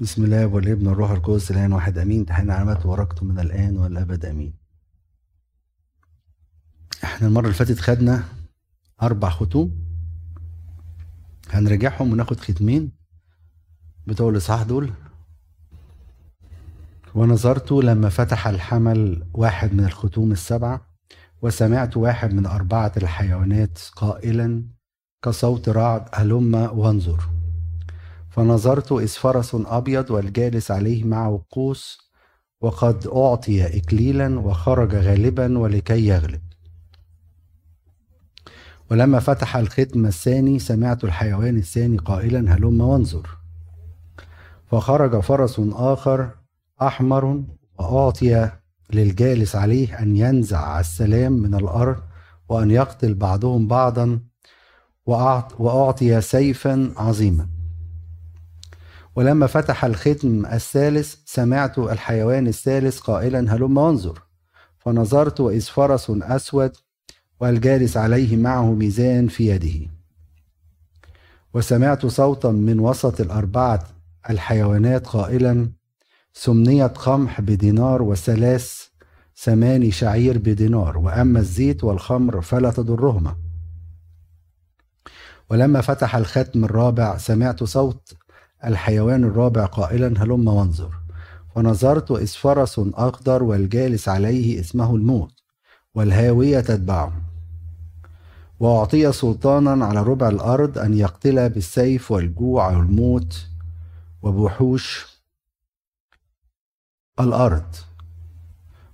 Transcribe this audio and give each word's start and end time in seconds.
بسم 0.00 0.24
الله 0.24 0.46
والابن 0.46 0.86
والروح 0.86 1.10
القدس 1.10 1.50
الآن 1.50 1.72
واحد 1.72 1.98
أمين. 1.98 2.26
تحين 2.26 2.50
علامات 2.50 2.86
ورقته 2.86 3.24
من 3.26 3.38
الآن 3.38 3.76
والأبد 3.76 4.24
أمين. 4.24 4.54
إحنا 7.04 7.28
المرة 7.28 7.44
اللي 7.44 7.54
فاتت 7.54 7.80
خدنا 7.80 8.24
أربع 9.02 9.30
ختوم 9.30 9.86
هنرجعهم 11.50 12.12
وناخد 12.12 12.40
ختمين 12.40 12.92
بتوع 14.06 14.30
الإصحاح 14.30 14.62
دول. 14.62 14.90
ونظرت 17.14 17.72
لما 17.72 18.08
فتح 18.08 18.46
الحمل 18.46 19.26
واحد 19.34 19.74
من 19.74 19.84
الختوم 19.84 20.32
السبعة 20.32 20.80
وسمعت 21.42 21.96
واحد 21.96 22.34
من 22.34 22.46
أربعة 22.46 22.92
الحيوانات 22.96 23.78
قائلا 23.96 24.64
كصوت 25.22 25.68
رعد 25.68 26.08
هلم 26.14 26.54
وانظر. 26.54 27.35
فنظرت 28.36 28.92
إذ 28.92 29.08
فرس 29.08 29.54
أبيض 29.54 30.10
والجالس 30.10 30.70
عليه 30.70 31.04
معه 31.04 31.44
قوس 31.50 31.98
وقد 32.60 33.06
أعطي 33.06 33.78
إكليلا 33.78 34.38
وخرج 34.38 34.94
غالبا 34.94 35.58
ولكي 35.58 36.06
يغلب. 36.06 36.40
ولما 38.90 39.20
فتح 39.20 39.56
الختم 39.56 40.06
الثاني 40.06 40.58
سمعت 40.58 41.04
الحيوان 41.04 41.56
الثاني 41.56 41.96
قائلا 41.96 42.54
هلم 42.54 42.80
وانظر. 42.80 43.28
فخرج 44.66 45.20
فرس 45.20 45.60
آخر 45.72 46.30
أحمر 46.82 47.44
وأعطي 47.78 48.50
للجالس 48.92 49.56
عليه 49.56 50.02
أن 50.02 50.16
ينزع 50.16 50.80
السلام 50.80 51.32
من 51.32 51.54
الأرض 51.54 52.02
وأن 52.48 52.70
يقتل 52.70 53.14
بعضهم 53.14 53.66
بعضا 53.68 54.20
وأعطي 55.58 56.20
سيفا 56.20 56.92
عظيما. 56.96 57.55
ولما 59.16 59.46
فتح 59.46 59.84
الختم 59.84 60.46
الثالث 60.46 61.14
سمعت 61.24 61.78
الحيوان 61.78 62.46
الثالث 62.46 62.98
قائلا 62.98 63.54
هلم 63.54 63.78
وانظر. 63.78 64.22
فنظرت 64.78 65.40
وإذ 65.40 65.60
فرس 65.60 66.10
أسود 66.10 66.72
والجالس 67.40 67.96
عليه 67.96 68.36
معه 68.36 68.72
ميزان 68.72 69.28
في 69.28 69.46
يده. 69.46 69.90
وسمعت 71.54 72.06
صوتا 72.06 72.50
من 72.50 72.80
وسط 72.80 73.20
الأربعة 73.20 73.84
الحيوانات 74.30 75.06
قائلا 75.06 75.70
سمنية 76.32 76.86
قمح 76.86 77.40
بدينار 77.40 78.02
وثلاث 78.02 78.82
ثماني 79.36 79.90
شعير 79.90 80.38
بدينار 80.38 80.98
وأما 80.98 81.38
الزيت 81.38 81.84
والخمر 81.84 82.40
فلا 82.40 82.70
تضرهما. 82.70 83.36
ولما 85.50 85.80
فتح 85.80 86.16
الختم 86.16 86.64
الرابع 86.64 87.16
سمعت 87.16 87.64
صوت 87.64 88.15
الحيوان 88.64 89.24
الرابع 89.24 89.64
قائلا 89.66 90.22
هلم 90.22 90.48
وانظر. 90.48 90.90
فنظرت 91.54 92.10
إذ 92.10 92.26
فرس 92.26 92.80
أخضر 92.94 93.42
والجالس 93.42 94.08
عليه 94.08 94.60
اسمه 94.60 94.94
الموت 94.94 95.32
والهاوية 95.94 96.60
تتبعه. 96.60 97.12
وأعطي 98.60 99.12
سلطانا 99.12 99.86
على 99.86 100.02
ربع 100.02 100.28
الأرض 100.28 100.78
أن 100.78 100.94
يقتل 100.94 101.50
بالسيف 101.50 102.10
والجوع 102.10 102.76
والموت 102.76 103.46
وبوحوش 104.22 105.06
الأرض. 107.20 107.74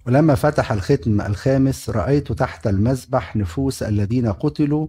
ولما 0.07 0.35
فتح 0.35 0.73
الختم 0.73 1.21
الخامس 1.21 1.91
رأيت 1.91 2.33
تحت 2.33 2.67
المذبح 2.67 3.37
نفوس 3.37 3.83
الذين 3.83 4.33
قتلوا 4.33 4.87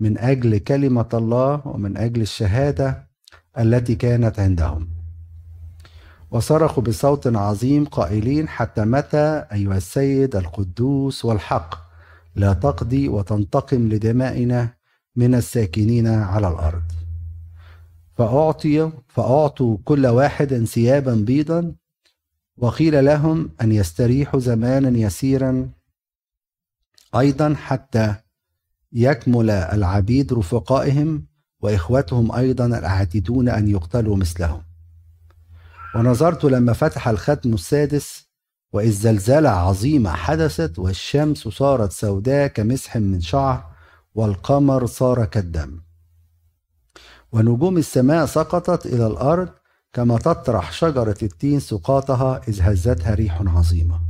من 0.00 0.18
أجل 0.18 0.58
كلمة 0.58 1.08
الله 1.14 1.62
ومن 1.64 1.96
أجل 1.96 2.22
الشهادة 2.22 3.11
التي 3.58 3.94
كانت 3.94 4.40
عندهم. 4.40 4.88
وصرخوا 6.30 6.82
بصوت 6.82 7.36
عظيم 7.36 7.84
قائلين 7.84 8.48
حتى 8.48 8.84
متى 8.84 9.44
أيها 9.52 9.76
السيد 9.76 10.36
القدوس 10.36 11.24
والحق 11.24 11.74
لا 12.34 12.52
تقضي 12.52 13.08
وتنتقم 13.08 13.88
لدمائنا 13.88 14.74
من 15.16 15.34
الساكنين 15.34 16.06
على 16.06 16.48
الأرض. 16.48 16.82
فاعطي 18.18 18.92
فأعطوا 19.08 19.78
كل 19.84 20.06
واحد 20.06 20.64
ثيابا 20.64 21.14
بيضا 21.14 21.74
وقيل 22.56 23.04
لهم 23.04 23.50
أن 23.62 23.72
يستريحوا 23.72 24.40
زمانا 24.40 24.98
يسيرا 24.98 25.70
أيضا 27.16 27.54
حتى 27.54 28.14
يكمل 28.92 29.50
العبيد 29.50 30.32
رفقائهم 30.32 31.26
وإخوتهم 31.62 32.32
أيضا 32.32 32.66
العاتدون 32.66 33.48
أن 33.48 33.68
يقتلوا 33.68 34.16
مثلهم. 34.16 34.62
ونظرت 35.94 36.44
لما 36.44 36.72
فتح 36.72 37.08
الختم 37.08 37.54
السادس 37.54 38.28
وإذ 38.72 38.90
زلزلة 38.90 39.48
عظيمة 39.48 40.10
حدثت 40.10 40.78
والشمس 40.78 41.48
صارت 41.48 41.92
سوداء 41.92 42.46
كمسح 42.46 42.96
من 42.96 43.20
شعر 43.20 43.64
والقمر 44.14 44.86
صار 44.86 45.24
كالدم. 45.24 45.80
ونجوم 47.32 47.76
السماء 47.76 48.26
سقطت 48.26 48.86
إلى 48.86 49.06
الأرض 49.06 49.48
كما 49.92 50.18
تطرح 50.18 50.72
شجرة 50.72 51.16
التين 51.22 51.60
سقاطها 51.60 52.40
إذ 52.48 52.62
هزتها 52.62 53.14
ريح 53.14 53.42
عظيمة. 53.46 54.00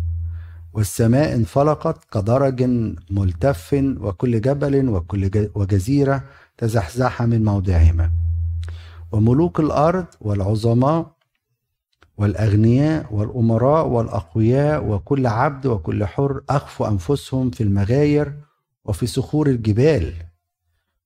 والسماء 0.73 1.35
انفلقت 1.35 2.05
كدرج 2.13 2.63
ملتف 3.11 3.71
وكل 4.01 4.41
جبل 4.41 4.89
وكل 4.89 5.51
وجزيرة 5.55 6.25
تزحزح 6.63 7.23
من 7.23 7.45
موضعهما. 7.45 8.11
وملوك 9.13 9.61
الأرض 9.61 10.07
والعظماء 10.21 11.13
والأغنياء 12.17 13.15
والأمراء 13.15 13.87
والأقوياء 13.87 14.85
وكل 14.85 15.27
عبد 15.27 15.67
وكل 15.67 16.07
حر 16.07 16.41
أخفوا 16.51 16.89
أنفسهم 16.89 17.51
في 17.51 17.63
المغاير 17.63 18.33
وفي 18.85 19.07
صخور 19.07 19.47
الجبال. 19.47 20.13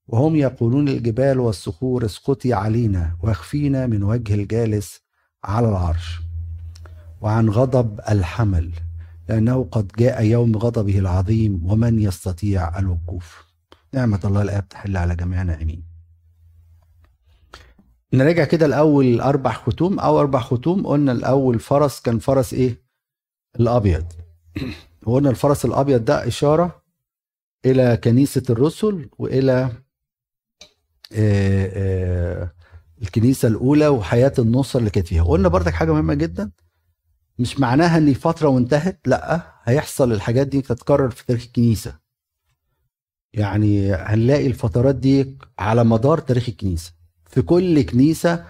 وهم 0.07 0.35
يقولون 0.35 0.87
الجبال 0.87 1.39
والصخور 1.39 2.05
اسقطي 2.05 2.53
علينا 2.53 3.17
واخفينا 3.23 3.87
من 3.87 4.03
وجه 4.03 4.33
الجالس 4.33 5.01
على 5.43 5.69
العرش. 5.69 6.19
وعن 7.21 7.49
غضب 7.49 7.99
الحمل 8.09 8.71
لأنه 9.29 9.67
قد 9.71 9.87
جاء 9.97 10.23
يوم 10.23 10.57
غضبه 10.57 10.99
العظيم 10.99 11.61
ومن 11.65 11.99
يستطيع 11.99 12.79
الوقوف. 12.79 13.46
نعمة 13.97 14.19
الله 14.25 14.41
الآب 14.41 14.69
تحل 14.69 14.97
على 14.97 15.15
جميعنا 15.15 15.61
آمين 15.61 15.83
نراجع 18.13 18.43
كده 18.43 18.65
الأول 18.65 19.21
أربع 19.21 19.51
ختوم. 19.53 19.99
أو 19.99 20.19
أربع 20.19 20.39
ختوم 20.39 20.87
قلنا 20.87 21.11
الأول 21.11 21.59
فرس 21.59 22.01
كان 22.01 22.19
فرس 22.19 22.53
إيه؟ 22.53 22.81
الأبيض. 23.59 24.05
وقلنا 25.05 25.29
الفرس 25.29 25.65
الأبيض 25.65 26.05
ده 26.05 26.27
إشارة 26.27 26.81
إلى 27.65 27.97
كنيسة 27.97 28.43
الرسل 28.49 29.09
وإلى 29.17 29.71
آه، 31.13 31.71
آه، 31.73 32.51
الكنيسة 33.01 33.47
الأولى 33.47 33.87
وحياة 33.87 34.33
النصر 34.39 34.79
اللي 34.79 34.89
كانت 34.89 35.07
فيها. 35.07 35.23
قلنا 35.23 35.47
برضك 35.47 35.73
حاجة 35.73 35.93
مهمة 35.93 36.13
جدا. 36.13 36.51
مش 37.39 37.59
معناها 37.59 37.97
إن 37.97 38.13
فترة 38.13 38.47
وانتهت 38.47 38.99
لأ 39.07 39.53
هيحصل 39.63 40.11
الحاجات 40.11 40.47
دي 40.47 40.61
تتكرر 40.61 41.09
في 41.09 41.25
تاريخ 41.25 41.43
الكنيسة. 41.43 42.06
يعني 43.37 43.93
هنلاقي 43.93 44.47
الفترات 44.47 44.95
دي 44.95 45.37
على 45.59 45.83
مدار 45.83 46.17
تاريخ 46.19 46.49
الكنيسة. 46.49 46.93
في 47.29 47.41
كل 47.41 47.81
كنيسة 47.81 48.45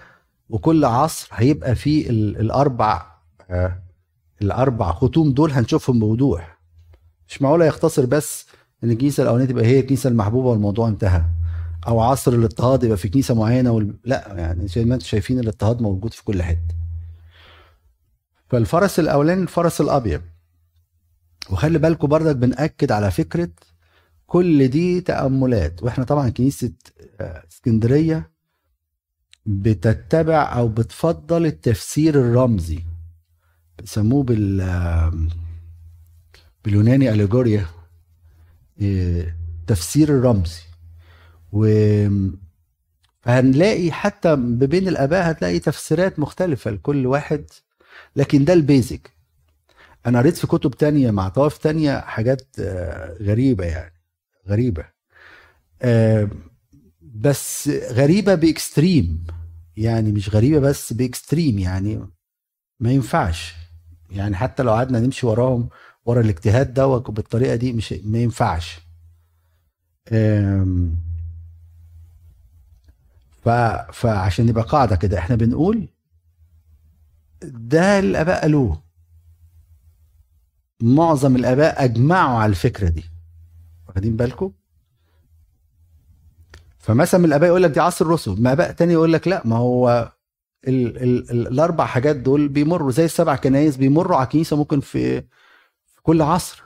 وكل 0.48 0.84
عصر 0.84 1.28
هيبقى 1.32 1.74
في 1.74 2.10
الأربع 2.10 3.06
آه، 3.50 3.82
الأربع 4.42 4.92
ختوم 4.92 5.32
دول 5.32 5.50
هنشوفهم 5.52 5.98
بوضوح. 5.98 6.58
مش 7.28 7.42
معقولة 7.42 7.64
يختصر 7.64 8.06
بس 8.06 8.46
إن 8.84 8.90
الكنيسة 8.90 9.22
الأولانية 9.22 9.48
تبقى 9.50 9.64
هي 9.66 9.80
الكنيسة 9.80 10.08
المحبوبة 10.08 10.48
والموضوع 10.48 10.88
انتهى. 10.88 11.24
أو 11.88 12.00
عصر 12.00 12.32
الاضطهاد 12.32 12.84
يبقى 12.84 12.96
في 12.96 13.08
كنيسة 13.08 13.34
معينة 13.34 13.70
وال... 13.70 13.94
لا 14.04 14.34
يعني 14.36 14.68
زي 14.68 14.84
ما 14.84 14.94
أنتم 14.94 15.06
شايفين 15.06 15.38
الاضطهاد 15.38 15.82
موجود 15.82 16.12
في 16.12 16.24
كل 16.24 16.42
حتة. 16.42 16.74
فالفرس 18.48 18.98
الأولاني 19.00 19.42
الفرس 19.42 19.80
الأبيض. 19.80 20.20
وخلي 21.50 21.78
بالكم 21.78 22.08
بردك 22.08 22.36
بنأكد 22.36 22.92
على 22.92 23.10
فكرة 23.10 23.48
كل 24.28 24.68
دي 24.68 25.00
تأملات. 25.00 25.82
وإحنا 25.82 26.04
طبعا 26.04 26.28
كنيسة 26.28 26.72
آه، 27.20 27.44
اسكندرية 27.52 28.30
بتتبع 29.46 30.58
أو 30.58 30.68
بتفضل 30.68 31.46
التفسير 31.46 32.14
الرمزي. 32.14 32.84
بيسموه 33.78 34.22
بال 34.22 34.60
باليوناني 36.64 37.10
أليجوريا 37.12 37.66
التفسير 38.80 40.08
آه، 40.08 40.12
الرمزي. 40.18 40.60
و 41.52 41.66
فهنلاقي 43.22 43.92
حتى 43.92 44.36
بين 44.36 44.88
الآباء 44.88 45.30
هتلاقي 45.30 45.58
تفسيرات 45.58 46.18
مختلفة 46.18 46.70
لكل 46.70 47.06
واحد 47.06 47.44
لكن 48.16 48.44
ده 48.44 48.52
البيزك. 48.52 49.10
أنا 50.06 50.18
قريت 50.18 50.36
في 50.36 50.46
كتب 50.46 50.70
تانية 50.70 51.10
مع 51.10 51.28
طوائف 51.28 51.58
تانية 51.58 52.00
حاجات 52.00 52.42
آه، 52.60 53.16
غريبة 53.22 53.64
يعني. 53.64 53.97
غريبة. 54.48 54.84
آه، 55.82 56.28
بس 57.02 57.68
غريبة 57.68 58.34
ب 58.34 58.44
extreme. 58.44 59.26
يعني 59.76 60.12
مش 60.12 60.28
غريبة 60.34 60.58
بس 60.60 60.92
ب 60.92 61.00
extreme 61.00 61.58
يعني 61.58 62.08
ما 62.80 62.90
ينفعش. 62.92 63.54
يعني 64.10 64.36
حتى 64.36 64.62
لو 64.62 64.72
قعدنا 64.72 65.00
نمشي 65.00 65.26
وراهم 65.26 65.68
ورا 66.04 66.20
الاجتهاد 66.20 66.74
دوت 66.74 67.10
بالطريقة 67.10 67.56
دي 67.56 67.72
مش 67.72 67.92
ما 67.92 68.18
ينفعش. 68.18 68.80
ف 73.44 73.48
فعشان 73.92 74.46
نبقى 74.46 74.64
قاعدة 74.64 74.96
كده 74.96 75.18
إحنا 75.18 75.36
بنقول 75.36 75.88
ده 77.42 77.98
الأباء 77.98 78.40
قالوه. 78.40 78.82
معظم 80.82 81.36
الأباء 81.36 81.84
أجمعوا 81.84 82.38
على 82.38 82.50
الفكرة 82.50 82.88
دي. 82.88 83.04
واخدين 83.88 84.16
بالكم؟ 84.16 84.52
فمثلا 86.78 87.20
من 87.20 87.26
الآباء 87.26 87.48
يقول 87.48 87.62
لك 87.62 87.70
دي 87.70 87.80
عصر 87.80 88.04
الرسل 88.06 88.42
ما 88.42 88.52
اباء 88.52 88.72
تاني 88.72 88.92
يقول 88.92 89.12
لك 89.12 89.28
لا 89.28 89.42
ما 89.46 89.56
هو 89.56 90.12
ال 90.68 90.96
ال 91.02 91.30
ال 91.30 91.48
الأربع 91.48 91.86
حاجات 91.86 92.16
دول 92.16 92.48
بيمروا 92.48 92.90
زي 92.90 93.04
السبع 93.04 93.36
كنايس 93.36 93.76
بيمروا 93.76 94.16
على 94.16 94.26
كنيسه 94.26 94.56
ممكن 94.56 94.80
في 94.80 95.20
في 95.86 96.02
كل 96.02 96.22
عصر. 96.22 96.62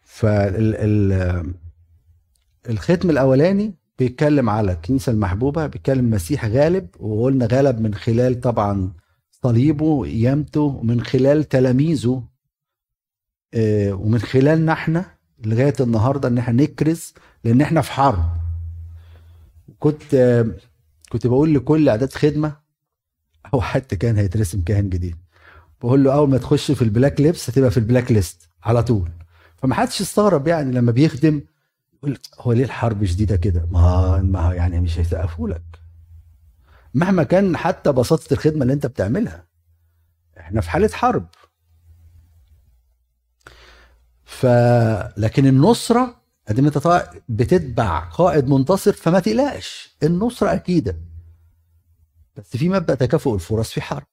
فال 0.00 0.74
الختم 2.68 3.10
الأولاني 3.10 3.74
بيتكلم 3.98 4.50
على 4.50 4.72
الكنيسة 4.72 5.12
المحبوبة 5.12 5.66
بيتكلم 5.66 6.10
مسيح 6.10 6.44
غالب 6.44 6.88
وقلنا 7.00 7.46
غلب 7.46 7.80
من 7.80 7.94
خلال 7.94 8.40
طبعا 8.40 8.92
صليبه 9.42 9.84
وقيامته 9.84 10.60
ومن 10.60 11.00
خلال 11.04 11.44
تلاميذه. 11.44 12.28
ومن 13.56 14.18
خلالنا 14.18 14.72
إحنا 14.72 15.04
لغاية 15.44 15.74
النهارده 15.80 16.28
ان 16.28 16.38
إحنا 16.38 16.62
نكرز 16.62 17.14
لأن 17.44 17.60
إحنا 17.60 17.80
في 17.80 17.92
حرب. 17.92 18.24
كنت 19.78 20.44
كنت 21.08 21.26
بقول 21.26 21.54
لكل 21.54 21.88
اعداد 21.88 22.12
خدمة 22.12 22.56
أو 23.54 23.60
حتى 23.60 23.96
كان 23.96 24.16
هيترسم 24.16 24.60
كاهن 24.62 24.88
جديد. 24.88 25.16
بقول 25.80 26.04
له 26.04 26.14
اول 26.14 26.30
ما 26.30 26.38
تخش 26.38 26.70
في 26.70 26.82
ال 26.82 27.20
blacklist 27.20 27.50
هتبقى 27.50 27.70
في 27.70 27.76
ال 27.76 28.12
blacklist 28.12 28.48
على 28.64 28.82
طول. 28.82 29.10
فما 29.56 29.74
حدش 29.74 30.00
استغرب 30.00 30.48
يعني 30.48 30.72
لما 30.72 30.92
بيخدم 30.92 31.40
يقول 31.98 32.18
هو 32.40 32.52
ليه 32.52 32.64
الحرب 32.64 33.04
شديدة 33.04 33.36
كده؟ 33.36 33.66
ما 33.70 34.16
ما 34.22 34.54
يعني 34.54 34.80
مش 34.80 34.98
هيسقفوا 34.98 35.48
لك. 35.48 35.62
مهما 36.94 37.22
كان 37.22 37.56
حتى 37.56 37.92
بساطة 37.92 38.32
الخدمة 38.32 38.62
اللي 38.62 38.72
انت 38.72 38.86
بتعملها. 38.86 39.44
إحنا 40.40 40.60
في 40.60 40.70
حالة 40.70 40.88
حرب. 40.88 41.26
ف 44.28 44.46
لكن 45.16 45.46
النصرة 45.46 46.22
ادام 46.48 46.66
انت 46.66 47.08
بتتبع 47.28 48.00
قائد 48.00 48.48
منتصر 48.48 48.92
فما 48.92 49.20
تقلقش 49.20 49.96
النصرة 50.02 50.54
أكيدة. 50.54 51.00
بس 52.36 52.56
في 52.56 52.68
مبدأ 52.68 52.94
تكافؤ 52.94 53.34
الفرص 53.34 53.70
في 53.72 53.80
حرب. 53.80 54.06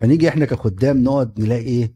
فنيجي 0.00 0.28
إحنا 0.28 0.44
كخدام 0.44 1.04
نقعد 1.04 1.40
نلاقي 1.40 1.90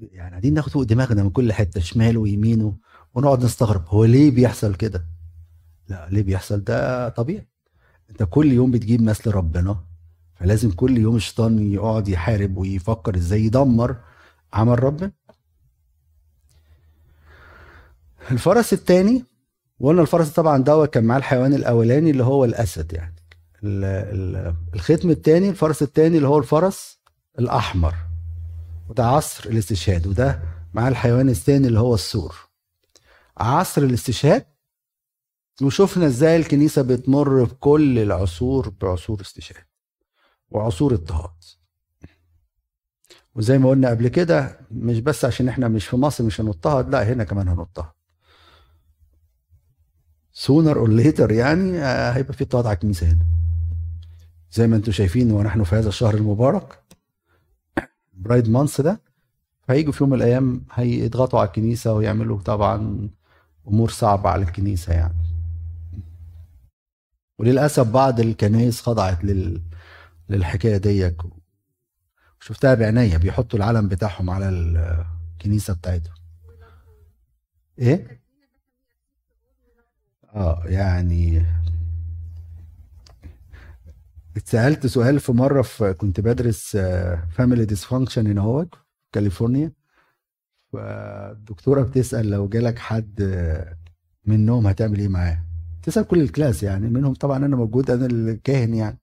يعني 0.00 0.30
قاعدين 0.30 0.54
ناخد 0.54 0.72
فوق 0.72 0.82
دماغنا 0.82 1.22
من 1.22 1.30
كل 1.30 1.52
حتة 1.52 1.80
شمال 1.80 2.18
ويمينه 2.18 2.76
ونقعد 3.14 3.44
نستغرب 3.44 3.84
هو 3.88 4.04
ليه 4.04 4.30
بيحصل 4.30 4.74
كده؟ 4.74 5.06
لا 5.88 6.08
ليه 6.10 6.22
بيحصل؟ 6.22 6.64
ده 6.64 7.08
طبيعي. 7.08 7.48
أنت 8.10 8.22
كل 8.22 8.52
يوم 8.52 8.70
بتجيب 8.70 9.02
ناس 9.02 9.26
لربنا 9.28 9.84
فلازم 10.34 10.70
كل 10.70 10.98
يوم 10.98 11.16
الشيطان 11.16 11.72
يقعد 11.72 12.08
يحارب 12.08 12.56
ويفكر 12.56 13.16
إزاي 13.16 13.44
يدمر 13.44 13.96
عمل 14.52 14.84
ربنا. 14.84 15.12
الفرس 18.30 18.72
الثاني 18.72 19.24
وقلنا 19.80 20.02
الفرس 20.02 20.28
طبعا 20.30 20.58
دوت 20.58 20.94
كان 20.94 21.04
معاه 21.04 21.18
الحيوان 21.18 21.54
الأولاني 21.54 22.10
اللي 22.10 22.24
هو 22.24 22.44
الأسد 22.44 22.92
يعني. 22.92 23.16
الختم 24.74 25.10
الثاني 25.10 25.48
الفرس 25.48 25.82
الثاني 25.82 26.16
اللي 26.16 26.28
هو 26.28 26.38
الفرس 26.38 26.98
الأحمر. 27.38 27.94
وده 28.88 29.06
عصر 29.06 29.50
الاستشهاد 29.50 30.06
وده 30.06 30.42
مع 30.74 30.88
الحيوان 30.88 31.28
الثاني 31.28 31.66
اللي 31.66 31.80
هو 31.80 31.94
السور. 31.94 32.34
عصر 33.38 33.82
الاستشهاد 33.82 34.46
وشفنا 35.62 36.06
إزاي 36.06 36.36
الكنيسة 36.36 36.82
بتمر 36.82 37.44
بكل 37.44 37.98
العصور 37.98 38.68
بعصور 38.80 39.20
استشهاد 39.20 39.64
وعصور 40.50 40.94
اضطهاد. 40.94 41.30
وزي 43.34 43.58
ما 43.58 43.70
قلنا 43.70 43.90
قبل 43.90 44.08
كده 44.08 44.60
مش 44.70 45.00
بس 45.00 45.24
عشان 45.24 45.48
إحنا 45.48 45.68
مش 45.68 45.86
في 45.86 45.96
مصر 45.96 46.24
مش 46.24 46.40
هنضطهد 46.40 46.88
لا 46.90 47.12
هنا 47.12 47.24
كمان 47.24 47.48
هنضطهد. 47.48 47.95
sooner 50.38 50.78
or 50.78 50.88
later 50.88 51.32
يعني 51.32 51.78
آه، 51.78 52.10
هيبقى 52.10 52.32
في 52.32 52.46
على 52.54 52.74
الكنيسه 52.74 53.06
هنا 53.06 53.26
زي 54.52 54.66
ما 54.66 54.76
أنتم 54.76 54.92
شايفين 54.92 55.32
ونحن 55.32 55.62
في 55.64 55.76
هذا 55.76 55.88
الشهر 55.88 56.14
المبارك 56.14 56.82
Pride 58.14 58.48
Month 58.48 58.80
ده 58.80 59.00
هيجوا 59.70 59.92
في 59.92 60.04
يوم 60.04 60.10
من 60.10 60.16
الأيام 60.16 60.64
هيضغطوا 60.72 61.38
على 61.40 61.46
الكنيسة 61.46 61.92
ويعملوا 61.92 62.40
طبعا 62.40 63.08
أمور 63.68 63.90
صعبة 63.90 64.30
على 64.30 64.42
الكنيسة 64.42 64.92
يعني. 64.92 65.14
وللأسف 67.38 67.90
بعض 67.90 68.20
الكنائس 68.20 68.80
خضعت 68.80 69.24
لل... 69.24 69.62
للحكاية 70.28 70.76
ديك. 70.76 71.16
شفتها 72.40 72.74
بعينيا 72.74 73.18
بيحطوا 73.18 73.58
العلم 73.58 73.88
بتاعهم 73.88 74.30
على 74.30 74.48
الكنيسة 74.48 75.74
بتاعتهم. 75.74 76.14
إيه؟ 77.78 78.25
آه 80.36 80.62
يعني 80.66 81.46
اتسألت 84.36 84.86
سؤال 84.86 85.20
في 85.20 85.32
مرة 85.32 85.62
في 85.62 85.92
كنت 85.92 86.20
بدرس 86.20 86.76
family 87.30 87.64
dysfunction 87.64 88.26
هنا 88.26 88.40
هو 88.40 88.66
كاليفورنيا. 89.12 89.72
فالدكتوره 90.72 91.82
بتسأل 91.82 92.30
لو 92.30 92.48
جالك 92.48 92.78
حد 92.78 93.20
منهم 94.24 94.66
هتعمل 94.66 94.98
إيه 94.98 95.08
معاه؟ 95.08 95.38
تسال 95.82 96.04
كل 96.04 96.20
ال 96.20 96.27
class 96.27 96.62
يعني 96.62 96.88
منهم 96.88 97.14
طبعا 97.14 97.36
أنا 97.36 97.56
موجود 97.56 97.90
أنا 97.90 98.06
الكاهن 98.06 98.74
يعني. 98.74 98.98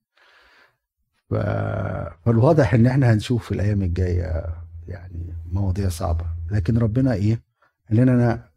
فالواضح 1.30 2.74
إن 2.74 2.86
إحنا 2.86 3.14
هنشوف 3.14 3.46
في 3.46 3.52
الأيام 3.52 3.82
الجاية 3.82 4.46
يعني 4.88 5.34
مواضيع 5.52 5.90
صعبة. 5.90 6.26
لكن 6.52 6.78
ربنا 6.78 7.14
إيه؟ 7.14 7.42
قال 7.90 7.98
لنا 7.98 8.12
أنا 8.14 8.50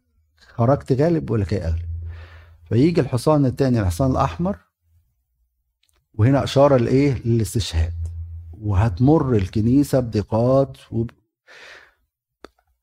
خرجت 0.47 0.91
غالب 0.91 1.29
ولا 1.29 1.45
كي 1.45 1.63
اغلب 1.65 1.86
فيجي 2.69 3.01
الحصان 3.01 3.45
الثاني 3.45 3.79
الحصان 3.79 4.11
الأحمر 4.11 4.57
وهنا 6.13 6.43
إشارة 6.43 6.77
لإيه؟ 6.77 7.21
للاستشهاد. 7.25 7.93
وهتمر 8.61 9.35
الكنيسة 9.35 9.99
بضيقات 9.99 10.77
وب... 10.91 11.11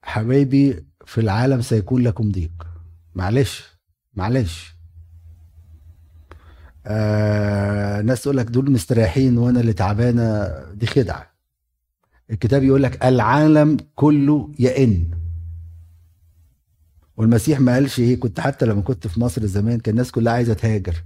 حبايبي 0.02 0.86
في 1.06 1.20
العالم 1.20 1.60
سيكون 1.60 2.02
لكم 2.02 2.30
ضيق. 2.30 2.66
معلش 3.14 3.64
معلش. 4.14 4.74
آه 6.86 8.00
ناس 8.02 8.22
تقول 8.22 8.36
لك 8.36 8.46
دول 8.46 8.70
مستريحين 8.70 9.38
وأنا 9.38 9.60
اللي 9.60 9.72
تعبانة 9.72 10.48
دي 10.72 10.86
خدعة. 10.86 11.30
الكتاب 12.30 12.62
يقول 12.62 12.82
لك 12.82 13.04
العالم 13.04 13.76
كله 13.94 14.52
يئن. 14.58 15.10
والمسيح 17.16 17.61
ما 17.61 17.75
قالش 17.75 18.00
إيه 18.00 18.21
كنت 18.21 18.40
حتى 18.40 18.66
لما 18.66 18.83
كنت 18.83 19.06
في 19.06 19.21
مصر 19.21 19.47
زمان 19.47 19.80
كان 19.80 19.92
الناس 19.94 20.12
كلها 20.12 20.33
عايزة 20.33 20.54
تهاجر. 20.54 21.04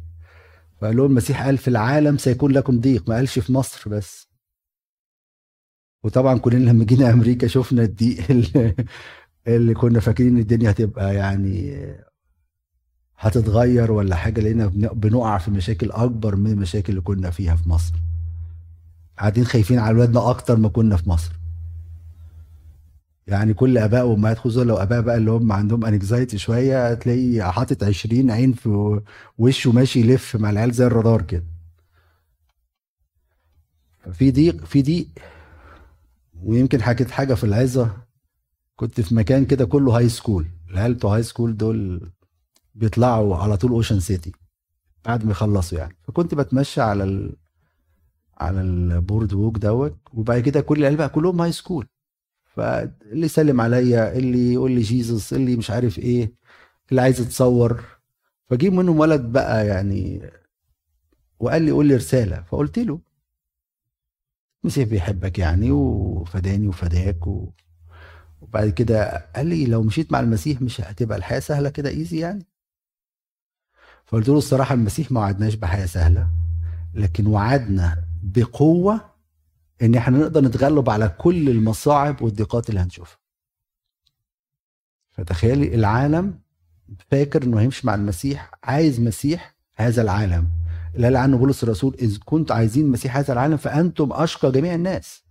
فقال 0.80 0.96
لهم 0.96 1.06
المسيح 1.06 1.44
قال 1.44 1.58
في 1.58 1.68
العالم 1.68 2.18
سيكون 2.18 2.52
لكم 2.52 2.80
ضيق 2.80 3.08
ما 3.08 3.14
قالش 3.14 3.38
في 3.38 3.52
مصر 3.52 3.90
بس. 3.90 4.28
وطبعا 6.04 6.38
كلنا 6.38 6.70
لما 6.70 6.84
جينا 6.84 7.10
أمريكا 7.10 7.46
شفنا 7.46 7.82
الضيق 7.82 8.30
اللي, 8.30 8.74
اللي 9.48 9.74
كنا 9.74 10.00
فاكرين 10.00 10.38
الدنيا 10.38 10.70
هتبقى 10.70 11.14
يعني 11.14 11.84
هتتغير 13.18 13.92
ولا 13.92 14.16
حاجة 14.16 14.40
لقينا 14.40 14.66
بنقع 14.92 15.38
في 15.38 15.50
مشاكل 15.50 15.90
أكبر 15.90 16.36
من 16.36 16.50
المشاكل 16.50 16.90
اللي 16.90 17.00
كنا 17.00 17.30
فيها 17.30 17.56
في 17.56 17.68
مصر. 17.68 17.94
قاعدين 19.18 19.44
خايفين 19.44 19.78
على 19.78 19.94
اولادنا 19.94 20.30
أكتر 20.30 20.56
ما 20.56 20.68
كنا 20.68 20.96
في 20.96 21.10
مصر. 21.10 21.37
يعني 23.28 23.54
كل 23.54 23.78
أباء 23.78 24.06
وأمهات 24.06 24.38
خصوصا 24.38 24.64
لو 24.64 24.76
أباء 24.76 25.00
بقى 25.00 25.16
اللي 25.16 25.30
هم 25.30 25.52
عندهم 25.52 25.84
انكزايتي 25.84 26.38
شوية 26.38 26.94
تلاقي 26.94 27.52
حاطط 27.52 27.84
20 27.84 28.30
عين 28.30 28.52
في 28.52 29.00
وشه 29.38 29.72
ماشي 29.72 30.00
يلف 30.00 30.36
مع 30.36 30.50
العيال 30.50 30.72
زي 30.72 30.86
الرادار 30.86 31.22
كده. 31.22 31.44
في 34.12 34.30
ضيق 34.30 34.64
في 34.64 34.82
ضيق 34.82 35.08
ويمكن 36.42 36.82
حكيت 36.82 37.10
حاجة 37.10 37.34
في 37.34 37.44
العظة 37.44 37.96
كنت 38.76 39.00
في 39.00 39.14
مكان 39.14 39.44
كده 39.46 39.64
كله 39.64 39.96
high 39.96 40.08
school 40.08 40.46
العيال 40.70 40.94
بتوع 40.94 41.14
high 41.16 41.22
school 41.22 41.56
دول 41.56 42.10
بيطلعوا 42.74 43.36
على 43.36 43.56
طول 43.56 43.70
Ocean 43.70 44.00
City 44.00 44.32
بعد 45.04 45.24
ما 45.24 45.30
يخلصوا 45.30 45.78
يعني. 45.78 45.96
فكنت 46.02 46.34
بتمشى 46.34 46.80
على 46.80 47.04
ال... 47.04 47.36
على 48.38 48.60
ال 48.60 49.32
boardwalk 49.32 49.58
دوت 49.58 49.96
وبعد 50.12 50.40
كده 50.40 50.60
كل 50.60 50.78
العيال 50.78 50.96
بقى 50.96 51.08
كلهم 51.08 51.40
high 51.40 51.52
school 51.52 51.86
فاللي 52.58 53.26
يسلم 53.26 53.60
عليا 53.60 54.16
اللي 54.18 54.52
يقول 54.52 54.72
لي 54.72 54.80
Jesus 54.80 55.32
اللي 55.32 55.56
مش 55.56 55.70
عارف 55.70 55.98
إيه 55.98 56.32
اللي 56.90 57.00
عايز 57.02 57.20
يتصور. 57.20 57.84
فجيب 58.50 58.72
منهم 58.72 58.98
ولد 59.00 59.20
بقى 59.20 59.66
يعني 59.66 60.30
وقال 61.40 61.62
لي 61.62 61.70
قول 61.70 61.86
لي 61.86 61.96
رسالة. 61.96 62.42
فقلت 62.42 62.78
له 62.78 63.00
المسيح 64.64 64.88
بيحبك 64.88 65.38
يعني 65.38 65.70
وفداني 65.70 66.68
وفداك 66.68 67.26
و... 67.26 67.52
وبعد 68.40 68.68
كده 68.68 69.26
قال 69.36 69.46
لي 69.46 69.66
لو 69.66 69.82
مشيت 69.82 70.12
مع 70.12 70.20
المسيح 70.20 70.62
مش 70.62 70.80
هتبقى 70.80 71.18
الحياة 71.18 71.40
سهلة 71.40 71.70
كده 71.70 71.88
ايزي 71.90 72.18
يعني. 72.18 72.46
فقلت 74.06 74.28
له 74.28 74.38
الصراحة 74.38 74.74
المسيح 74.74 75.12
ما 75.12 75.20
وعدناش 75.20 75.54
بحياة 75.54 75.86
سهلة 75.86 76.28
لكن 76.94 77.26
وعدنا 77.26 78.04
بقوة 78.22 79.17
إن 79.82 79.94
إحنا 79.94 80.18
نقدر 80.18 80.40
نتغلب 80.40 80.90
على 80.90 81.08
كل 81.08 81.48
المصاعب 81.48 82.22
والضيقات 82.22 82.68
اللي 82.68 82.80
هنشوفها. 82.80 83.18
فتخيلي 85.10 85.74
العالم 85.74 86.38
فاكر 87.10 87.42
إنه 87.42 87.60
هيمشي 87.60 87.86
مع 87.86 87.94
المسيح 87.94 88.50
عايز 88.64 89.00
مسيح 89.00 89.54
هذا 89.76 90.02
العالم. 90.02 90.48
اللي 90.94 91.06
قال 91.06 91.16
عنه 91.16 91.36
بولس 91.36 91.64
الرسول 91.64 91.94
إذ 92.00 92.18
كنت 92.24 92.52
عايزين 92.52 92.86
مسيح 92.90 93.16
هذا 93.16 93.32
العالم 93.32 93.56
فأنتم 93.56 94.12
أشقى 94.12 94.52
جميع 94.52 94.74
الناس. 94.74 95.22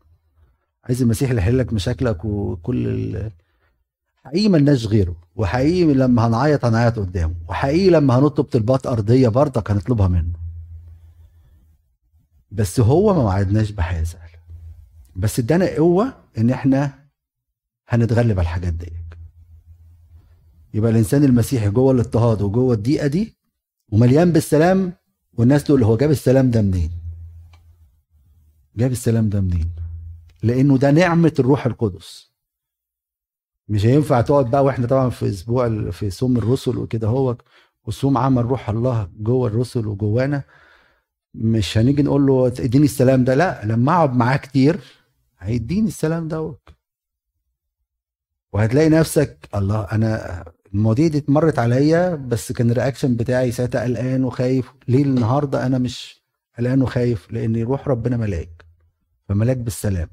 عايز 0.84 1.02
المسيح 1.02 1.30
اللي 1.30 1.42
يحل 1.42 1.58
لك 1.58 1.74
مشاكلك 1.74 2.26
وكل 2.26 2.88
ال... 2.88 3.32
حقيقي 4.24 4.50
ملناش 4.50 4.86
غيره 4.86 5.16
وحقيقي 5.36 5.94
لما 5.94 6.28
هنعيط 6.28 6.66
هنعيط 6.66 7.00
قدامه 7.00 7.36
وحقيقي 7.48 7.90
لما 7.90 8.20
هنطلب 8.20 8.46
طلبات 8.46 8.88
أرضية 8.88 9.28
برضك 9.28 9.72
هنطلبها 9.72 10.08
منه. 10.08 10.34
بس 12.52 12.80
هو 12.80 13.14
ما 13.14 13.20
وعدناش 13.20 13.72
سهله 14.04 14.27
بس 15.18 15.40
ادانا 15.40 15.76
قوة 15.76 16.14
إن 16.38 16.50
إحنا 16.50 17.00
هنتغلب 17.88 18.32
على 18.40 18.42
الحاجات 18.42 18.74
دي 18.74 18.92
يبقى 20.74 20.92
الإنسان 20.92 21.24
المسيحي 21.24 21.70
جوه 21.70 21.92
الاضطهاد 21.92 22.42
وجوه 22.42 22.74
الضيقة 22.74 23.08
دي 23.08 23.38
ومليان 23.92 24.32
بالسلام 24.32 24.94
والناس 25.34 25.64
تقول 25.64 25.84
هو 25.84 25.98
جاب 25.98 26.12
السلام 26.12 26.52
ده 26.52 26.62
منين؟ 26.62 26.92
جاب 28.76 28.92
السلام 28.92 29.30
ده 29.30 29.42
منين؟ 29.42 29.72
لأنه 30.44 30.78
ده 30.78 30.92
نعمة 30.92 31.34
الروح 31.40 31.66
القدس. 31.66 32.32
مش 33.70 33.86
هينفع 33.86 34.22
تقعد 34.22 34.52
بقى 34.52 34.64
وإحنا 34.64 34.88
طبعا 34.88 35.10
في 35.10 35.30
أسبوع 35.30 35.90
في 35.92 36.10
صوم 36.10 36.38
الرسل 36.38 36.78
وكده 36.78 37.08
هو 37.08 37.38
وصوم 37.86 38.18
عمل 38.18 38.46
روح 38.46 38.70
الله 38.70 39.10
جوه 39.20 39.48
الرسل 39.48 39.88
وجوانا. 39.88 40.44
مش 41.34 41.78
هنيجي 41.78 42.04
نقول 42.04 42.26
له 42.26 42.48
اديني 42.48 42.86
السلام 42.86 43.24
ده 43.24 43.36
لا 43.36 43.66
لما 43.66 43.92
أقعد 43.94 44.14
معاه 44.16 44.38
كتير 44.38 44.80
هيديني 45.40 45.88
السلام 45.88 46.28
دوت. 46.28 46.70
وهتلاقي 48.54 48.90
نفسك 48.90 49.50
الله 49.56 49.84
أنا 49.92 50.44
المواضيع 50.74 51.08
دي 51.08 51.18
اتمرت 51.18 51.60
عليا 51.60 52.16
بس 52.16 52.52
كان 52.52 52.72
الرياكشن 52.72 53.16
بتاعي 53.16 53.52
ساعتها 53.52 53.84
قلقان 53.84 54.24
وخايف. 54.24 54.74
ليه 54.88 55.04
النهارده 55.04 55.66
أنا 55.66 55.78
مش 55.78 56.24
قلقان 56.58 56.82
وخايف؟ 56.82 57.32
لأن 57.32 57.64
روح 57.64 57.88
ربنا 57.88 58.18
ملاك. 58.18 58.66
فملاك 59.30 59.58
بالسلام. 59.58 60.10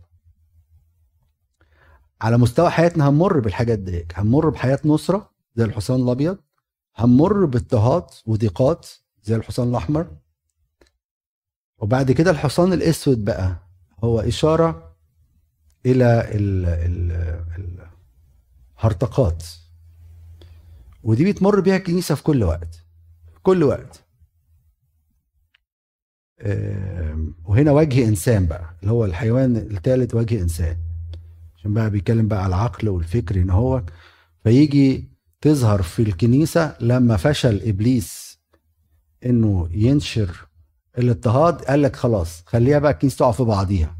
على 2.20 2.38
مستوى 2.38 2.70
حياتنا 2.70 3.08
هنمر 3.08 3.40
بالحاجات 3.40 3.78
دي 3.78 4.06
هنمر 4.14 4.48
بحياة 4.48 4.78
نصرة 4.84 5.30
زي 5.56 5.64
الحصان 5.64 6.02
الأبيض. 6.02 6.38
هنمر 6.96 7.44
باضطهاد 7.44 8.06
وضيقات 8.26 8.88
زي 9.22 9.36
الحصان 9.36 9.68
الأحمر. 9.68 10.16
وبعد 11.78 12.12
كده 12.12 12.30
الحصان 12.30 12.72
الأسود 12.72 13.24
بقى. 13.24 13.56
هو 14.04 14.20
إشارة 14.20 14.93
إلى 15.86 16.28
الهرطقات. 18.78 19.44
ودي 21.02 21.32
بتمر 21.32 21.60
بيها 21.60 21.76
الكنيسة 21.76 22.14
في 22.14 22.22
كل 22.22 22.42
وقت. 22.42 22.74
في 23.34 23.40
كل 23.42 23.62
وقت. 23.62 24.00
وهنا 27.44 27.72
وجه 27.72 28.08
إنسان 28.08 28.46
بقى 28.46 28.74
اللي 28.80 28.92
هو 28.92 29.04
الحيوان 29.04 29.56
الثالث 29.56 30.14
وجه 30.14 30.40
إنسان. 30.42 30.76
عشان 31.56 31.74
بقى 31.74 31.90
بيتكلم 31.90 32.28
بقى 32.28 32.38
على 32.44 32.48
العقل 32.54 32.88
والفكر 32.88 33.36
إن 33.36 33.50
هو 33.50 33.82
فيجي 34.44 35.08
تظهر 35.40 35.82
في 35.82 36.02
الكنيسة 36.02 36.76
لما 36.80 37.16
فشل 37.16 37.62
إبليس 37.62 38.38
إنه 39.26 39.68
ينشر 39.72 40.46
الاضطهاد 40.98 41.62
قال 41.62 41.82
لك 41.82 41.96
خلاص 41.96 42.42
خليها 42.46 42.78
بقى 42.78 42.92
الكنيسة 42.92 43.16
تقع 43.16 43.30
في 43.32 43.42
بعضيها. 43.42 43.96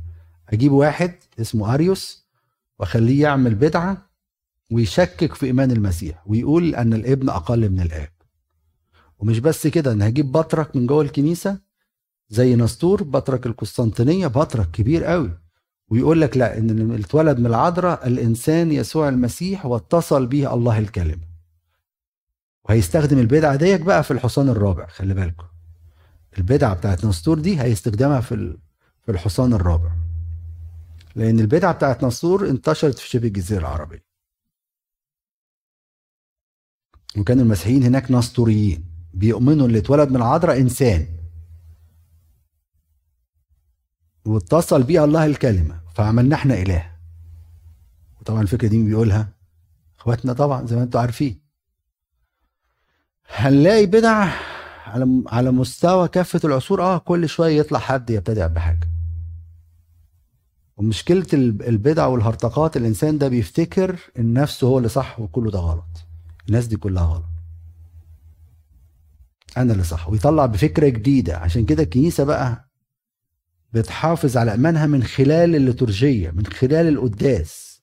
أجيب 0.53 0.73
واحد 0.73 1.15
اسمه 1.41 1.75
أريوس 1.75 2.27
وأخليه 2.79 3.23
يعمل 3.23 3.55
بدعة 3.55 4.11
ويشكك 4.73 5.35
في 5.35 5.47
إيمان 5.47 5.71
المسيح 5.71 6.23
ويقول 6.27 6.75
أن 6.75 6.93
الابن 6.95 7.29
أقل 7.29 7.71
من 7.71 7.81
الآب. 7.81 8.09
ومش 9.19 9.39
بس 9.39 9.67
كده 9.67 9.93
أنا 9.93 10.09
هجيب 10.09 10.33
بطرك 10.33 10.77
من 10.77 10.87
جوه 10.87 11.03
الكنيسة 11.03 11.59
زي 12.29 12.57
نسطور 12.57 13.03
بطرك 13.03 13.47
القسطنطينية 13.47 14.27
بطرك 14.27 14.71
كبير 14.71 15.05
قوي. 15.05 15.31
ويقول 15.89 16.21
لك 16.21 16.37
لا 16.37 16.59
إن 16.59 16.95
اتولد 16.95 17.39
من 17.39 17.47
العذراء 17.47 18.07
الإنسان 18.07 18.73
يسوع 18.73 19.09
المسيح 19.09 19.67
واتصل 19.67 20.27
به 20.27 20.55
الله 20.55 20.79
الكلمة. 20.79 21.25
وهيستخدم 22.65 23.19
البدعة 23.19 23.57
ديك 23.57 23.81
بقى 23.81 24.05
في 24.05 24.11
الحصان 24.11 24.49
الرابع 24.49 24.87
خلي 24.87 25.15
بالكم. 25.15 25.45
البدعة 26.39 26.75
بتاعت 26.75 27.05
نسطور 27.05 27.39
دي 27.39 27.61
هيستخدمها 27.61 28.21
في 28.21 28.57
في 29.03 29.13
الحصان 29.13 29.53
الرابع. 29.53 29.91
لأن 31.15 31.41
البدعة 31.41 31.73
بتاعت 31.75 32.05
نسطور 32.05 32.49
انتشرت 32.49 32.99
في 32.99 33.09
شبه 33.09 33.29
الجزيرة 33.29 33.61
العربية. 33.61 34.05
وكان 37.19 37.41
المسيحيين 37.41 37.83
هناك 37.83 38.11
نسطوريين 38.11 38.85
بيؤمنوا 39.15 39.67
اللي 39.67 39.79
اتولد 39.79 40.09
من 40.11 40.17
العذراء 40.17 40.61
إنسان. 40.61 41.07
واتصل 44.27 44.83
بيه 44.83 45.05
الله 45.05 45.27
الكلمة 45.27 45.81
فعملنا 45.95 46.37
إحنا 46.37 46.55
إله. 46.55 46.97
وطبعا 48.21 48.43
الفكرة 48.43 48.69
دي 48.69 48.85
بيقولها 48.85 49.29
إخواتنا 49.99 50.33
طبعا 50.33 50.67
زي 50.67 50.77
ما 50.77 50.83
أنتم 50.83 50.99
عارفين. 50.99 51.41
هنلاقي 53.29 53.87
بدع 53.87 54.29
على 54.87 55.23
على 55.27 55.51
مستوى 55.51 56.09
كافة 56.09 56.41
العصور. 56.45 56.83
آه 56.83 56.99
كل 56.99 57.29
شوية 57.29 57.59
يطلع 57.59 57.79
حد 57.79 58.11
يبتدع 58.11 58.47
بحاجة. 58.47 58.94
ومشكلة 60.77 61.27
البدع 61.33 62.07
والهرطقات 62.07 62.77
الإنسان 62.77 63.19
ده 63.19 63.29
بيفتكر 63.29 63.99
إن 64.19 64.33
نفسه 64.33 64.67
هو 64.67 64.79
اللي 64.79 64.89
صح 64.89 65.21
وكله 65.21 65.51
ده 65.51 65.59
غلط. 65.59 66.07
الناس 66.49 66.67
دي 66.67 66.77
كلها 66.77 67.05
غلط. 67.05 67.25
أنا 69.57 69.73
اللي 69.73 69.85
صح. 69.85 70.09
ويطلع 70.09 70.47
بفكرة 70.47 70.89
جديدة. 70.89 71.37
عشان 71.37 71.65
كده 71.65 71.83
الكنيسة 71.83 72.25
بقى 72.25 72.71
بتحافظ 73.73 74.37
على 74.37 74.53
ايمانها 74.53 74.87
من 74.87 75.03
خلال 75.05 75.55
الليتورجية 75.57 76.31
من 76.31 76.47
خلال 76.47 76.89
القداس. 76.89 77.83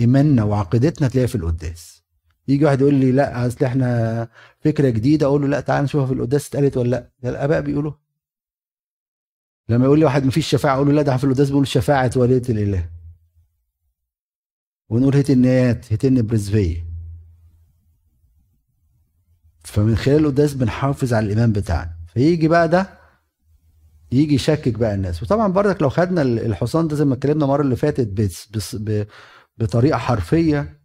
إيماننا 0.00 0.44
وعقيدتنا 0.44 1.08
تلاقيها 1.08 1.26
في 1.28 1.34
القداس. 1.34 2.02
يجي 2.48 2.64
واحد 2.64 2.80
يقول 2.80 2.94
لي 2.94 3.12
لا 3.12 3.46
أصل 3.46 3.64
إحنا 3.64 4.28
فكرة 4.60 4.88
جديدة. 4.90 5.26
أقول 5.26 5.42
له 5.42 5.48
لا 5.48 5.60
تعال 5.60 5.84
نشوفها 5.84 6.06
في 6.06 6.12
القداس 6.12 6.48
اتقالت 6.48 6.76
ولا 6.76 7.10
لا. 7.22 7.30
الآباء 7.30 7.60
بيقولوا 7.60 7.92
لما 9.68 9.84
يقول 9.84 9.98
لي 9.98 10.04
واحد 10.04 10.24
ما 10.24 10.30
فيش 10.30 10.48
شفاعة 10.48 10.74
أقول 10.76 10.86
له 10.88 10.92
لا 10.92 11.02
ده 11.02 11.16
في 11.16 11.24
القداس 11.24 11.48
بيقول 11.48 11.66
شفاعة 11.68 12.10
ولية 12.16 12.42
الإله. 12.48 12.90
ونقول 14.88 15.16
هتنيات 15.16 15.92
هتن 15.92 16.22
برزفية. 16.26 16.86
فمن 19.64 19.96
خلال 19.96 20.16
القداس 20.16 20.54
بنحافظ 20.54 21.14
على 21.14 21.24
الإيمان 21.26 21.52
بتاعنا. 21.52 21.96
فيجي 22.14 22.48
بقى 22.48 22.68
ده 22.68 22.98
يجي 24.12 24.34
يشكك 24.34 24.74
بقى 24.78 24.94
الناس. 24.94 25.22
وطبعا 25.22 25.48
برضك 25.52 25.82
لو 25.82 25.88
خدنا 25.88 26.22
الحصان 26.22 26.88
ده 26.88 26.96
زي 26.96 27.04
ما 27.04 27.14
اتكلمنا 27.14 27.44
المرة 27.44 27.62
اللي 27.62 27.76
فاتت 27.76 28.08
بس 28.08 28.48
بس 28.48 28.76
بطريقة 29.58 29.98
حرفية 29.98 30.80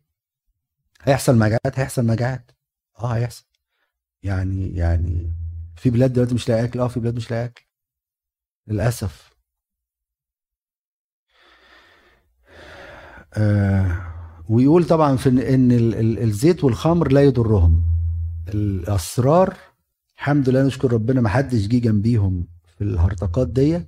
هيحصل 1.03 1.37
مجاعات 1.37 1.79
هيحصل 1.79 2.05
مجاعات. 2.05 2.51
آه 2.99 3.07
هيحصل. 3.13 3.45
يعني 4.23 4.75
يعني 4.75 5.33
في 5.75 5.89
بلاد 5.89 6.13
دلوقتي 6.13 6.35
مش 6.35 6.49
لاقي 6.49 6.63
أكل. 6.63 6.79
آه 6.79 6.87
في 6.87 6.99
بلاد 6.99 7.15
مش 7.15 7.31
لاقي 7.31 7.45
أكل. 7.45 7.65
للأسف. 8.71 9.31
آه 13.33 14.01
ويقول 14.49 14.83
طبعا 14.87 15.15
في 15.17 15.29
ان 15.29 15.71
الزيت 16.17 16.63
والخمر 16.63 17.11
لا 17.11 17.21
يضرهم. 17.23 17.83
الأسرار 18.53 19.57
الحمد 20.17 20.49
لله 20.49 20.63
نشكر 20.63 20.93
ربنا 20.93 21.21
ما 21.21 21.29
حدش 21.29 21.67
جه 21.67 21.77
جنبيهم 21.79 22.47
في 22.77 22.83
الهرطقات 22.83 23.47
دي 23.47 23.81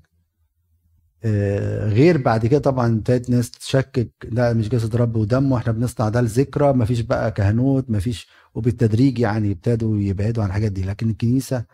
آه، 1.26 1.88
غير 1.90 2.18
بعد 2.18 2.46
كده 2.46 2.60
طبعا 2.60 2.94
ابتدت 2.98 3.30
ناس 3.30 3.52
تشكك 3.52 4.12
ده 4.26 4.54
مش 4.54 4.70
جسد 4.70 4.96
رب 4.96 5.16
ودمه 5.16 5.58
إحنا 5.58 5.72
بنصنع 5.72 6.10
ده 6.10 6.22
لذكرى 6.22 6.74
ما 6.74 6.86
فيش 6.86 7.00
بقى 7.00 7.32
كهنوت 7.32 7.90
ما 7.90 8.00
فيش 8.00 8.28
وبالتدريج 8.56 9.20
يعني 9.20 9.52
ابتدوا 9.52 9.98
يبعدوا 9.98 10.44
عن 10.44 10.50
الحاجات 10.50 10.72
دي. 10.72 10.84
لكن 10.84 11.10
الكنيسة 11.10 11.66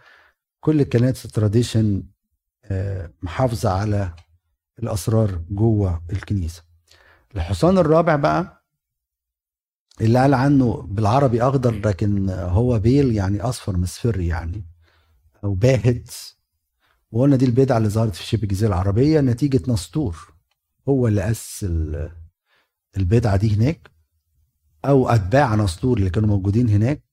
كل 0.59 0.81
الكنائس 0.81 1.25
التراديشن 1.25 2.03
محافظة 3.21 3.69
على 3.69 4.13
الأسرار 4.79 5.41
جوه 5.49 6.03
الكنيسة. 6.11 6.63
الحصان 7.35 7.77
الرابع 7.77 8.15
بقى 8.15 8.65
اللي 10.01 10.19
قال 10.19 10.33
عنه 10.33 10.81
بالعربي 10.81 11.41
أخضر 11.43 11.71
لكن 11.87 12.29
هو 12.29 12.79
بيل 12.79 13.15
يعني 13.15 13.41
أصفر 13.41 13.77
مصفري 13.77 14.27
يعني 14.27 14.65
أو 15.43 15.53
باهت. 15.53 16.11
وقلنا 17.11 17.35
دي 17.35 17.45
البدعة 17.45 17.77
اللي 17.77 17.89
ظهرت 17.89 18.15
في 18.15 18.23
شبه 18.23 18.43
الجزيرة 18.43 18.69
العربية 18.69 19.21
نتيجة 19.21 19.71
نسطور 19.71 20.33
هو 20.89 21.07
اللي 21.07 21.31
أسس 21.31 21.67
البدعة 22.97 23.35
دي 23.35 23.55
هناك 23.55 23.91
أو 24.85 25.09
أتباع 25.09 25.55
نسطور 25.55 25.97
اللي 25.97 26.09
كانوا 26.09 26.29
موجودين 26.29 26.69
هناك. 26.69 27.03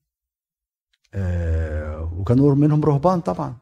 آه 1.14 2.12
وكانوا 2.12 2.54
منهم 2.54 2.84
رهبان 2.84 3.20
طبعا. 3.20 3.56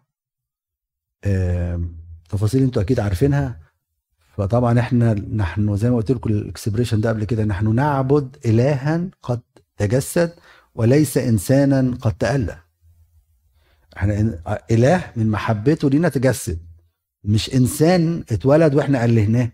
تفاصيل 2.29 2.63
أنتوا 2.63 2.83
أكيد 2.83 3.01
عارفينها. 3.01 3.61
فطبعا 4.37 4.81
إحنا 4.81 5.15
نحن 5.15 5.77
زي 5.77 5.91
ما 5.91 5.97
قلت 5.97 6.11
لكم 6.11 6.31
الاكسبريشن 6.31 7.01
ده 7.01 7.09
قبل 7.09 7.25
كده 7.25 7.45
نحن 7.45 7.75
نعبد 7.75 8.37
الها 8.47 9.09
قد 9.23 9.41
تجسد 9.77 10.33
وليس 10.75 11.19
انسانا 11.19 11.97
قد 12.01 12.13
تألى 12.13 12.59
إحنا 13.97 14.39
إله 14.71 15.13
من 15.17 15.31
محبته 15.31 15.91
لينا 15.91 16.09
تجسد 16.09 16.59
مش 17.25 17.55
إنسان 17.55 18.25
اتولد 18.33 18.75
وإحنا 18.75 19.05
ألهناه. 19.05 19.53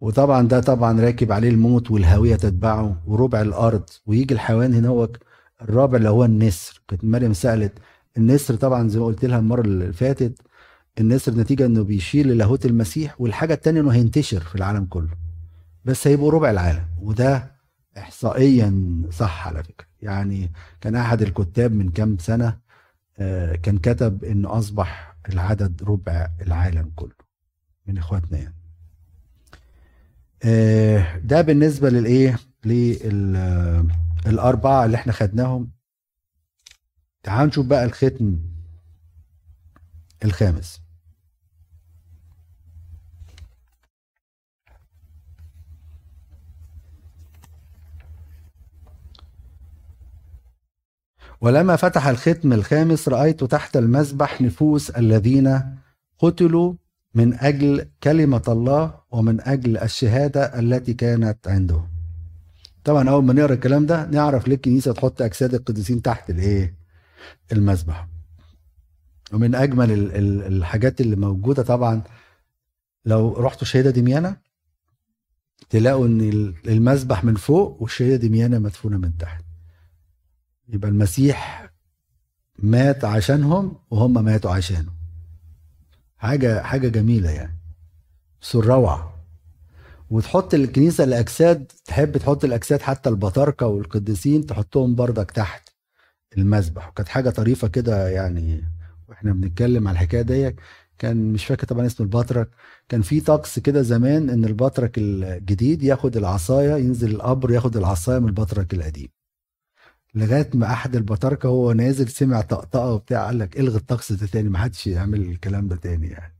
وطبعا 0.00 0.48
ده 0.48 0.60
طبعا 0.60 1.00
راكب 1.00 1.32
عليه 1.32 1.48
الموت 1.48 1.90
والهوية 1.90 2.36
تتبعه 2.36 3.02
وربع 3.06 3.40
الأرض 3.42 3.90
ويجي 4.06 4.34
الحيوان 4.34 4.74
هنا 4.74 4.88
هو 4.88 5.08
الرابع 5.62 5.96
اللي 5.98 6.08
هو 6.08 6.24
النسر. 6.24 6.82
كانت 6.88 7.04
مريم 7.04 7.32
سألت 7.32 7.72
النسر 8.16 8.54
طبعا 8.54 8.88
زي 8.88 8.98
ما 8.98 9.04
قلت 9.06 9.24
لها 9.24 9.38
المرة 9.38 9.60
اللي 9.60 9.92
فاتت 9.92 10.40
النسر 11.00 11.32
نتيجة 11.34 11.66
إنه 11.66 11.82
بيشير 11.84 12.26
للاهوت 12.26 12.66
المسيح 12.66 13.20
والحاجة 13.20 13.54
الثانية 13.54 13.80
إنه 13.80 13.90
هينتشر 13.92 14.40
في 14.40 14.54
العالم 14.54 14.84
كله. 14.84 15.10
بس 15.84 16.06
هيبقوا 16.06 16.30
ربع 16.30 16.50
العالم 16.50 16.84
وده 17.02 17.54
احصائيا 17.98 19.02
صح 19.10 19.46
على 19.48 19.62
فكرة. 19.64 19.86
يعني 20.02 20.52
كان 20.80 20.96
أحد 20.96 21.22
الكتاب 21.22 21.72
من 21.72 21.90
كام 21.90 22.18
سنة 22.18 22.58
آه، 23.18 23.56
كان 23.56 23.78
كتب 23.78 24.24
إنه 24.24 24.58
أصبح 24.58 25.16
العدد 25.32 25.82
ربع 25.82 26.28
العالم 26.42 26.90
كله 26.96 27.14
من 27.86 27.98
إخواتنا 27.98 28.38
يعني. 28.38 28.54
آه، 30.44 31.18
ده 31.18 31.40
بالنسبة 31.40 31.90
للإيه؟ 31.90 32.36
للاربعه 34.26 34.84
اللي 34.84 34.96
إحنا 34.96 35.12
خدناهم. 35.12 35.70
تعالوا 37.22 37.46
نشوف 37.46 37.66
بقى 37.66 37.84
الختم 37.84 38.38
الخامس. 40.24 40.80
ولما 51.40 51.76
فتح 51.76 52.06
الختم 52.06 52.52
الخامس 52.52 53.08
رأيت 53.08 53.44
تحت 53.44 53.76
المذبح 53.76 54.40
نفوس 54.40 54.90
الذين 54.90 55.60
قتلوا 56.18 56.74
من 57.14 57.34
أجل 57.34 57.88
كلمة 58.02 58.42
الله 58.48 58.94
ومن 59.10 59.40
أجل 59.40 59.78
الشهادة 59.78 60.58
التي 60.58 60.94
كانت 60.94 61.48
عندهم. 61.48 61.88
طبعا 62.84 63.10
أول 63.10 63.24
ما 63.24 63.32
نقرأ 63.32 63.54
الكلام 63.54 63.86
ده 63.86 64.06
نعرف 64.06 64.48
ليه 64.48 64.54
الكنيسة 64.54 64.92
تحط 64.92 65.22
أجساد 65.22 65.54
القديسين 65.54 66.02
تحت 66.02 66.30
الإيه؟ 66.30 66.77
المذبح. 67.52 68.08
ومن 69.32 69.54
أجمل 69.54 69.92
الحاجات 70.46 71.00
اللي 71.00 71.16
موجودة 71.16 71.62
طبعا 71.62 72.02
لو 73.04 73.32
رحتوا 73.32 73.66
شهيدة 73.66 73.90
دميانة 73.90 74.36
تلاقوا 75.70 76.06
إن 76.06 76.20
المذبح 76.66 77.24
من 77.24 77.34
فوق 77.34 77.82
والشهيدة 77.82 78.28
دميانة 78.28 78.58
مدفونة 78.58 78.98
من 78.98 79.16
تحت. 79.16 79.44
يبقى 80.68 80.90
المسيح 80.90 81.70
مات 82.58 83.04
عشانهم 83.04 83.76
وهم 83.90 84.24
ماتوا 84.24 84.50
عشانه. 84.50 84.92
حاجة 86.16 86.62
حاجة 86.62 86.88
جميلة 86.88 87.30
يعني. 87.30 87.58
سر 88.40 88.64
روعة 88.64 89.14
وتحط 90.10 90.54
الكنيسة 90.54 91.04
الأجساد 91.04 91.72
تحب 91.84 92.16
تحط 92.16 92.44
الأجساد 92.44 92.82
حتى 92.82 93.08
البطاركة 93.08 93.66
والقديسين 93.66 94.46
تحطهم 94.46 94.94
بردك 94.94 95.30
تحت. 95.30 95.67
المذبح. 96.38 96.88
وكانت 96.88 97.08
حاجة 97.08 97.30
طريفة 97.30 97.68
كده 97.68 98.08
يعني 98.08 98.64
وإحنا 99.08 99.32
بنتكلم 99.32 99.88
على 99.88 99.94
الحكاية 99.94 100.22
دي 100.22 100.56
كان 100.98 101.32
مش 101.32 101.44
فاكر 101.46 101.66
طبعا 101.66 101.86
اسم 101.86 102.04
البطرك. 102.04 102.50
كان 102.88 103.02
في 103.02 103.20
طقس 103.20 103.58
كده 103.58 103.82
زمان 103.82 104.30
إن 104.30 104.44
البطرك 104.44 104.98
الجديد 104.98 105.82
ياخد 105.82 106.16
العصاية 106.16 106.76
ينزل 106.76 107.10
القبر 107.10 107.50
ياخد 107.50 107.76
العصاية 107.76 108.18
من 108.18 108.28
البطرك 108.28 108.74
القديم. 108.74 109.08
لغاية 110.14 110.50
ما 110.54 110.72
أحد 110.72 110.96
البطاركه 110.96 111.48
وهو 111.48 111.72
نازل 111.72 112.08
سمع 112.08 112.40
طقطقة 112.40 112.92
وبتاع 112.92 113.26
قال 113.26 113.38
لك 113.38 113.60
إلغي 113.60 113.76
الطقس 113.76 114.12
ده 114.12 114.26
تاني 114.26 114.48
ما 114.48 114.58
حدش 114.58 114.86
يعمل 114.86 115.20
الكلام 115.22 115.68
ده 115.68 115.76
تاني 115.76 116.06
يعني. 116.08 116.34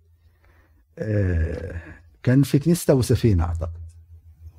آه 0.99 1.81
كان 2.23 2.43
في 2.43 2.59
كنيسة 2.59 2.93
أبو 2.93 3.03
سفين 3.03 3.41
أعتقد. 3.41 3.71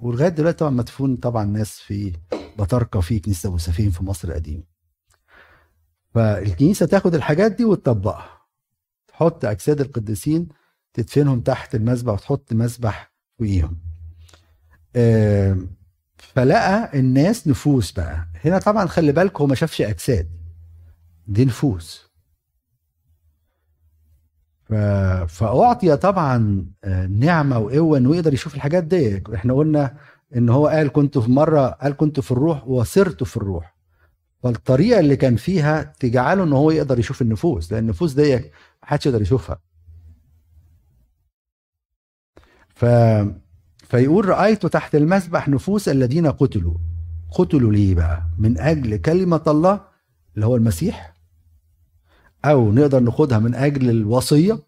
ولغاية 0.02 0.30
دلوقتي 0.30 0.58
طبعا 0.58 0.72
مدفون 0.72 1.16
طبعا 1.16 1.46
ناس 1.46 1.80
في 1.80 2.14
بطاركه 2.60 3.00
في 3.02 3.20
كنيسة 3.20 3.50
أبو 3.50 3.58
سفين 3.58 3.92
في 3.92 4.04
مصر 4.04 4.28
القديمة. 4.28 4.64
فالكنيسة 6.14 6.86
تاخد 6.86 7.16
الحاجات 7.16 7.52
دي 7.52 7.66
وتطبقها. 7.66 8.40
تحط 9.08 9.46
أجساد 9.46 9.82
القديسين 9.82 10.48
تدفنهم 10.94 11.42
تحت 11.42 11.76
المذبح 11.76 12.14
وتحط 12.14 12.54
مذبح 12.54 13.14
فوقيهم. 13.40 13.78
فلقى 16.18 17.00
الناس 17.00 17.48
نفوس 17.48 17.92
بقى. 17.92 18.28
هنا 18.46 18.60
طبعا 18.60 18.86
خلي 18.86 19.12
بالك 19.12 19.42
هو 19.42 19.48
ما 19.48 19.56
شافش 19.56 19.82
أجساد. 19.82 20.30
دي 21.28 21.46
نفوس. 21.46 22.10
فأعطي 25.28 25.98
طبعا 25.98 26.66
آه، 26.84 27.06
نعمة 27.06 27.60
وقوة 27.60 27.98
إنه 27.98 28.16
يقدر 28.16 28.34
يشوف 28.34 28.56
الحاجات 28.56 28.84
دي 28.84 29.24
إحنا 29.36 29.54
قلنا 29.54 29.98
إن 30.36 30.50
هو 30.50 30.68
قال 30.68 30.92
كنت 30.92 31.18
في 31.18 31.32
مرة 31.32 31.68
قال 31.68 31.98
كنت 31.98 32.20
في 32.20 32.32
الروح 32.32 32.68
وصرت 32.68 33.24
في 33.24 33.38
الروح. 33.38 33.79
فالطريقة 34.44 35.00
اللي 35.00 35.16
كان 35.16 35.36
فيها 35.36 35.84
تجعله 36.00 36.44
إن 36.44 36.54
هو 36.54 36.72
يقدر 36.72 37.00
يشوف 37.00 37.22
النفوس 37.22 37.72
لأن 37.72 37.84
النفوس 37.84 38.14
دي 38.14 38.52
محدش 38.84 39.06
يقدر 39.06 39.22
يشوفها. 39.22 39.60
ف 42.76 42.86
فيقول 43.90 44.26
رأيت 44.30 44.66
تحت 44.66 44.96
المسبح 44.96 45.50
نفوس 45.50 45.90
الذين 45.90 46.28
قتلوا. 46.28 46.78
قتلوا 47.32 47.72
ليه 47.72 47.96
بقى؟ 47.96 48.24
من 48.38 48.58
أجل 48.58 48.98
كلمة 48.98 49.44
الله 49.48 49.82
اللي 50.36 50.46
هو 50.46 50.56
المسيح؟ 50.56 51.14
أو 52.46 52.72
نقدر 52.72 53.00
ناخدها 53.00 53.40
من 53.40 53.56
أجل 53.56 53.90
الوصية؟ 53.90 54.60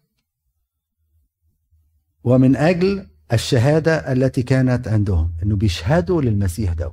ومن 2.24 2.56
أجل 2.56 3.06
الشهادة 3.32 4.12
التي 4.12 4.42
كانت 4.42 4.88
عندهم 4.88 5.32
إنه 5.42 5.56
بيشهدوا 5.56 6.22
للمسيح 6.22 6.72
دوت. 6.72 6.92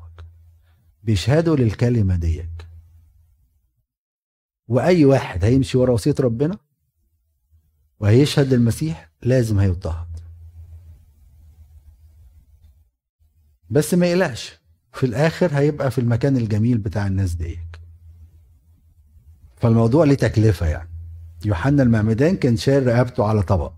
بيشهدوا 1.04 1.56
للكلمة 1.56 2.16
ديت. 2.16 2.50
وأي 4.70 5.06
واحد 5.06 5.46
هيمشي 5.46 5.78
ورا 5.78 5.92
وصية 5.94 6.16
ربنا 6.20 6.58
وهيشهد 8.00 8.54
للمسيح 8.54 9.10
لازم 9.22 9.60
هيضطهد 9.60 10.08
بس 13.70 13.94
ما 13.94 14.06
يقلقش 14.08 14.60
في 14.94 15.06
الآخر 15.06 15.58
هيبقى 15.58 15.92
في 15.92 16.02
المكان 16.02 16.38
الجميل 16.38 16.78
بتاع 16.78 17.08
الناس 17.08 17.34
ديك. 17.34 17.80
فالموضوع 19.58 20.06
ليه 20.06 20.16
تكلفة 20.16 20.66
يعني. 20.68 20.90
يوحنا 21.46 21.84
المعمدان 21.84 22.36
كان 22.38 22.58
شايل 22.58 22.88
رقبته 22.88 23.26
على 23.26 23.42
طبق 23.44 23.74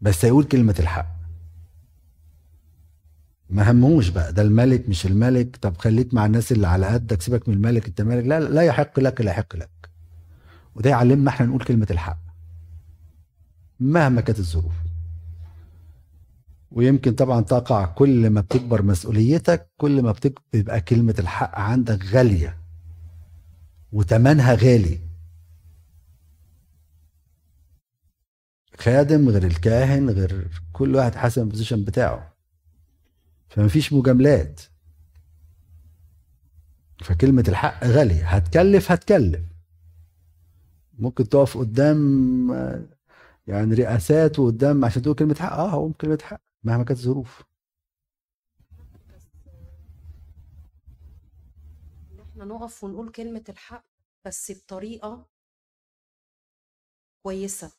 بس 0.00 0.24
هيقول 0.24 0.44
كلمة 0.44 0.74
الحق. 0.78 1.19
ما 3.50 3.70
هموش 3.70 4.08
بقى 4.08 4.32
ده 4.32 4.42
الملك 4.42 4.88
مش 4.88 5.06
الملك. 5.06 5.56
طب 5.56 5.76
خليك 5.76 6.14
مع 6.14 6.26
الناس 6.26 6.52
اللي 6.52 6.66
على 6.66 6.86
قدك 6.86 7.22
سيبك 7.22 7.48
من 7.48 7.54
الملك 7.54 7.86
انت 7.86 8.00
ملك. 8.00 8.24
لا 8.24 8.40
لا 8.40 8.62
يحق 8.62 9.00
لك 9.00 9.20
لا 9.20 9.30
يحق 9.30 9.56
لك. 9.56 9.70
وده 10.74 10.90
يعلمنا 10.90 11.30
إحنا 11.30 11.46
نقول 11.46 11.64
كلمة 11.64 11.86
الحق. 11.90 12.18
مهما 13.80 14.20
كانت 14.20 14.38
الظروف. 14.38 14.74
ويمكن 16.72 17.12
طبعا 17.12 17.40
تقع 17.40 17.84
كل 17.86 18.30
ما 18.30 18.40
بتكبر 18.40 18.82
مسؤوليتك 18.82 19.70
كل 19.76 20.02
ما 20.02 20.12
بتبقى 20.12 20.80
كلمة 20.80 21.14
الحق 21.18 21.58
عندك 21.58 22.04
غالية. 22.04 22.56
وتمنها 23.92 24.54
غالي. 24.54 25.00
خادم 28.78 29.28
غير 29.28 29.44
الكاهن 29.46 30.10
غير 30.10 30.48
كل 30.72 30.94
واحد 30.96 31.14
حسب 31.14 31.42
البوزيشن 31.42 31.84
بتاعه. 31.84 32.29
فمفيش 33.50 33.92
مجاملات. 33.92 34.60
فكلمة 37.04 37.44
الحق 37.48 37.84
غالية. 37.84 38.28
هتكلف 38.28 38.92
هتكلف. 38.92 39.40
ممكن 40.98 41.28
تقف 41.28 41.58
قدام 41.58 42.50
يعني 43.46 43.74
رئاسات 43.74 44.38
وقدام 44.38 44.84
عشان 44.84 45.02
تقول 45.02 45.14
كلمة 45.14 45.34
حق. 45.40 45.52
آه 45.52 45.70
هو 45.70 45.92
كلمة 45.92 46.18
حق 46.22 46.40
مهما 46.64 46.84
كانت 46.84 47.00
الظروف. 47.00 47.42
إحنا 52.30 52.44
نقف 52.44 52.84
ونقول 52.84 53.12
كلمة 53.12 53.44
الحق 53.48 53.84
بس 54.24 54.52
بطريقة 54.52 55.26
كويسة. 57.22 57.72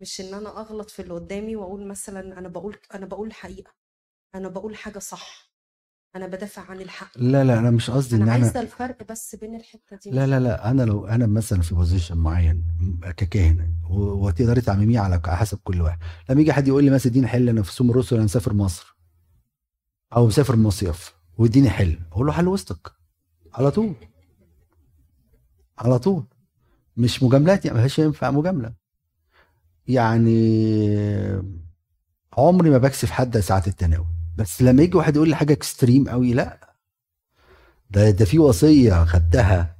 مش 0.00 0.20
إن 0.20 0.34
أنا 0.34 0.60
أغلط 0.60 0.90
في 0.90 1.02
اللي 1.02 1.14
قدامي 1.14 1.56
وأقول 1.56 1.86
مثلا 1.86 2.38
أنا 2.38 2.48
بقول 2.48 2.76
أنا 2.94 3.06
بقول 3.06 3.28
الحقيقة 3.28 3.83
أنا 4.34 4.48
بقول 4.48 4.76
حاجة 4.76 4.98
صح. 4.98 5.54
أنا 6.16 6.26
بدافع 6.26 6.62
عن 6.70 6.80
الحق. 6.80 7.18
لا 7.18 7.44
لا 7.44 7.58
أنا 7.58 7.70
مش 7.70 7.90
قصدي 7.90 8.16
إن 8.16 8.22
أنا 8.22 8.32
عايزة 8.32 8.60
الفرق 8.60 9.10
بس 9.10 9.34
بين 9.34 9.54
الحتة 9.54 9.96
دي. 9.96 10.10
لا 10.10 10.26
لا 10.26 10.40
لا 10.40 10.70
أنا 10.70 10.82
لو 10.82 11.06
أنا 11.06 11.26
مثلا 11.26 11.62
في 11.62 11.74
position 11.74 12.16
معين 12.16 12.64
ككاهن 13.16 13.74
وتقدري 13.90 14.60
تعمميه 14.60 15.00
على 15.00 15.20
على 15.24 15.36
حسب 15.36 15.58
كل 15.64 15.80
واحد. 15.80 15.98
لما 16.30 16.40
يجي 16.40 16.52
حد 16.52 16.68
يقول 16.68 16.84
لي 16.84 16.90
مثلا 16.90 17.12
اديني 17.12 17.26
حل 17.26 17.48
أنا 17.48 17.62
في 17.62 17.72
صوم 17.72 17.90
الرسل 17.90 18.16
أنا 18.16 18.24
مسافر 18.24 18.52
مصر. 18.52 18.96
أو 20.16 20.26
مسافر 20.26 20.56
مصيف 20.56 21.14
واديني 21.38 21.70
حل. 21.70 21.98
أقول 22.12 22.26
له 22.26 22.32
حل 22.32 22.48
وسطك. 22.48 22.92
على 23.54 23.70
طول. 23.70 23.94
على 25.78 25.98
طول. 25.98 26.24
مش 26.96 27.22
مجاملات 27.22 27.64
يعني 27.64 27.84
مش 27.84 27.98
ينفع 27.98 28.30
مجاملة. 28.30 28.72
يعني 29.86 30.64
عمري 32.38 32.70
ما 32.70 32.78
بكسف 32.78 33.10
حد 33.10 33.38
ساعه 33.38 33.62
التناول. 33.66 34.13
بس 34.36 34.62
لما 34.62 34.82
يجي 34.82 34.96
واحد 34.96 35.16
يقول 35.16 35.28
لي 35.28 35.36
حاجة 35.36 35.52
extreme 35.52 36.08
قوي 36.08 36.32
لأ. 36.34 36.74
ده 37.90 38.10
ده 38.10 38.24
في 38.24 38.38
وصية 38.38 39.04
خدتها 39.04 39.76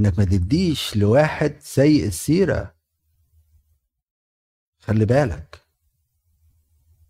إنك 0.00 0.18
ما 0.18 0.24
تديش 0.24 0.96
لواحد 0.96 1.54
سيء 1.60 2.06
السيرة. 2.06 2.74
خلي 4.80 5.04
بالك. 5.04 5.62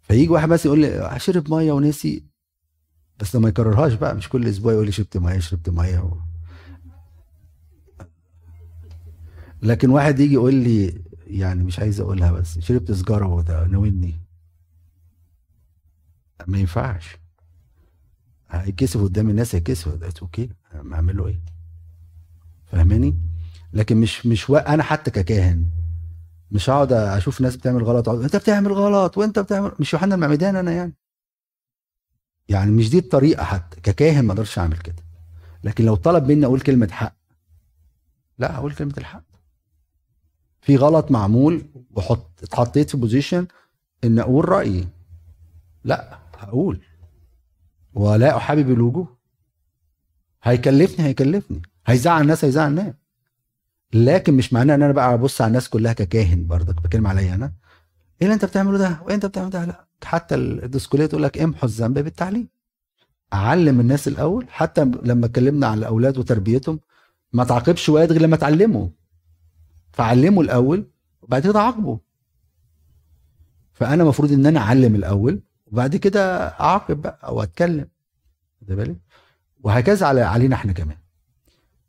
فيجي 0.03 0.29
واحد 0.29 0.49
مثلا 0.49 0.67
يقول 0.67 0.81
لي 0.81 1.21
شرب 1.21 1.51
مية 1.55 1.73
ونسي. 1.73 2.25
بس 3.21 3.37
لما 3.37 3.49
يكررهاش 3.49 3.93
بقى 3.95 4.15
مش 4.15 4.29
كل 4.29 4.49
أسبوع 4.49 4.73
يقول 4.73 4.87
لي 4.87 4.93
شربت 4.93 5.17
مية 5.17 5.39
شربت 5.39 5.69
مية 5.71 5.99
و... 5.99 6.17
لكن 9.63 9.91
واحد 9.91 10.21
يجي 10.21 10.35
يقول 10.35 10.55
لي 10.55 11.03
يعني 11.27 11.65
مش 11.65 11.79
عايز 11.79 12.01
أقولها 12.01 12.33
بس 12.33 12.59
شربت 12.59 12.93
سجارة 12.93 13.27
وده 13.27 13.67
ناولني 13.67 14.15
ما 16.47 16.59
ينفعش. 16.59 17.17
هيكسف 18.51 19.03
قدام 19.03 19.31
الناس 19.31 19.55
هيكسف 19.55 19.89
ده 19.95 20.13
أوكي 20.23 20.51
أعمل 20.93 21.17
له 21.17 21.27
إيه؟ 21.27 21.41
فاهماني؟ 22.67 23.17
لكن 23.73 23.97
مش 23.97 24.27
مش 24.27 24.51
و... 24.51 24.57
أنا 24.57 24.83
حتى 24.83 25.11
ككاهن 25.11 25.65
مش 26.51 26.71
هقعد 26.71 26.93
أشوف 26.93 27.41
ناس 27.41 27.57
بتعمل 27.57 27.83
غلط 27.85 28.09
أنت 28.09 28.37
بتعمل 28.37 28.73
غلط 28.73 29.19
وأنت 29.19 29.39
بتعمل 29.39 29.73
مش 29.81 29.93
يوحنا 29.93 30.15
المعمدان 30.15 30.57
أنا 30.57 30.73
يعني. 30.73 30.95
يعني 32.49 32.71
مش 32.71 32.91
دي 32.91 32.99
الطريقة 32.99 33.45
حتى. 33.45 33.81
ككاهن 33.81 34.25
ما 34.25 34.33
أقدرش 34.33 34.59
أعمل 34.59 34.79
كده. 34.79 35.03
لكن 35.65 35.85
لو 35.85 35.95
طلب 35.95 36.25
مني 36.29 36.47
أقول 36.47 36.61
كلمة 36.61 36.89
حق 36.91 37.15
لا 38.39 38.55
هقول 38.57 38.75
كلمة 38.75 38.95
الحق. 38.99 39.23
في 40.61 40.77
غلط 40.77 41.11
معمول 41.11 41.63
وحط 41.91 42.31
اتحطيت 42.43 42.91
في 42.91 42.97
بوزيشن 42.97 43.47
إن 44.05 44.19
أقول 44.19 44.49
رأيي. 44.49 44.89
لا. 45.85 46.19
هقول. 46.39 46.81
ولا 47.95 48.37
احابب 48.37 48.71
الوجوه. 48.71 49.19
هيكلفني 50.43 51.07
هيكلفني. 51.07 51.63
هيزعل 51.87 52.23
الناس 52.23 52.45
هيزعل 52.45 52.71
الناس. 52.71 52.95
لكن 53.93 54.35
مش 54.35 54.53
معناه 54.53 54.75
إن 54.75 54.83
أنا 54.83 54.93
بقى 54.93 55.15
أبص 55.15 55.41
على 55.41 55.49
الناس 55.49 55.69
كلها 55.69 55.93
ككاهن 55.93 56.47
برضك 56.47 56.83
بتكلم 56.83 57.07
عليا 57.07 57.35
أنا. 57.35 57.47
إيه 58.21 58.27
اللي 58.27 58.35
أنت 58.35 58.45
بتعمله 58.45 58.79
ده؟ 58.79 59.01
وإيه 59.05 59.15
أنت 59.15 59.27
بتعمل 59.27 59.51
ده؟ 59.51 59.65
لا. 59.65 59.89
حتى 60.05 60.35
الديسكولية 60.35 61.07
تقول 61.07 61.23
لك 61.23 61.39
امحوا 61.39 61.69
الذنب 61.69 61.99
بالتعليم. 61.99 62.49
اعلم 63.33 63.81
الناس 63.81 64.09
الأول. 64.09 64.47
حتى 64.49 64.85
لما 64.85 65.27
اتكلمنا 65.27 65.67
على 65.67 65.79
الأولاد 65.79 66.19
وتربيتهم 66.19 66.81
ما 67.33 67.45
تعاقبش 67.45 67.89
واد 67.89 68.13
غير 68.13 68.23
لما 68.23 68.37
تعلمه. 68.37 68.91
فعلمه 69.93 70.41
الأول 70.41 70.91
وبعد 71.23 71.43
كده 71.43 71.61
عاقبه. 71.61 72.01
فأنا 73.73 74.03
المفروض 74.03 74.33
إن 74.33 74.47
أنا 74.47 74.61
أعلم 74.61 74.95
الأول 74.95 75.43
وبعد 75.73 75.97
كده 75.97 76.47
اعاقب 76.47 77.03
بقى 77.03 77.19
أو 77.25 77.43
أتكلم. 77.43 77.89
واخد 78.63 78.77
بالك 78.77 78.97
وهكذا 79.63 80.07
على 80.07 80.21
علينا 80.21 80.55
إحنا 80.55 80.73
كمان. 80.73 80.97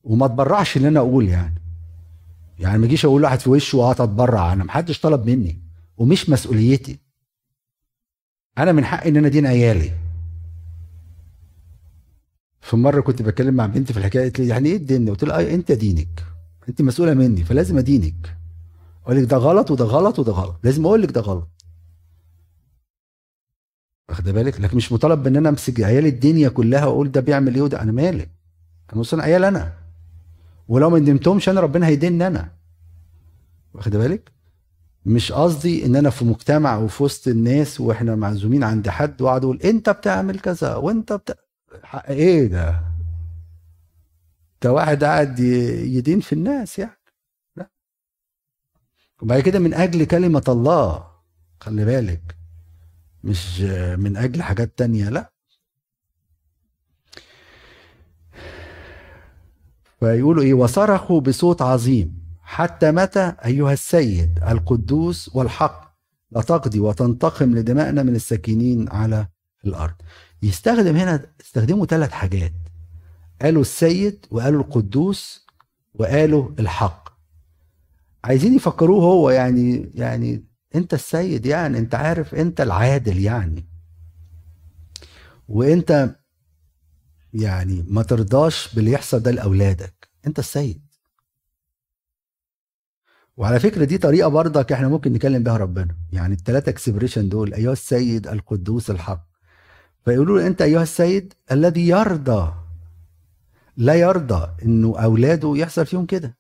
وما 0.04 0.26
اتبرعش 0.26 0.78
ان 0.78 0.86
أنا 0.86 1.00
أقول 1.00 1.28
يعني. 1.30 1.62
يعني 2.60 2.78
ما 2.78 2.86
أجيش 2.86 3.06
أقول 3.06 3.24
واحد 3.24 3.40
في 3.40 3.50
وشه 3.50 3.78
وقعد 3.78 4.02
اتبرع 4.02 4.54
أنا 4.54 4.64
محدش 4.64 5.00
طلب 5.00 5.30
مني 5.30 5.62
ومش 5.98 6.30
مسؤوليتي. 6.30 7.00
أنا 8.58 8.72
من 8.72 8.86
حقي 8.86 9.10
إن 9.10 9.18
أنا 9.18 9.28
ادين 9.28 9.46
عيالي. 9.46 9.92
في 12.62 12.78
مرة 12.78 13.02
كنت 13.02 13.22
بتكلم 13.22 13.54
مع 13.54 13.66
بنتي 13.66 13.94
في 13.94 14.00
الحكاية 14.00 14.22
قالت 14.24 14.40
لي 14.40 14.48
يعني 14.48 14.70
إيه 14.70 14.78
تديني 14.78 15.12
قلت 15.12 15.24
لها 15.24 15.40
آه 15.40 15.54
أنت 15.54 15.72
دينك. 15.72 16.24
أنت 16.70 16.82
مسؤولة 16.82 17.14
مني 17.14 17.44
فلازم 17.44 17.78
أدينك. 17.78 18.38
أقول 19.06 19.18
لك 19.18 19.24
ده 19.30 19.38
غلط 19.38 19.72
وده 19.72 19.86
غلط 19.86 20.20
وده 20.20 20.32
غلط. 20.32 20.60
لازم 20.64 20.86
أقول 20.86 21.02
لك 21.02 21.12
ده 21.12 21.22
غلط. 21.22 21.50
واخد 24.10 24.24
بالك؟ 24.24 24.62
لكن 24.62 24.78
مش 24.78 24.92
مطالب 24.92 25.28
ان 25.28 25.36
أنا 25.36 25.50
أمسك 25.50 25.82
عيال 25.82 26.06
الدنيا 26.06 26.50
كلها 26.50 26.86
وأقول 26.86 27.12
ده 27.12 27.22
بيعمل 27.22 27.56
إيه 27.56 27.62
وده؟ 27.62 27.82
أنا 27.82 27.92
مالي. 27.92 28.28
أنا 28.94 29.00
وصلنا 29.00 29.24
عيال 29.24 29.44
أنا. 29.44 29.74
ولو 30.68 30.90
ما 30.90 31.00
ندمتهمش 31.00 31.50
أنا 31.50 31.62
ربنا 31.62 31.88
هيديني 31.88 32.28
أنا. 32.28 32.52
واخد 33.74 33.96
بالك؟ 33.96 34.32
مش 35.06 35.32
قصدي 35.32 35.86
إن 35.86 35.96
أنا 35.96 36.10
في 36.10 36.26
مجتمع 36.26 36.78
وفي 36.78 37.04
وسط 37.04 37.28
الناس 37.28 37.82
وإحنا 37.82 38.16
معزومين 38.16 38.64
عند 38.64 38.90
حد 38.90 39.22
وأقعد 39.22 39.44
أقول 39.44 39.62
أنت 39.62 39.90
بتعمل 39.90 40.40
كذا 40.40 40.76
وأنت. 40.76 41.20
حق 41.84 42.10
إيه 42.10 42.48
ده؟ 42.48 42.82
ده 44.62 44.74
واحد 44.74 45.04
قاعد 45.04 45.40
يدين 45.40 46.20
في 46.20 46.34
الناس 46.34 46.80
يعني. 46.80 47.00
لا. 47.56 47.70
وبعد 49.22 49.40
كده 49.40 49.60
من 49.60 49.74
أجل 49.74 50.06
كلمة 50.06 50.44
الله 50.48 51.08
خلي 51.60 51.86
بالك. 51.86 52.39
مش 53.24 53.62
من 53.98 54.18
أجل 54.18 54.42
حاجات 54.42 54.78
تانية 54.78 55.10
لأ. 55.10 55.32
فيقولوا 60.00 60.44
إيه 60.44 60.54
وصرخوا 60.54 61.22
بصوت 61.22 61.62
عظيم 61.62 62.20
حتى 62.42 62.92
متى 62.92 63.34
أيها 63.46 63.74
السيد 63.74 64.40
القدوس 64.48 65.36
والحق 65.36 65.96
لا 66.32 66.42
تقضي 66.42 66.80
وتنتقم 66.80 67.56
لدمائنا 67.56 68.04
من 68.04 68.16
الساكنين 68.16 68.90
على 68.90 69.28
الأرض. 69.66 69.96
يستخدم 70.44 70.96
هنا 70.96 71.26
استخدموا 71.42 71.86
ثلاث 71.86 72.12
حاجات. 72.12 72.54
قالوا 73.42 73.62
السيد 73.62 74.26
وقالوا 74.32 74.62
القدوس 74.64 75.48
وقالوا 75.94 76.50
الحق. 76.60 77.10
عايزين 78.24 78.56
يفكروه 78.56 79.04
هو 79.04 79.30
يعني 79.30 79.92
يعني 79.96 80.49
انت 80.76 80.94
السيد 80.94 81.46
يعني 81.46 81.78
انت 81.78 81.96
عارف 81.96 82.36
انت 82.36 82.62
العادل 82.62 83.18
يعني. 83.20 83.70
وانت 85.48 86.16
يعني 87.34 87.86
ما 87.88 88.04
ترضاش 88.04 88.76
باللي 88.76 88.92
يحصل 88.92 89.20
ده 89.20 89.32
لأولادك. 89.32 90.10
انت 90.28 90.40
السيد. 90.40 90.82
وعلى 93.38 93.60
فكرة 93.60 93.86
دي 93.86 93.98
طريقة 93.98 94.28
برضك 94.30 94.72
إحنا 94.72 94.88
ممكن 94.88 95.14
نكلم 95.14 95.44
بها 95.44 95.58
ربنا. 95.58 95.96
يعني 96.12 96.34
الثلاثه 96.34 96.70
اكسبريشن 96.70 97.30
دول 97.30 97.54
أيها 97.54 97.72
السيد 97.74 98.28
القدوس 98.28 98.90
الحق. 98.90 99.28
فيقولوا 100.06 100.40
له 100.40 100.48
أنت 100.48 100.62
أيها 100.62 100.84
السيد 100.84 101.34
الذي 101.52 101.88
يرضى 101.88 102.54
لا 103.78 103.94
يرضى 103.94 104.64
إنه 104.66 105.00
أولاده 105.00 105.54
يحصل 105.56 105.86
فيهم 105.86 106.06
كده. 106.06 106.39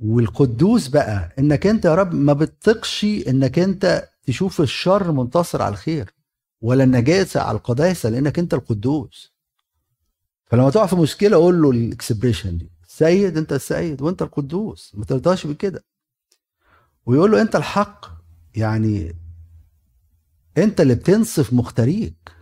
والقدوس 0.00 0.88
بقى 0.88 1.34
إنك 1.38 1.66
أنت 1.66 1.84
يا 1.84 1.94
رب 1.94 2.14
ما 2.14 2.32
بتثقش 2.32 3.04
إنك 3.04 3.58
أنت 3.58 4.08
تشوف 4.22 4.60
الشر 4.60 5.12
منتصر 5.12 5.62
على 5.62 5.72
الخير 5.72 6.14
ولا 6.60 6.84
النجاسة 6.84 7.40
على 7.40 7.56
القداسة 7.58 8.08
لإنك 8.08 8.38
أنت 8.38 8.54
القدوس. 8.54 9.32
فلما 10.46 10.70
تقع 10.70 10.86
في 10.86 10.96
مشكلة 10.96 11.36
قول 11.36 11.62
له 11.62 11.70
الإكسبريشن 11.70 12.58
دي 12.58 12.70
سيد 12.86 13.36
أنت 13.36 13.52
السيد 13.52 14.02
وأنت 14.02 14.22
القدوس 14.22 14.92
ما 14.94 15.04
ترضاش 15.04 15.46
بكده. 15.46 15.84
ويقول 17.06 17.30
له 17.32 17.42
أنت 17.42 17.56
الحق 17.56 18.06
يعني 18.54 19.16
أنت 20.58 20.80
اللي 20.80 20.94
بتنصف 20.94 21.52
مختاريك. 21.52 22.32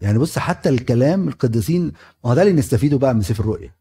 يعني 0.00 0.18
بص 0.18 0.38
حتى 0.38 0.68
الكلام 0.68 1.28
القديسين 1.28 1.84
ما 1.84 2.30
هو 2.30 2.34
ده 2.34 2.42
اللي 2.42 2.52
نستفيده 2.52 2.98
بقى 2.98 3.14
من 3.14 3.22
سفر 3.22 3.44
الرؤيا. 3.44 3.74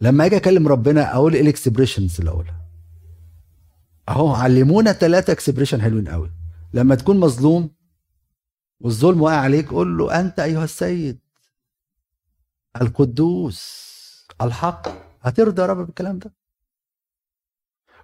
لما 0.00 0.26
أجي 0.26 0.36
اكلم 0.36 0.68
ربنا 0.68 1.14
أقول 1.14 1.34
إيه 1.34 1.40
ال 1.42 1.48
expressions 1.48 2.18
اللي 2.18 2.30
اقولها؟ 2.30 2.60
اهو 4.08 4.34
علمونا 4.34 4.92
ثلاثة 4.92 5.32
expression 5.32 5.82
حلوين 5.82 6.08
قوي. 6.08 6.30
لما 6.72 6.94
تكون 6.94 7.20
مظلوم 7.20 7.70
والظلم 8.80 9.22
واقع 9.22 9.36
عليك 9.36 9.68
قول 9.68 9.98
له 9.98 10.20
أنت 10.20 10.40
أيها 10.40 10.64
السيد 10.64 11.18
القدوس 12.82 13.88
الحق. 14.42 14.88
هترضى 15.22 15.62
يا 15.62 15.66
رب 15.66 15.76
بالكلام 15.86 16.18
ده؟ 16.18 16.32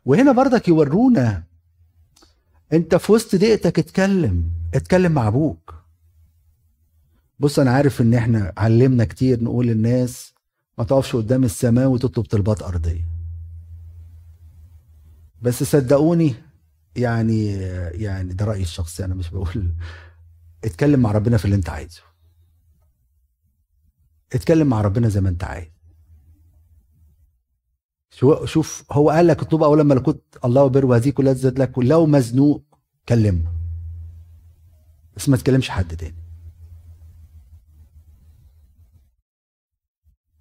وهنا 0.04 0.32
برضك 0.32 0.68
يورونا. 0.68 1.44
انت 2.72 2.94
في 2.94 3.12
وسط 3.12 3.34
دقيقتك 3.34 3.78
اتكلم 3.78 4.50
اتكلم 4.74 5.12
مع 5.12 5.28
أبوك. 5.28 5.74
بص 7.38 7.58
أنا 7.58 7.70
عارف 7.70 8.00
إن 8.00 8.14
إحنا 8.14 8.52
علمنا 8.56 9.04
كتير 9.04 9.44
نقول 9.44 9.66
للناس 9.66 10.33
ما 10.78 10.84
تقفش 10.84 11.16
قدام 11.16 11.44
السماء 11.44 11.86
وتطلب 11.88 12.24
طلبات 12.24 12.62
أرضية. 12.62 13.08
بس 15.42 15.62
صدقوني 15.62 16.34
يعني 16.96 17.46
يعني 18.02 18.32
ده 18.34 18.44
رأيي 18.44 18.62
الشخصي 18.62 19.04
أنا 19.04 19.14
مش 19.14 19.30
بقول. 19.30 19.74
اتكلم 20.64 21.00
مع 21.00 21.12
ربنا 21.12 21.36
في 21.36 21.44
اللي 21.44 21.56
أنت 21.56 21.68
عايزه. 21.70 22.02
اتكلم 24.34 24.66
مع 24.66 24.80
ربنا 24.80 25.08
زي 25.08 25.20
ما 25.20 25.28
أنت 25.28 25.44
عايز. 25.44 25.68
شو- 28.10 28.44
شوف 28.44 28.84
هو 28.92 29.10
قال 29.10 29.26
لك 29.26 29.40
اطلب 29.42 29.62
اولا 29.62 29.82
ملكوت 29.82 30.22
الله 30.44 30.62
وبر 30.64 30.86
وهذه 30.86 31.10
كلها 31.10 31.32
تزاد 31.32 31.58
لك 31.58 31.78
ولو 31.78 32.06
مزنوق 32.06 32.64
كلمه. 33.08 33.52
بس 35.16 35.28
ما 35.28 35.36
تكلمش 35.36 35.70
حد 35.70 35.96
تاني. 35.96 36.23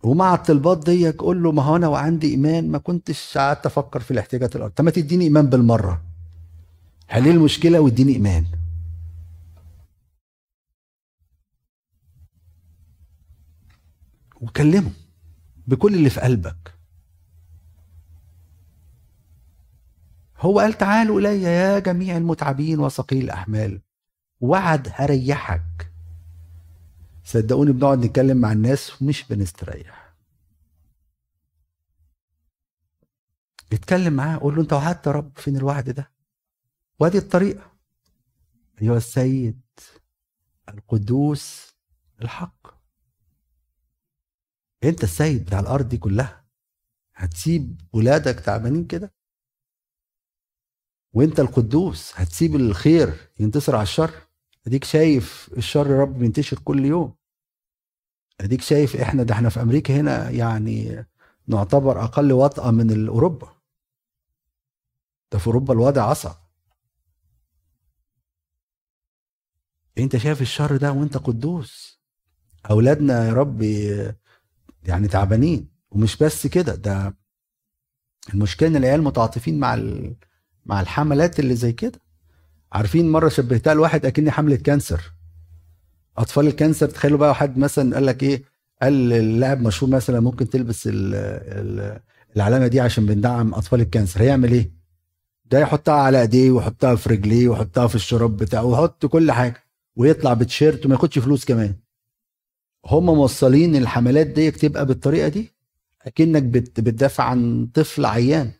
ومع 0.03 0.33
الطلبات 0.33 0.85
دي 0.85 1.11
قول 1.11 1.43
له 1.43 1.51
ما 1.51 1.63
هو 1.63 1.75
أنا 1.75 1.87
وعندي 1.87 2.31
إيمان 2.31 2.71
ما 2.71 2.77
كنتش 2.77 3.37
قعدت 3.37 3.65
أفكر 3.65 3.99
في 3.99 4.11
الاحتياجات 4.11 4.55
الأرض. 4.55 4.71
طب 4.71 4.83
ما 4.85 4.91
تديني 4.91 5.23
إيمان 5.25 5.49
بالمرة. 5.49 6.01
حل 7.07 7.27
المشكلة 7.27 7.79
واديني 7.79 8.13
إيمان؟ 8.13 8.45
وكلمه 14.41 14.91
بكل 15.67 15.93
اللي 15.93 16.09
في 16.09 16.19
قلبك. 16.21 16.73
هو 20.39 20.59
قال 20.59 20.73
تعالوا 20.73 21.19
إلي 21.19 21.41
يا 21.41 21.79
جميع 21.79 22.17
المتعبين 22.17 22.79
وثقيل 22.79 23.23
الأحمال. 23.23 23.81
وعد 24.41 24.87
هريحك. 24.91 25.92
صدقوني 27.23 27.71
بنقعد 27.71 28.05
نتكلم 28.05 28.37
مع 28.37 28.51
الناس 28.51 29.01
ومش 29.01 29.27
بنستريح. 29.27 30.15
اتكلم 33.73 34.13
معاه 34.13 34.37
قول 34.37 34.55
له 34.55 34.61
انت 34.61 34.73
وعدت 34.73 35.07
يا 35.07 35.11
رب 35.11 35.37
فين 35.37 35.57
الوعد 35.57 35.89
ده؟ 35.89 36.11
وادي 36.99 37.17
الطريقة. 37.17 37.71
أيها 38.81 38.97
السيد 38.97 39.61
القدوس 40.69 41.73
الحق. 42.21 42.67
أنت 44.83 45.03
السيد 45.03 45.45
بتاع 45.45 45.59
الأرض 45.59 45.89
دي 45.89 45.97
كلها 45.97 46.45
هتسيب 47.15 47.81
ولادك 47.93 48.39
تعبانين 48.39 48.87
كده؟ 48.87 49.13
وأنت 51.13 51.39
القدوس 51.39 52.11
هتسيب 52.15 52.55
الخير 52.55 53.31
ينتصر 53.39 53.75
على 53.75 53.83
الشر؟ 53.83 54.27
أديك 54.67 54.83
شايف 54.83 55.49
الشر 55.57 55.91
يا 55.91 55.99
رب 56.01 56.19
بينتشر 56.19 56.59
كل 56.59 56.85
يوم. 56.85 57.13
أديك 58.41 58.61
شايف 58.61 58.95
إحنا 58.95 59.23
ده 59.23 59.33
إحنا 59.33 59.49
في 59.49 59.61
أمريكا 59.61 59.95
هنا 59.99 60.29
يعني 60.29 61.05
نعتبر 61.47 62.03
أقل 62.03 62.31
وطأة 62.31 62.71
من 62.71 63.07
أوروبا. 63.07 63.47
ده 65.31 65.39
في 65.39 65.47
أوروبا 65.47 65.73
الوضع 65.73 66.11
أصعب. 66.11 66.35
أنت 69.97 70.17
شايف 70.17 70.41
الشر 70.41 70.77
ده 70.77 70.91
وأنت 70.91 71.17
قدوس. 71.17 71.99
أولادنا 72.71 73.27
يا 73.27 73.33
رب 73.33 73.61
يعني 74.83 75.07
تعبانين. 75.07 75.69
ومش 75.91 76.17
بس 76.17 76.47
كده 76.47 76.75
ده 76.75 77.17
المشكلة 78.33 78.69
إن 78.69 78.75
العيال 78.75 79.03
متعاطفين 79.03 79.59
مع 79.59 79.75
مع 80.65 80.81
الحملات 80.81 81.39
اللي 81.39 81.55
زي 81.55 81.73
كده. 81.73 81.99
عارفين 82.73 83.09
مرة 83.11 83.29
شبهتها 83.29 83.73
لواحد 83.73 84.05
أكني 84.05 84.31
حملة 84.31 84.55
cancer. 84.55 85.01
أطفال 86.17 86.47
ال 86.47 86.53
cancer 86.53 86.89
تخيلوا 86.89 87.17
بقى 87.19 87.35
حد 87.35 87.57
مثلا 87.57 87.95
قال 87.95 88.05
لك 88.05 88.23
إيه؟ 88.23 88.43
قال 88.81 89.13
اللاعب 89.13 89.61
مشهور 89.61 89.91
مثلا 89.91 90.19
ممكن 90.19 90.49
تلبس 90.49 90.87
ال 90.87 91.15
ال 91.15 91.99
العلامة 92.35 92.67
دي 92.67 92.79
عشان 92.79 93.05
بندعم 93.05 93.53
أطفال 93.53 93.81
ال 93.81 93.87
cancer 93.87 94.21
هيعمل 94.21 94.51
إيه؟ 94.51 94.71
ده 95.45 95.59
يحطها 95.59 95.93
على 95.93 96.21
إيديه 96.21 96.51
ويحطها 96.51 96.95
في 96.95 97.09
رجليه 97.09 97.47
ويحطها 97.47 97.87
في 97.87 97.95
الشراب 97.95 98.37
بتاعه 98.37 98.63
ويحط 98.65 99.05
كل 99.05 99.31
حاجة 99.31 99.63
ويطلع 99.95 100.33
بتيشيرت 100.33 100.85
وما 100.85 100.95
ياخدش 100.95 101.19
فلوس 101.19 101.45
كمان. 101.45 101.75
هم 102.85 103.05
موصلين 103.05 103.75
الحملات 103.75 104.27
دي 104.27 104.51
تبقى 104.51 104.85
بالطريقة 104.85 105.27
دي؟ 105.27 105.51
أكنك 106.01 106.43
بت 106.43 106.79
بتدافع 106.79 107.23
عن 107.23 107.67
طفل 107.73 108.05
عيان. 108.05 108.51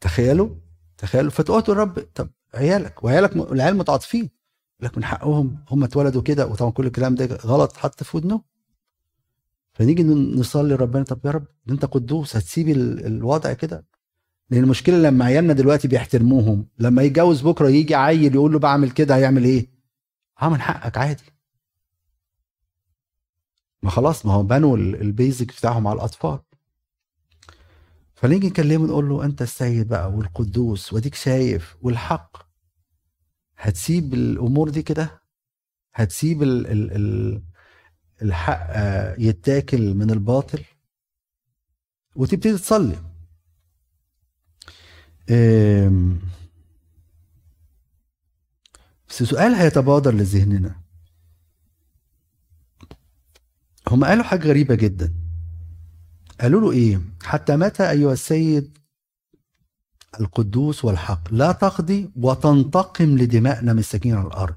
تخيلوا؟ 0.00 0.61
تخيلوا 1.02 1.30
فتقولوا 1.30 1.64
الرب 1.68 1.98
طب 2.14 2.28
عيالك 2.54 3.04
وعيالك 3.04 3.36
العيال 3.36 3.76
متعاطفين. 3.76 4.30
لك 4.80 4.96
من 4.98 5.04
حقهم 5.04 5.64
هم 5.70 5.84
اتولدوا 5.84 6.22
كده 6.22 6.46
وطبعا 6.46 6.70
كل 6.70 6.86
الكلام 6.86 7.14
ده 7.14 7.36
غلط 7.36 7.76
حط 7.76 8.02
في 8.02 8.16
ودنه. 8.16 8.42
فنيجي 9.72 10.02
نصلي 10.04 10.74
ربنا 10.74 11.02
طب 11.04 11.18
يا 11.24 11.30
رب 11.30 11.44
أنت 11.70 11.84
قدوس 11.84 12.36
هتسيب 12.36 12.68
ال- 12.68 13.06
الوضع 13.06 13.52
كده؟ 13.52 13.84
لأن 14.50 14.62
المشكلة 14.64 14.96
لما 14.98 15.24
عيالنا 15.24 15.52
دلوقتي 15.52 15.88
بيحترموهم 15.88 16.66
لما 16.78 17.02
يتجوز 17.02 17.40
بكرة 17.42 17.68
يجي 17.68 17.94
عيل 17.94 18.34
يقول 18.34 18.52
له 18.52 18.58
بعمل 18.58 18.90
كده 18.90 19.16
هيعمل 19.16 19.44
إيه؟ 19.44 19.66
آه 20.42 20.48
من 20.48 20.60
حقك 20.60 20.98
عادي. 20.98 21.24
ما 23.82 23.90
خلاص 23.90 24.26
ما 24.26 24.32
هو 24.32 24.42
بنوا 24.42 24.76
ال- 24.76 25.00
البيزك 25.00 25.46
بتاعهم 25.46 25.86
على 25.86 25.96
الأطفال. 25.96 26.38
فنيجي 28.22 28.46
نكلمه 28.48 28.86
نقول 28.86 29.08
له 29.08 29.24
أنت 29.24 29.42
السيد 29.42 29.88
بقى 29.88 30.10
والقدوس 30.12 30.92
وأديك 30.92 31.14
شايف 31.14 31.76
والحق. 31.82 32.36
هتسيب 33.58 34.14
الأمور 34.14 34.68
دي 34.70 34.82
كده؟ 34.82 35.22
هتسيب 35.94 36.42
ال 36.42 36.66
ال 36.66 36.92
ال 36.92 37.42
الحق 38.22 38.66
آه، 38.70 39.16
يتاكل 39.18 39.94
من 39.94 40.10
الباطل؟ 40.10 40.64
وتبتدي 42.16 42.58
تصلي. 42.58 42.96
بس 49.08 49.22
سؤال 49.22 49.54
هيتبادر 49.54 50.14
لذهننا. 50.14 50.80
هم 53.88 54.04
قالوا 54.04 54.24
حاجة 54.24 54.48
غريبة 54.48 54.74
جدا. 54.74 55.21
قالوا 56.40 56.60
له 56.60 56.72
إيه؟ 56.72 57.00
حتى 57.22 57.56
متى 57.56 57.90
أيها 57.90 58.12
السيد 58.12 58.78
القدوس 60.20 60.84
والحق؟ 60.84 61.32
لا 61.32 61.52
تقضي 61.52 62.10
وتنتقم 62.16 63.18
لدمائنا 63.18 63.72
مساكين 63.72 64.14
على 64.14 64.26
الأرض. 64.26 64.54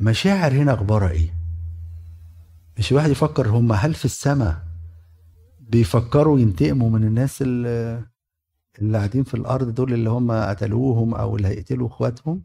مشاعر 0.00 0.52
هنا 0.52 0.74
أخبارها 0.74 1.10
إيه؟ 1.10 1.34
مش 2.78 2.92
الواحد 2.92 3.10
يفكر 3.10 3.48
هم 3.48 3.72
هل 3.72 3.94
في 3.94 4.04
السماء 4.04 4.64
بيفكروا 5.60 6.38
ينتقموا 6.38 6.90
من 6.90 7.04
الناس 7.04 7.42
اللي, 7.42 8.04
اللي 8.78 8.98
قاعدين 8.98 9.24
في 9.24 9.34
الأرض 9.34 9.74
دول 9.74 9.92
اللي 9.92 10.10
هم 10.10 10.32
قتلوهم 10.32 11.14
أو 11.14 11.36
اللي 11.36 11.48
هيقتلوا 11.48 11.88
إخواتهم؟ 11.88 12.42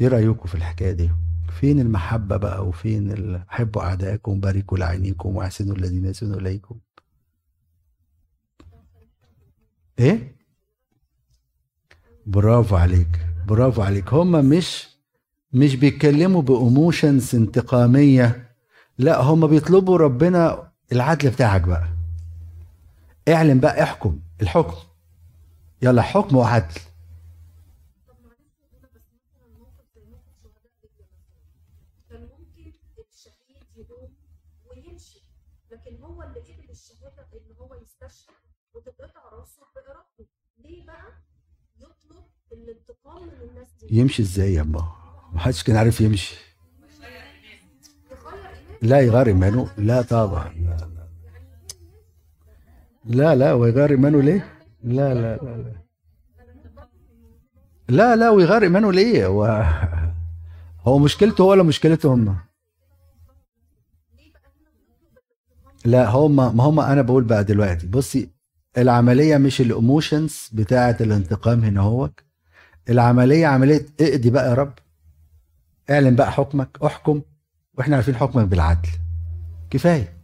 إيه 0.00 0.08
رأيكم 0.08 0.48
في 0.48 0.54
الحكاية 0.54 0.92
دي؟ 0.92 1.10
فين 1.50 1.80
المحبة 1.80 2.36
بقى 2.36 2.66
وفين 2.68 3.44
حبوا 3.48 3.82
أعدائكم 3.82 4.40
باركوا 4.40 4.78
لعينيكم 4.78 5.36
وأحسنوا 5.36 5.76
الذين 5.76 6.04
يسنوا 6.04 6.40
إليكم. 6.40 6.78
إيه؟ 9.98 10.36
برافو 12.26 12.76
عليك 12.76 13.26
برافو 13.46 13.82
عليك. 13.82 14.12
هم 14.14 14.44
مش 14.48 14.88
مش 15.52 15.76
بيتكلموا 15.76 16.42
بإموشنز 16.42 17.34
انتقامية 17.34 18.54
لا 18.98 19.20
هم 19.20 19.46
بيطلبوا 19.46 19.96
ربنا 19.98 20.72
العدل 20.92 21.30
بتاعك 21.30 21.60
بقى. 21.60 21.88
اعلن 23.28 23.60
بقى 23.60 23.82
احكم 23.82 24.20
الحكم. 24.42 24.76
يلا 25.82 26.02
حكم 26.02 26.36
وعدل 26.36 26.74
طب 28.08 28.16
معلش 28.24 28.54
هنا 28.72 28.88
بس 28.94 29.02
مثلا 29.14 29.48
موقف 29.58 29.84
زي 29.94 30.04
موقف 30.04 30.34
شهداء 30.42 30.72
ليبيا 30.82 31.06
مثلا 31.06 32.08
كان 32.10 32.22
ممكن 32.22 32.72
الشهيد 33.12 33.66
يقوم 33.76 34.10
ويمشي 34.70 35.22
لكن 35.72 36.02
هو 36.02 36.22
اللي 36.22 36.40
قبل 36.40 36.70
الشهاده 36.70 37.26
ان 37.34 37.56
هو 37.60 37.74
يستشهد 37.74 38.34
وتتقطع 38.74 39.20
راسه 39.32 39.62
بارادته 39.74 40.26
ليه 40.58 40.86
بقى 40.86 41.12
يطلب 41.80 42.24
الانتقام 42.52 43.22
من 43.26 43.32
الناس 43.32 43.47
دي 43.47 43.47
يمشي 43.90 44.22
إزاي 44.22 44.54
يا 44.54 44.62
اما 44.62 44.84
محدش 45.32 45.62
كان 45.62 45.76
عارف 45.76 46.00
يمشي. 46.00 46.36
لا 48.82 49.00
يغير 49.00 49.26
ايمانه 49.26 49.68
لا 49.78 50.02
طبعا. 50.02 50.48
لا 50.54 50.76
لا 53.04 53.34
لا. 53.34 53.52
ويغير 53.52 53.90
ايمانه 53.90 54.22
ليه؟ 54.22 54.46
لا 54.84 55.14
لا 55.14 55.36
لا 55.36 55.56
لا. 55.56 55.72
لا 57.88 58.16
لا 58.16 58.30
ويغير 58.30 58.62
ايمانه 58.62 58.92
ليه؟ 58.92 59.26
هو 59.26 59.44
هو 60.86 60.98
مشكلته 60.98 61.42
هو 61.42 61.50
ولا 61.50 61.62
مشكلتهم 61.62 62.38
لا 65.84 66.08
هم 66.08 66.36
ما 66.36 66.64
هم 66.64 66.80
أنا 66.80 67.02
بقول 67.02 67.24
بقى 67.24 67.44
دلوقتي. 67.44 67.86
بصي 67.86 68.30
العملية 68.78 69.36
مش 69.36 69.60
الايموشنز 69.60 70.48
بتاعة 70.52 70.96
الانتقام 71.00 71.64
هنا 71.64 71.80
هو. 71.80 72.10
العملية 72.88 73.46
عملية 73.46 73.86
اقضي 74.00 74.30
بقى 74.30 74.48
يا 74.48 74.54
رب. 74.54 74.72
اعلن 75.90 76.16
بقى 76.16 76.32
حكمك 76.32 76.78
احكم 76.84 77.22
وإحنا 77.74 77.96
عارفين 77.96 78.16
حكمك 78.16 78.44
بالعدل. 78.48 78.88
كفاية. 79.70 80.18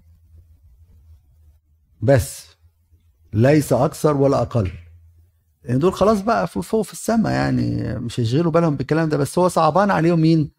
بس 2.03 2.47
ليس 3.33 3.73
أكثر 3.73 4.17
ولا 4.17 4.43
أقل. 4.43 4.71
لأن 5.65 5.79
دول 5.79 5.93
خلاص 5.95 6.21
بقى 6.21 6.47
فوق 6.49 6.83
في 6.83 6.93
السماء 6.93 7.33
يعني 7.33 7.95
مش 7.99 8.21
هيشغلوا 8.21 8.53
بالهم 8.53 8.77
بالكلام 8.77 9.09
ده. 9.09 9.17
بس 9.17 9.39
هو 9.39 9.49
صعبان 9.49 9.91
عليهم 9.91 10.21
مين؟ 10.21 10.51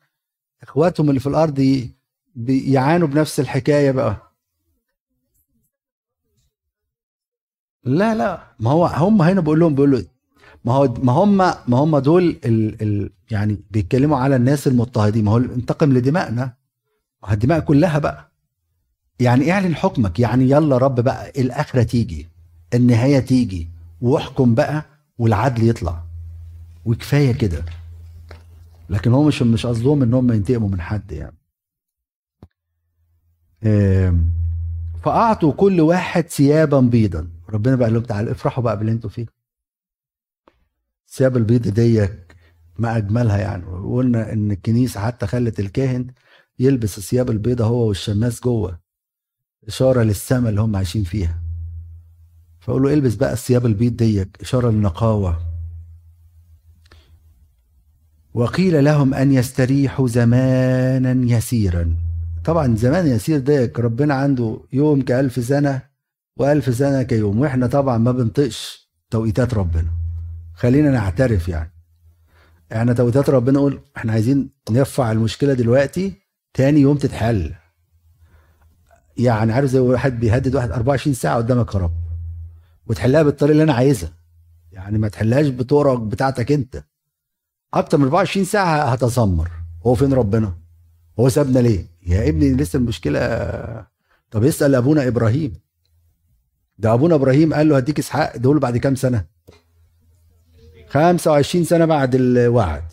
إخواتهم 0.63 1.09
اللي 1.09 1.19
في 1.19 1.27
الأرض 1.27 1.59
ي- 1.59 1.95
بيعانوا 2.35 3.07
بنفس 3.07 3.39
الحكاية 3.39 3.91
بقى. 3.91 4.31
لا 7.83 8.15
لا. 8.15 8.55
ما 8.59 8.71
هو 8.71 8.85
هم 8.85 9.21
هنا 9.21 9.41
بقول 9.41 9.59
لهم 9.59 9.75
بيقولوا 9.75 10.01
ما 10.65 10.73
هو 10.73 10.93
ما 11.03 11.11
هم 11.13 11.37
ما 11.37 11.77
هم 11.77 11.97
دول 11.97 12.23
ال 12.45 12.81
ال 12.81 13.09
يعني 13.31 13.57
بيتكلموا 13.71 14.17
على 14.17 14.35
الناس 14.35 14.67
المضطهدين. 14.67 15.25
ما 15.25 15.31
هو 15.31 15.37
انتقم 15.37 15.93
لدمائنا. 15.93 16.53
الدماء 17.31 17.59
كلها 17.59 17.99
بقى. 17.99 18.31
يعني 19.19 19.51
اعلن 19.51 19.75
حكمك. 19.75 20.19
يعني 20.19 20.49
يلا 20.49 20.77
رب 20.77 20.99
بقى 20.99 21.29
الآخرة 21.29 21.83
تيجي. 21.83 22.29
النهاية 22.73 23.19
تيجي. 23.19 23.69
واحكم 24.01 24.55
بقى 24.55 24.85
والعدل 25.17 25.69
يطلع. 25.69 26.03
وكفاية 26.85 27.31
كده. 27.31 27.65
لكن 28.89 29.11
هو 29.11 29.23
مش 29.23 29.41
مش 29.41 29.65
قصدهم 29.65 30.03
إن 30.03 30.13
هم 30.13 30.31
ينتقموا 30.31 30.69
من 30.69 30.81
حد 30.81 31.11
يعني. 31.11 31.35
فأعطوا 35.03 35.53
كل 35.53 35.81
واحد 35.81 36.27
ثيابا 36.27 36.79
بيضا. 36.79 37.27
ربنا 37.49 37.75
بقى 37.75 37.89
لهم 37.89 38.03
تعالوا 38.03 38.31
افرحوا 38.31 38.63
بقى 38.63 38.77
باللي 38.77 38.91
أنتوا 38.91 39.09
فيه. 39.09 39.34
الثياب 41.15 41.37
البيض 41.37 41.67
دي 41.67 42.07
ما 42.77 42.97
أجملها 42.97 43.37
يعني. 43.37 43.65
وقلنا 43.65 44.33
إن 44.33 44.51
الكنيسه 44.51 44.99
حتى 44.99 45.27
خلت 45.27 45.59
الكاهن 45.59 46.07
يلبس 46.59 46.97
الثياب 46.97 47.29
البيضة 47.29 47.65
هو 47.65 47.87
والشماس 47.87 48.41
جوه 48.43 48.79
إشارة 49.67 50.03
للسماء 50.03 50.49
اللي 50.49 50.61
هم 50.61 50.75
عايشين 50.75 51.03
فيها. 51.03 51.41
فاقول 52.59 52.83
له 52.83 52.93
إلبس 52.93 53.15
بقى 53.15 53.33
الثياب 53.33 53.65
البيض 53.65 53.95
ديك 53.95 54.37
إشارة 54.41 54.69
للنقاوة. 54.69 55.41
وقيل 58.33 58.83
لهم 58.83 59.13
أن 59.13 59.31
يستريحوا 59.31 60.07
زمانا 60.07 61.35
يسيرا. 61.37 61.95
طبعا 62.45 62.75
زمان 62.75 63.07
يسير 63.07 63.39
ده 63.39 63.71
ربنا 63.77 64.13
عنده 64.13 64.59
يوم 64.73 65.01
كألف 65.01 65.45
سنة 65.45 65.81
وألف 66.37 66.75
سنة 66.75 67.03
كيوم 67.03 67.39
وإحنا 67.39 67.67
طبعا 67.67 67.97
ما 67.97 68.11
بنطقش 68.11 68.89
توقيتات 69.09 69.53
ربنا. 69.53 70.04
خلينا 70.55 70.91
نعترف 70.91 71.47
يعني. 71.47 71.71
إحنا 72.71 72.93
توقيتات 72.93 73.29
ربنا 73.29 73.59
نقول 73.59 73.81
إحنا 73.97 74.11
عايزين 74.11 74.49
نرفع 74.69 75.11
المشكلة 75.11 75.53
دلوقتي 75.53 76.13
تاني 76.53 76.79
يوم 76.79 76.97
تتحل. 76.97 77.55
يعني 79.17 79.53
عارف 79.53 79.69
زي 79.69 79.79
واحد 79.79 80.19
بيهدد 80.19 80.55
واحد 80.55 80.71
24 80.71 81.13
ساعة 81.13 81.37
قدامك 81.37 81.75
يا 81.75 81.79
رب. 81.79 81.93
وتحلها 82.87 83.23
بالطريقة 83.23 83.51
اللي 83.51 83.63
أنا 83.63 83.73
عايزها. 83.73 84.11
يعني 84.71 84.97
ما 84.97 85.07
تحلهاش 85.07 85.47
بطرق 85.47 85.99
بتاعتك 85.99 86.51
أنت. 86.51 86.83
أكتر 87.73 87.97
من 87.97 88.03
24 88.03 88.45
ساعة 88.45 88.83
هتذمر 88.83 89.51
هو 89.85 89.95
فين 89.95 90.13
ربنا؟ 90.13 90.57
هو 91.19 91.29
سابنا 91.29 91.59
ليه؟ 91.59 91.85
يا 92.07 92.29
ابني 92.29 92.53
لسه 92.53 92.77
المشكلة. 92.77 93.19
طب 94.31 94.43
اسأل 94.43 94.75
أبونا 94.75 95.07
إبراهيم. 95.07 95.53
ده 96.77 96.93
أبونا 96.93 97.15
إبراهيم 97.15 97.53
قال 97.53 97.69
له 97.69 97.77
هديك 97.77 97.99
إسحاق 97.99 98.37
دول 98.37 98.59
بعد 98.59 98.77
كام 98.77 98.95
سنة؟ 98.95 99.34
25 100.89 101.63
سنة 101.63 101.85
بعد 101.85 102.15
الوعد. 102.15 102.83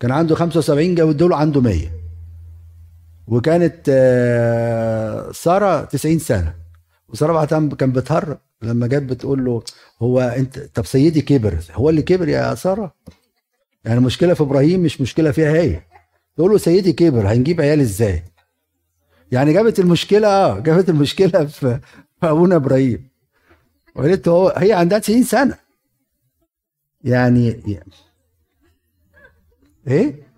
كان 0.00 0.10
عنده 0.10 0.34
75 0.34 0.94
جاب 0.94 1.16
دول 1.16 1.32
عنده 1.32 1.60
100 1.60 1.88
وكانت 3.28 3.76
آه، 3.88 5.32
سارة 5.32 5.84
90 5.84 6.18
سنة. 6.18 6.54
وسارة 7.08 7.32
بعدها 7.32 7.68
كان 7.68 7.92
بتهرب 7.92 8.38
لما 8.62 8.86
جت 8.86 9.02
بتقول 9.02 9.44
له 9.44 9.62
هو 10.02 10.20
أنت 10.20 10.58
طب 10.58 10.86
سيدي 10.86 11.20
كبر 11.22 11.58
هو 11.72 11.90
اللي 11.90 12.02
كبر 12.02 12.28
يا 12.28 12.54
سارة؟ 12.54 12.94
يعني 13.84 13.98
المشكلة 13.98 14.34
في 14.34 14.40
إبراهيم 14.42 14.80
مش 14.80 15.00
مشكلة 15.00 15.30
فيها 15.30 15.52
هي. 15.52 15.80
تقول 16.36 16.50
له 16.50 16.58
سيدي 16.58 16.92
كبر 16.92 17.32
هنجيب 17.32 17.60
عيال 17.60 17.80
إزاي؟ 17.80 18.22
يعني 19.32 19.52
جابت 19.52 19.78
المشكلة 19.78 20.28
آه 20.28 20.58
جابت 20.58 20.88
المشكلة 20.88 21.44
في 21.44 21.80
أبونا 22.22 22.56
إبراهيم. 22.56 23.08
وقالت 23.96 24.28
هو 24.28 24.54
هي 24.56 24.72
عندها 24.72 24.98
90 24.98 25.22
سنة. 25.22 25.54
يعني 27.04 27.60
إيه؟ 29.88 30.28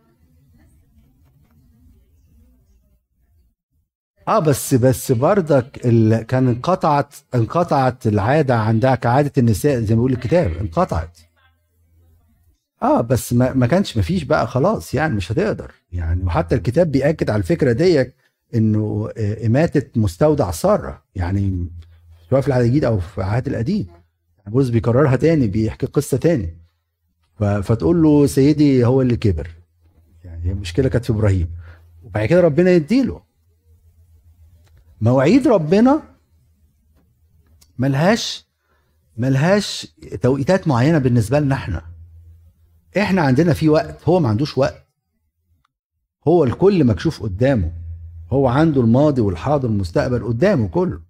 آه 4.28 4.38
بس 4.38 4.74
بس 4.74 5.12
برضك 5.12 5.86
ال... 5.86 6.22
كان 6.22 6.48
انقطعت 6.48 7.14
انقطعت 7.34 8.06
العادة 8.06 8.54
عندها 8.56 8.94
كعادة 8.94 9.32
النساء 9.38 9.80
زي 9.80 9.94
ما 9.94 9.98
بيقول 10.00 10.12
الكتاب 10.12 10.52
انقطعت. 10.60 11.18
آه 12.82 13.00
بس 13.00 13.32
ما, 13.32 13.52
ما 13.52 13.66
كانش 13.66 13.96
ما 13.96 14.02
فيش 14.02 14.22
بقى 14.24 14.46
خلاص 14.46 14.94
يعني 14.94 15.14
مش 15.14 15.32
هتقدر. 15.32 15.72
يعني 15.92 16.24
وحتى 16.24 16.54
الكتاب 16.54 16.90
بيأكد 16.92 17.30
على 17.30 17.38
الفكرة 17.40 17.72
ديت 17.72 18.14
إنه 18.54 19.08
آه، 19.18 19.46
إماتة 19.46 20.00
مستودع 20.00 20.50
سارة. 20.50 21.02
يعني 21.14 21.68
سواء 22.30 22.40
في 22.40 22.48
العهد 22.48 22.62
الجديد 22.62 22.84
أو 22.84 23.00
في 23.00 23.18
العهد 23.18 23.46
القديم. 23.48 23.86
بولس 24.46 24.68
بيكررها 24.68 25.16
تاني 25.16 25.46
بيحكي 25.46 25.86
قصة 25.86 26.16
تاني. 26.16 26.56
فتقول 27.38 28.02
له 28.02 28.26
سيدي 28.26 28.84
هو 28.84 29.02
اللي 29.02 29.16
كبر. 29.16 29.50
يعني 30.24 30.52
المشكلة 30.52 30.88
كانت 30.88 31.04
في 31.04 31.10
إبراهيم. 31.12 31.50
وبعد 32.04 32.26
كده 32.26 32.40
ربنا 32.40 32.70
يديله. 32.70 33.22
مواعيد 35.00 35.48
ربنا 35.48 36.02
ملهاش 37.78 38.46
ملهاش 39.16 39.94
توقيتات 40.22 40.68
معينة 40.68 40.98
بالنسبة 40.98 41.40
لنا 41.40 41.54
إحنا. 41.54 41.82
إحنا 42.98 43.22
عندنا 43.22 43.52
في 43.52 43.68
وقت 43.68 44.08
هو 44.08 44.20
ما 44.20 44.28
عندوش 44.28 44.58
وقت. 44.58 44.86
هو 46.28 46.44
الكل 46.44 46.84
مكشوف 46.84 47.22
قدامه. 47.22 47.72
هو 48.32 48.48
عنده 48.48 48.80
الماضي 48.80 49.20
والحاضر 49.20 49.68
والمستقبل 49.68 50.24
قدامه 50.24 50.68
كله. 50.68 51.00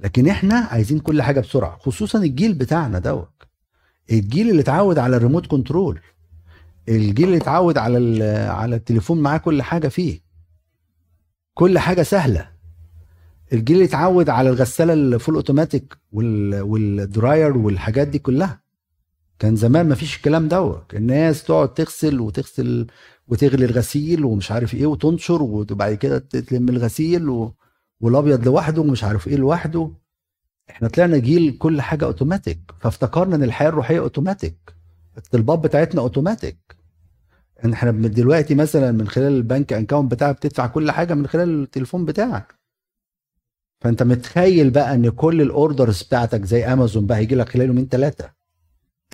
لكن 0.00 0.28
إحنا 0.28 0.54
عايزين 0.54 0.98
كل 0.98 1.22
حاجة 1.22 1.40
بسرعة 1.40 1.78
خصوصا 1.78 2.18
الجيل 2.18 2.54
بتاعنا 2.54 2.98
دوت. 2.98 3.42
الجيل 4.12 4.50
اللي 4.50 4.60
اتعود 4.62 4.98
على 4.98 5.16
ال 5.16 5.20
remote 5.20 5.46
control 5.46 6.00
الجيل 6.88 7.26
اللي 7.26 7.36
اتعود 7.36 7.78
على 7.78 8.24
على 8.48 8.76
التليفون 8.76 9.20
معاه 9.20 9.36
كل 9.38 9.62
حاجة 9.62 9.88
فيه. 9.88 10.20
كل 11.54 11.78
حاجة 11.78 12.02
سهلة. 12.02 12.48
الجيل 13.52 13.76
اللي 13.76 13.88
اتعود 13.88 14.28
على 14.28 14.50
الغسالة 14.50 14.92
ال 14.92 15.00
full 15.00 15.34
automatic 15.34 15.96
وال- 16.12 16.60
وال 16.62 16.89
dryer 16.89 17.56
والحاجات 17.56 18.08
دي 18.08 18.18
كلها. 18.18 18.60
كان 19.38 19.56
زمان 19.56 19.88
ما 19.88 19.94
فيش 19.94 20.16
الكلام 20.16 20.48
دوت. 20.48 20.94
الناس 20.94 21.44
تقعد 21.44 21.74
تغسل 21.74 22.20
وتغسل 22.20 22.86
وتغلي 23.28 23.64
الغسيل 23.64 24.24
ومش 24.24 24.50
عارف 24.52 24.74
إيه 24.74 24.86
وتنشر 24.86 25.42
وبعد 25.42 25.94
كده 25.94 26.18
تلم 26.18 26.68
الغسيل 26.68 27.28
و... 27.28 27.54
والابيض 28.00 28.44
لوحده 28.44 28.80
ومش 28.82 29.04
عارف 29.04 29.28
إيه 29.28 29.36
لوحده. 29.36 29.90
إحنا 30.70 30.88
طلعنا 30.88 31.18
جيل 31.18 31.58
كل 31.58 31.80
حاجة 31.80 32.04
اوتوماتيك 32.04 32.58
فافتكرنا 32.80 33.36
إن 33.36 33.42
الحياة 33.42 33.68
الروحية 33.68 33.98
اوتوماتيك 33.98 34.74
الطلبات 35.16 35.58
بتاعتنا 35.58 36.00
اوتوماتيك 36.00 36.76
إن 37.64 37.72
إحنا 37.72 37.90
دلوقتي 37.90 38.54
مثلا 38.54 38.92
من 38.92 39.08
خلال 39.08 39.32
ال 39.32 39.40
bank 39.40 39.72
account 39.72 40.10
بتاعك 40.12 40.36
بتدفع 40.36 40.66
كل 40.66 40.90
حاجة 40.90 41.14
من 41.14 41.26
خلال 41.26 41.62
التليفون 41.62 42.04
بتاعك. 42.04 42.54
فأنت 43.80 44.02
متخيل 44.02 44.70
بقى 44.70 44.94
إن 44.94 45.10
كل 45.10 45.42
ال 45.42 45.51
orders 45.51 46.02
بتاعتك 46.02 46.44
زي 46.44 46.64
امازون 46.64 47.06
بقى 47.06 47.18
هيجي 47.18 47.34
لك 47.34 47.48
خلال 47.48 47.66
يومين 47.66 47.88
ثلاثة 47.88 48.32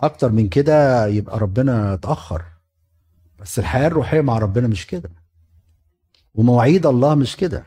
أكتر 0.03 0.33
من 0.33 0.49
كده 0.49 1.07
يبقى 1.07 1.39
ربنا 1.39 1.95
اتأخر. 1.95 2.43
بس 3.39 3.59
الحياة 3.59 3.87
الروحية 3.87 4.21
مع 4.21 4.39
ربنا 4.39 4.69
مش 4.69 4.87
كده. 4.87 5.11
ومواعيد 6.35 6.87
الله 6.87 7.15
مش 7.15 7.37
كده. 7.37 7.67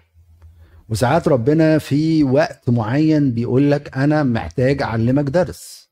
وساعات 0.90 1.28
ربنا 1.28 1.78
في 1.78 2.24
وقت 2.24 2.70
معين 2.70 3.32
بيقول 3.32 3.72
لك 3.72 3.98
أنا 3.98 4.24
محتاج 4.24 4.82
أعلمك 4.82 5.24
درس. 5.24 5.90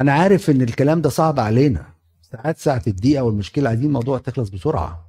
أنا 0.00 0.12
عارف 0.12 0.50
إن 0.50 0.62
الكلام 0.62 1.00
ده 1.02 1.10
صعب 1.10 1.40
علينا. 1.40 1.86
ساعات 2.22 2.58
ساعة 2.58 2.82
الدقيقة 2.86 3.22
والمشكلة 3.22 3.68
عايزين 3.68 3.86
الموضوع 3.86 4.18
تخلص 4.18 4.48
بسرعة. 4.48 5.08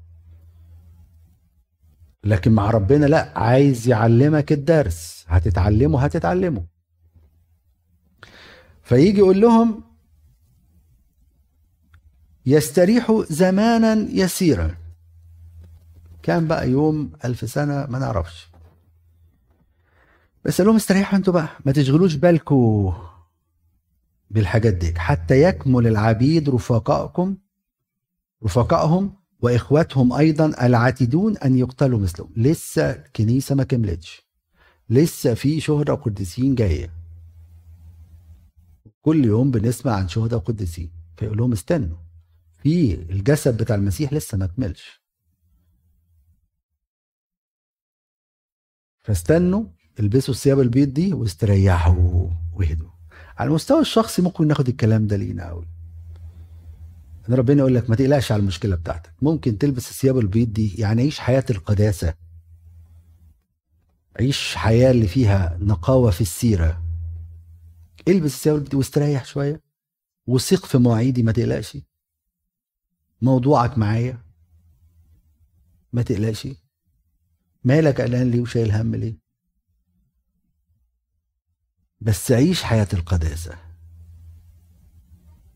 لكن 2.24 2.52
مع 2.52 2.70
ربنا 2.70 3.06
لا 3.06 3.40
عايز 3.40 3.88
يعلمك 3.88 4.52
الدرس. 4.52 5.26
هتتعلمه 5.28 6.04
هتتعلمه. 6.04 6.66
فيجي 8.84 9.18
يقول 9.18 9.42
لهم 9.42 9.84
يستريحوا 12.46 13.24
زمانا 13.30 13.94
يسيرا. 13.94 14.85
كان 16.26 16.48
بقى 16.48 16.70
يوم 16.70 17.12
ألف 17.26 17.50
سنة 17.50 17.86
ما 17.86 18.00
نعرفش. 18.00 18.50
بس 20.46 20.62
لهم 20.62 20.76
استريحوا 20.76 21.18
أنتوا 21.18 21.34
بقى 21.34 21.50
ما 21.66 21.72
تشغلوش 21.72 22.16
بالكوا 22.16 22.94
بالحاجات 24.32 24.74
دي 24.74 25.00
حتى 25.00 25.42
يكمل 25.42 25.88
العبيد 25.88 26.50
رفقائكم 26.50 27.38
رفقائهم 28.44 29.14
وإخواتهم 29.40 30.14
أيضا 30.14 30.46
العاتدون 30.66 31.38
أن 31.38 31.58
يقتلوا 31.58 32.00
مثلهم. 32.00 32.30
لسه 32.38 32.92
الكنيسه 32.92 33.56
ما 33.56 33.64
كملتش. 33.64 34.26
لسه 34.90 35.34
في 35.34 35.60
شهداء 35.60 35.96
وقديسين 35.96 36.56
جاية 36.56 36.90
كل 39.02 39.26
يوم 39.26 39.52
بنسمع 39.52 39.92
عن 39.94 40.08
شهداء 40.08 40.40
وقديسين 40.40 40.92
فيقول 41.18 41.38
لهم 41.38 41.52
استنوا 41.52 41.98
في 42.64 42.94
الجسد 42.94 43.58
بتاع 43.58 43.76
المسيح 43.76 44.14
لسه 44.14 44.38
ما 44.38 44.46
كملش. 44.48 45.05
فاستنوا 49.06 49.64
البسوا 50.00 50.34
الثياب 50.34 50.60
البيض 50.60 50.94
دي 50.94 51.14
واستريحوا 51.14 52.30
وهدوا 52.54 52.90
على 53.38 53.48
المستوى 53.48 53.82
الشخصي 53.82 54.22
ممكن 54.22 54.48
ناخد 54.48 54.68
الكلام 54.68 55.08
ده 55.08 55.16
لينا 55.16 55.48
قوي 55.48 55.68
ان 57.30 57.34
ربنا 57.34 57.60
يقول 57.60 57.76
لك 57.76 57.90
ما 57.90 57.96
تقلقش 57.96 58.32
على 58.32 58.40
المشكلة 58.40 58.76
بتاعتك. 58.76 59.14
ممكن 59.22 59.58
تلبس 59.58 59.90
الثياب 59.90 60.18
البيض 60.18 60.54
دي 60.54 60.76
يعني 60.76 61.02
عيش 61.02 61.20
حياة 61.20 61.44
القداسة. 61.50 62.14
عيش 64.20 64.56
حياة 64.56 64.92
اللي 64.92 65.08
فيها 65.08 65.58
نقاوة 65.62 66.12
في 66.12 66.22
السيرة. 66.22 66.84
البس 68.08 68.36
الثياب 68.36 68.56
البيض 68.56 68.74
واستريح 68.74 69.26
شوية. 69.26 69.62
وثق 70.28 70.66
في 70.66 70.78
مواعيدي 70.78 71.24
ما 71.24 71.32
تقلقش. 71.32 71.78
موضوعك 73.22 73.78
معايا. 73.78 74.18
ما 75.94 76.02
تقلقش. 76.02 76.48
مالك 77.66 78.02
قلقان 78.02 78.32
ليه 78.32 78.42
وشايل 78.42 78.72
هم 78.72 78.96
ليه؟ 78.96 79.18
بس 82.02 82.32
عيش 82.32 82.64
حياة 82.64 82.88
القداسة. 82.94 83.58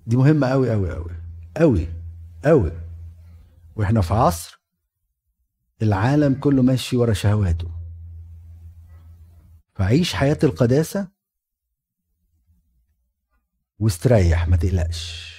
دي 0.07 0.18
مهمة 0.18 0.47
أوي 0.47 0.74
أوي 0.74 0.93
أوي 0.93 1.12
أوي 1.62 1.88
أوي. 2.45 2.72
وإحنا 3.76 4.01
في 4.01 4.14
عصر 4.14 4.62
العالم 5.82 6.34
كله 6.34 6.62
ماشي 6.62 6.97
ورا 6.97 7.14
شهواته. 7.14 7.72
فعيش 9.76 10.14
حياة 10.14 10.39
القداسة 10.43 11.07
واستريح 13.80 14.47
ما 14.47 14.57
تقلقش. 14.57 15.30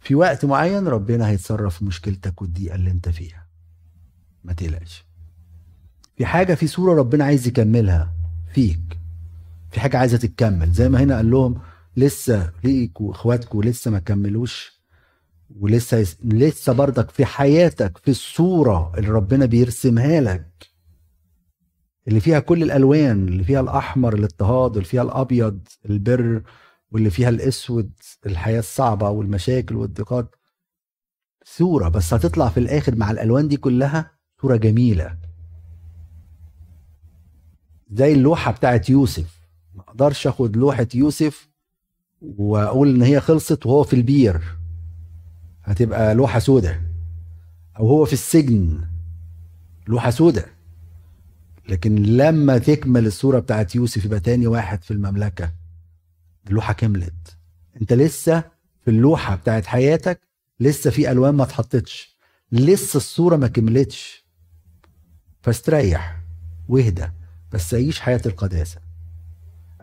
في 0.00 0.14
وقت 0.14 0.44
معين 0.44 0.88
ربنا 0.88 1.28
هيتصرف 1.28 1.78
في 1.78 1.84
مشكلتك 1.84 2.42
والضيقة 2.42 2.74
اللي 2.74 2.90
أنت 2.90 3.08
فيها. 3.08 3.48
ما 4.44 4.52
تقلقش. 4.52 5.09
في 6.20 6.26
حاجة 6.26 6.54
في 6.54 6.66
صورة 6.66 6.94
ربنا 6.94 7.24
عايز 7.24 7.46
يكملها 7.48 8.12
فيك. 8.54 8.98
في 9.70 9.80
حاجة 9.80 9.98
عايزة 9.98 10.16
تتكمل. 10.16 10.72
زي 10.72 10.88
ما 10.88 11.00
هنا 11.02 11.16
قال 11.16 11.30
لهم 11.30 11.60
لسه 11.96 12.52
ليك 12.64 13.00
واخواتكم 13.00 13.62
لسه 13.62 13.90
ما 13.90 13.98
كملوش 13.98 14.82
ولسه 15.60 15.96
يس... 15.96 16.16
لسه 16.24 16.72
برضك 16.72 17.10
في 17.10 17.24
حياتك 17.24 17.98
في 17.98 18.10
الصورة 18.10 18.92
اللي 18.98 19.08
ربنا 19.08 19.46
بيرسمها 19.46 20.20
لك. 20.20 20.66
اللي 22.08 22.20
فيها 22.20 22.38
كل 22.40 22.62
الألوان 22.62 23.28
اللي 23.28 23.44
فيها 23.44 23.60
الأحمر 23.60 24.14
الإضطهاد 24.14 24.70
واللي 24.70 24.84
فيها 24.88 25.02
الأبيض 25.02 25.68
البر 25.90 26.42
واللي 26.92 27.10
فيها 27.10 27.28
الأسود 27.28 27.92
الحياة 28.26 28.58
الصعبة 28.58 29.10
والمشاكل 29.10 29.76
والضيقات 29.76 30.34
صورة 31.44 31.88
بس 31.88 32.14
هتطلع 32.14 32.48
في 32.48 32.60
الآخر 32.60 32.94
مع 32.96 33.10
الألوان 33.10 33.48
دي 33.48 33.56
كلها 33.56 34.10
صورة 34.42 34.56
جميلة. 34.56 35.19
زي 37.92 38.12
اللوحة 38.12 38.52
بتاعت 38.52 38.90
يوسف. 38.90 39.40
ما 39.74 39.82
أقدرش 39.82 40.26
آخد 40.26 40.56
لوحة 40.56 40.86
يوسف 40.94 41.48
وأقول 42.22 42.94
إن 42.94 43.02
هي 43.02 43.20
خلصت 43.20 43.66
وهو 43.66 43.82
في 43.82 43.92
البير. 43.96 44.40
هتبقى 45.64 46.14
لوحة 46.14 46.38
سودة. 46.38 46.82
أو 47.78 47.88
هو 47.88 48.04
في 48.04 48.12
السجن. 48.12 48.80
لوحة 49.88 50.10
سودة. 50.10 50.46
لكن 51.68 51.94
لما 51.94 52.58
تكمل 52.58 53.06
الصورة 53.06 53.38
بتاعت 53.38 53.74
يوسف 53.74 54.04
يبقى 54.04 54.20
تاني 54.20 54.46
واحد 54.46 54.82
في 54.84 54.90
المملكة. 54.90 55.52
اللوحة 56.48 56.72
كملت. 56.72 57.36
أنت 57.80 57.92
لسه 57.92 58.44
في 58.84 58.90
اللوحة 58.90 59.36
بتاعت 59.36 59.66
حياتك 59.66 60.20
لسه 60.60 60.90
في 60.90 61.10
ألوان 61.10 61.34
ما 61.34 61.42
اتحطتش. 61.44 62.16
لسه 62.52 62.96
الصورة 62.96 63.36
ما 63.36 63.48
كملتش. 63.48 64.24
فاستريح. 65.42 66.20
واهدى 66.68 67.08
بس 67.52 67.74
عيش 67.74 68.00
حياة 68.00 68.20
القداسة 68.26 68.80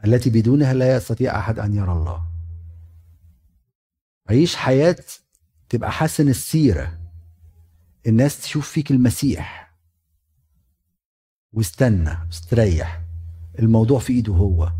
التي 0.05 0.30
بدونها 0.30 0.74
لا 0.74 0.95
يستطيع 0.95 1.39
أحد 1.39 1.59
أن 1.59 1.74
يرى 1.74 1.91
الله. 1.91 2.24
عيش 4.30 4.55
حياة 4.55 4.95
تبقى 5.70 5.91
حسن 5.91 6.30
السيرة. 6.30 6.99
الناس 8.07 8.41
تشوف 8.41 8.70
فيك 8.72 8.91
المسيح. 8.91 9.74
واستنى 11.53 12.18
استريح. 12.32 13.01
الموضوع 13.59 13.99
في 13.99 14.13
إيده 14.13 14.34
هو 14.34 14.72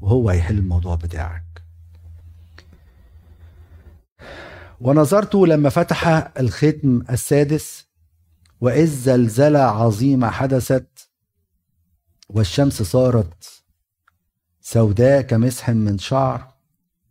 وهو 0.00 0.30
هيحل 0.30 0.58
الموضوع 0.58 0.94
بتاعك. 0.94 1.62
ونظرت 4.80 5.34
لما 5.34 5.68
فتح 5.68 6.06
الختم 6.38 7.02
السادس 7.10 7.86
وإذ 8.60 8.86
زلزلة 8.86 9.58
عظيمة 9.58 10.30
حدثت 10.30 10.91
والشمس 12.34 12.82
صارت 12.82 13.62
سوداء 14.60 15.20
كمسح 15.22 15.70
من 15.70 15.98
شعر 15.98 16.54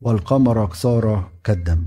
والقمر 0.01 0.73
صار 0.73 1.31
كالدم. 1.43 1.83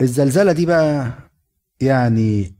الزلزلة 0.00 0.52
دي 0.52 0.66
بقى 0.66 1.12
يعني 1.80 2.54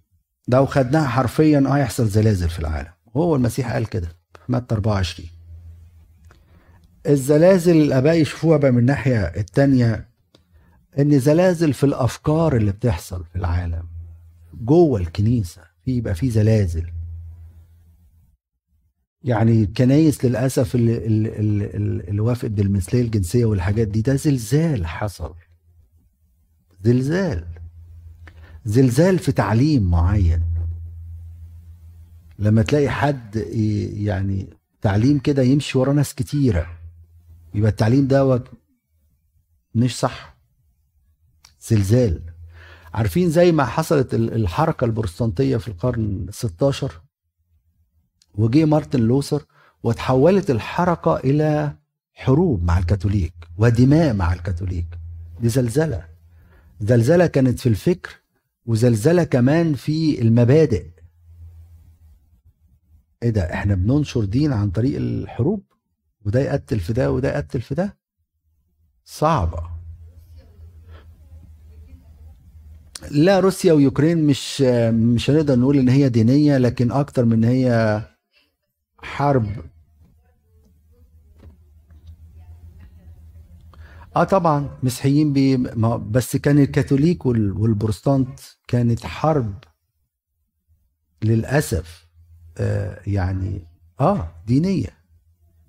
لو 0.49 0.67
خدناها 0.67 1.09
حرفيا 1.09 1.65
هيحصل 1.69 2.07
زلازل 2.09 2.49
في 2.49 2.59
العالم. 2.59 2.93
وهو 3.15 3.37
المسيح 3.37 3.73
قال 3.73 3.87
كده 3.87 4.09
في 4.47 4.53
متى 4.53 4.75
24 4.75 5.29
الزلازل 7.07 7.77
الاباء 7.77 8.15
يشوفوها 8.15 8.59
بقى 8.59 8.71
من 8.73 8.79
الناحية 8.79 9.21
التانية 9.25 10.09
إن 10.99 11.19
زلازل 11.19 11.73
في 11.73 11.85
الأفكار 11.85 12.57
اللي 12.57 12.73
بتحصل 12.73 13.25
في 13.25 13.37
العالم 13.37 13.89
جوه 14.55 15.01
الكنيسة 15.01 15.63
في 15.85 15.97
يبقى 15.97 16.15
في 16.15 16.31
زلازل. 16.31 16.91
يعني 19.25 19.63
الكنايس 19.63 20.25
للأسف 20.25 20.75
اللي, 20.75 21.07
اللي, 21.07 21.67
اللي, 22.11 22.21
وافقت 22.21 22.51
بالمثلية 22.51 23.03
الجنسية 23.03 23.45
والحاجات 23.45 23.89
دي 23.89 24.03
ده 24.03 24.17
زلزال 24.17 24.87
حصل. 24.87 25.35
زلزال. 26.85 27.45
زلزال 28.65 29.19
في 29.19 29.33
تعليم 29.33 29.91
معين. 29.91 30.43
لما 32.39 32.63
تلاقي 32.63 32.89
حد 32.91 33.37
يعني 33.97 34.47
تعليم 34.83 35.19
كده 35.19 35.43
يمشي 35.43 35.79
ورا 35.79 35.93
ناس 35.93 36.15
كتيرة 36.15 36.67
يبقى 37.55 37.71
التعليم 37.71 38.07
دوت 38.07 38.49
مش 39.75 39.99
صح. 39.99 40.37
زلزال. 41.69 42.23
عارفين 42.95 43.31
زي 43.31 43.53
ما 43.53 43.65
حصلت 43.65 44.15
الحركة 44.15 44.85
البروتستانتيه 44.85 45.57
في 45.57 45.69
القرن 45.69 46.27
16 46.31 47.01
وجي 48.35 48.65
مارتن 48.65 49.01
لوثر 49.01 49.45
وتحولت 49.83 50.51
الحركة 50.51 51.17
إلى 51.17 51.73
حروب 52.15 52.65
مع 52.65 52.79
الكاثوليك 52.79 53.35
ودماء 53.59 54.15
مع 54.15 54.33
الكاثوليك. 54.33 54.87
دي 55.41 55.49
زلزلة. 55.49 56.05
زلزلة 56.81 57.27
كانت 57.27 57.61
في 57.61 57.69
الفكر 57.69 58.11
وزلزلة 58.67 59.25
كمان 59.25 59.75
في 59.75 60.23
المبادئ. 60.23 60.87
إيه 63.23 63.31
ده؟ 63.31 63.43
إحنا 63.55 63.75
بننشر 63.75 64.25
دين 64.25 64.53
عن 64.53 64.71
طريق 64.71 64.97
الحروب؟ 64.97 65.63
وده 66.27 66.41
يقتل 66.41 66.81
في 66.81 66.93
ده 66.93 67.13
وده 67.13 67.29
يقتل 67.29 67.61
في 67.61 67.75
ده؟ 67.75 67.97
صعبة. 69.05 69.63
لا 73.11 73.41
روسيا 73.41 73.73
ويوكرين 73.73 74.27
مش 74.27 74.61
مش 74.91 75.31
هنقدر 75.31 75.59
نقول 75.59 75.79
إن 75.79 75.89
هي 75.89 76.09
دينية 76.09 76.59
لكن 76.59 76.93
أكتر 76.93 77.25
من 77.25 77.45
هي 77.45 78.01
حرب. 79.05 79.65
آه 84.17 84.25
طبعا 84.25 84.79
مسيحيين 84.83 85.33
بي 85.33 85.57
بس 86.11 86.37
كان 86.37 86.59
الكاثوليك 86.59 87.27
والبروتستانت 87.27 88.41
كانت 88.69 89.07
حرب. 89.07 89.55
للأسف 91.23 92.09
آه 92.59 93.01
يعني 93.07 93.67
آه 94.01 94.35
دينية. 94.47 94.99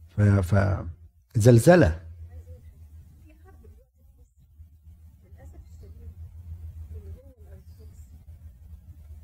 ف, 0.09 0.21
ف 0.21 0.83
زلزلة. 1.35 2.05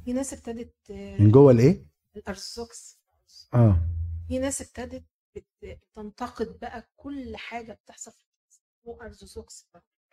في 0.05 0.13
ناس 0.13 0.33
ابتدت 0.33 0.73
من 1.19 1.31
جوه 1.31 1.51
الإيه؟ 1.51 1.85
الأرثوذكس. 2.17 2.99
آه. 3.53 3.79
في 4.31 4.39
ناس 4.39 4.61
ابتدت 4.61 5.03
بتنتقد 5.61 6.59
بقى 6.59 6.89
كل 6.95 7.37
حاجة 7.37 7.73
بتحصل 7.73 8.11
في 8.11 8.25
ارثوذكس 9.01 9.67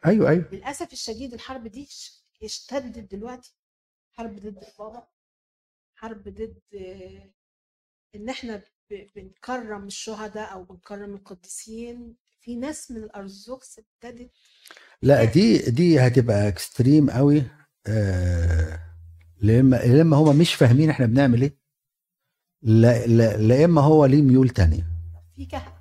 أيوه 0.07 0.31
أيوه. 0.31 0.49
للأسف 0.53 0.93
الشديد 0.93 1.35
الحرب 1.35 1.67
دي 1.67 1.89
اشتدت 2.43 3.15
دلوقتي. 3.15 3.55
حرب 4.13 4.37
ضد 4.37 4.47
البابا. 4.47 5.07
حرب 5.95 6.29
ضد 6.29 6.59
إن 8.15 8.29
إحنا 8.29 8.63
بنكرم 9.17 9.87
الشهداء 9.87 10.53
أو 10.53 10.65
بنكرم 10.65 11.15
القديسين. 11.15 12.17
في 12.41 12.57
ناس 12.57 12.91
من 12.91 12.97
الارثوذكس 12.97 13.79
ابتدت 13.79 14.31
لا 15.03 15.25
دي 15.25 15.59
دي 15.71 16.01
هتبقى 16.01 16.49
extreme 16.49 17.11
قوي 17.11 17.43
آه 17.87 18.81
لما 19.43 19.77
لما 19.77 20.17
هما 20.17 20.33
مش 20.33 20.55
فاهمين 20.55 20.91
إحنا 20.91 21.07
بنعمل 21.07 21.43
إيه. 21.43 21.58
لا 22.63 23.07
لا 23.07 23.37
لا 23.37 23.65
إما 23.65 23.81
هو 23.81 24.07
ليه 24.07 24.23
ميول 24.23 24.49
تانية. 24.49 24.87
في 25.37 25.47
كهنه 25.47 25.79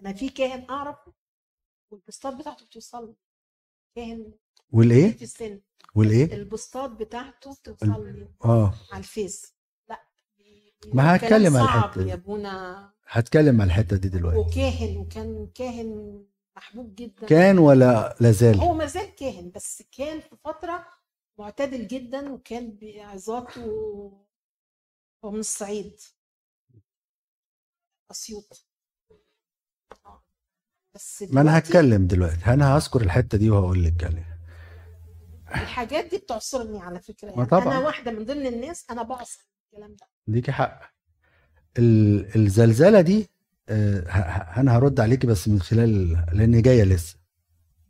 أنا 0.00 0.12
في 0.12 0.28
كاهن 0.28 0.70
اعرفه 0.70 1.12
والبسطات 1.90 2.34
بتاعته 2.34 2.66
بتوصل 2.66 3.06
لي. 3.06 3.14
كاهن 3.96 4.32
والإيه؟ 4.70 5.12
في 5.12 5.22
السن. 5.22 5.60
والإيه؟ 5.94 6.34
البوستات 6.34 6.90
بتاعته 6.90 7.54
بتوصل 7.54 8.06
لي. 8.06 8.28
آه. 8.44 8.74
على 8.92 8.98
الفيس. 9.00 9.54
لا 9.88 10.00
ما 10.94 11.16
هتكلم 11.16 11.56
على 11.56 12.04
دي. 12.04 12.10
يا 12.10 12.14
أبونا. 12.14 12.92
هتكلم 13.06 13.60
على 13.60 13.68
الحتة 13.68 13.96
دي 13.96 14.08
دلوقتي. 14.08 14.38
وكاهن 14.38 14.96
وكان 14.96 15.48
كاهن 15.54 16.22
محبوب 16.56 16.94
جدا. 16.94 17.26
كان 17.26 17.58
ولا 17.58 18.16
لازال 18.20 18.60
هو 18.60 18.74
ما 18.74 18.86
زال 18.86 19.14
كاهن 19.14 19.50
بس 19.54 19.82
كان 19.92 20.20
في 20.20 20.36
فترة 20.44 20.86
معتدل 21.38 21.86
جدا 21.86 22.32
وكان 22.32 22.78
بعظاته 22.82 23.62
هو 25.24 25.30
من 25.30 25.40
الصعيد. 25.40 26.00
أسيوط. 28.10 28.66
بس 30.94 31.24
ما 31.30 31.40
أنا 31.40 31.58
هتكلم 31.58 32.06
دلوقتي. 32.06 32.46
أنا 32.46 32.76
هذكر 32.76 33.00
الحتة 33.00 33.38
دي 33.38 33.50
وهقول 33.50 33.84
لك 33.84 34.04
عليها. 34.04 34.38
الحاجات 35.48 36.04
دي 36.10 36.18
بتعصرني 36.18 36.80
على 36.82 37.00
فكرة 37.00 37.28
يعني. 37.30 37.46
طبعاً. 37.46 37.62
أنا 37.62 37.78
واحدة 37.78 38.10
من 38.10 38.24
ضمن 38.24 38.46
الناس 38.46 38.84
أنا 38.90 39.02
بعصر 39.02 39.40
الكلام 39.72 39.96
ده. 39.96 40.06
ليكي 40.28 40.52
حق. 40.52 40.80
ال- 41.78 42.36
الزلزلة 42.36 43.00
دي 43.00 43.30
آه، 43.68 44.00
أنا 44.60 44.76
هرد 44.76 45.00
عليكي 45.00 45.26
بس 45.26 45.48
من 45.48 45.60
خلال 45.62 46.10
لأن 46.32 46.62
جاية 46.62 46.84
لسه. 46.84 47.16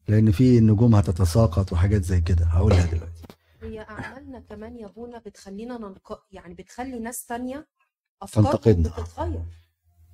لأن 0.08 0.32
في 0.32 0.60
نجوم 0.60 0.94
هتتساقط 0.94 1.72
وحاجات 1.72 2.04
زي 2.04 2.20
كده. 2.20 2.44
هقولها 2.44 2.86
دلوقتي. 2.86 3.11
هي 3.62 3.80
أعمالنا 3.80 4.40
كمان 4.40 4.78
يا 4.78 4.86
بونا 4.86 5.18
بتخلينا 5.18 5.78
ننق... 5.78 6.22
يعني 6.30 6.54
بتخلي 6.54 6.98
ناس 6.98 7.26
تانية 7.26 7.68
افكارهم. 8.22 8.82
بتتغير. 8.82 9.42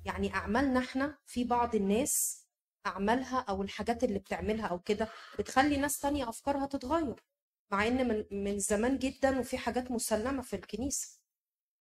يعني 0.05 0.33
أعمالنا 0.35 0.79
إحنا 0.79 1.17
في 1.25 1.43
بعض 1.43 1.75
الناس 1.75 2.45
أعمالها 2.87 3.39
أو 3.49 3.61
الحاجات 3.61 4.03
اللي 4.03 4.19
بتعملها 4.19 4.65
أو 4.67 4.79
كده 4.79 5.07
بتخلي 5.39 5.77
ناس 5.77 5.99
تانية 5.99 6.29
أفكارها 6.29 6.65
تتغير 6.65 7.15
مع 7.71 7.87
إن 7.87 8.07
من 8.07 8.43
من 8.43 8.59
زمان 8.59 8.97
جدا 8.97 9.39
وفي 9.39 9.57
حاجات 9.57 9.91
مسلمة 9.91 10.41
في 10.41 10.55
الكنيسة. 10.55 11.19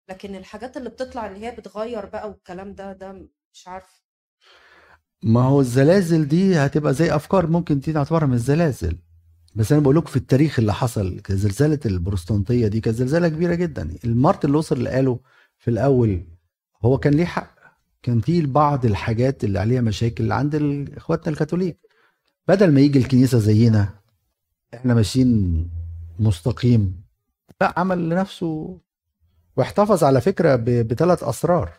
لكن 0.09 0.35
الحاجات 0.35 0.77
اللي 0.77 0.91
بتطلع 0.91 1.27
اللي 1.27 1.47
هي 1.47 1.51
بتغير 1.51 2.07
بقى 2.07 2.29
والكلام 2.29 2.75
ده 2.75 2.93
ده 2.93 3.13
مش 3.53 3.69
عارف. 3.69 4.05
ما 5.23 5.41
هو 5.43 5.61
الزلازل 5.61 6.29
دي 6.29 6.57
هتبقى 6.57 6.95
زي 6.95 7.15
أفكار 7.17 7.47
ممكن 7.47 7.79
دي 7.81 7.93
نعتبرها 7.93 8.27
من 8.27 8.35
الزلازل. 8.35 8.99
بس 9.55 9.73
أنا 9.73 9.81
بقول 9.81 9.97
لكم 9.97 10.07
في 10.07 10.17
التاريخ 10.17 10.59
اللي 10.59 10.75
حصل 10.75 11.21
زلزله 11.31 11.81
البروتستانتيه 11.87 12.69
دي 12.69 12.81
كانت 12.81 12.97
زلزلة 12.97 13.29
كبيرة 13.29 13.55
جدا. 13.55 13.97
المارتن 14.05 14.51
لوثر 14.51 14.77
اللي 14.77 14.91
قاله 14.91 15.19
في 15.59 15.71
الأول 15.71 16.23
هو 16.85 16.99
كان 16.99 17.15
ليه 17.15 17.25
حق. 17.25 17.55
كان 18.03 18.21
في 18.21 18.47
بعض 18.47 18.85
الحاجات 18.87 19.45
اللي 19.45 19.59
عليها 19.59 19.81
مشاكل 19.81 20.33
عند 20.33 20.55
إخواتنا 20.97 21.33
الكاثوليك. 21.33 21.79
بدل 22.49 22.73
ما 22.73 22.81
يجي 22.81 22.99
الكنيسة 22.99 23.39
زينا 23.39 23.89
إحنا 24.75 24.95
ماشيين 24.95 25.71
مستقيم. 26.19 27.05
لا 27.61 27.75
عمل 27.77 28.09
لنفسه 28.09 28.79
واحتفظ 29.57 30.05
على 30.05 30.21
فكرة 30.21 30.57
بثلاث 30.57 31.25
أسرار. 31.25 31.73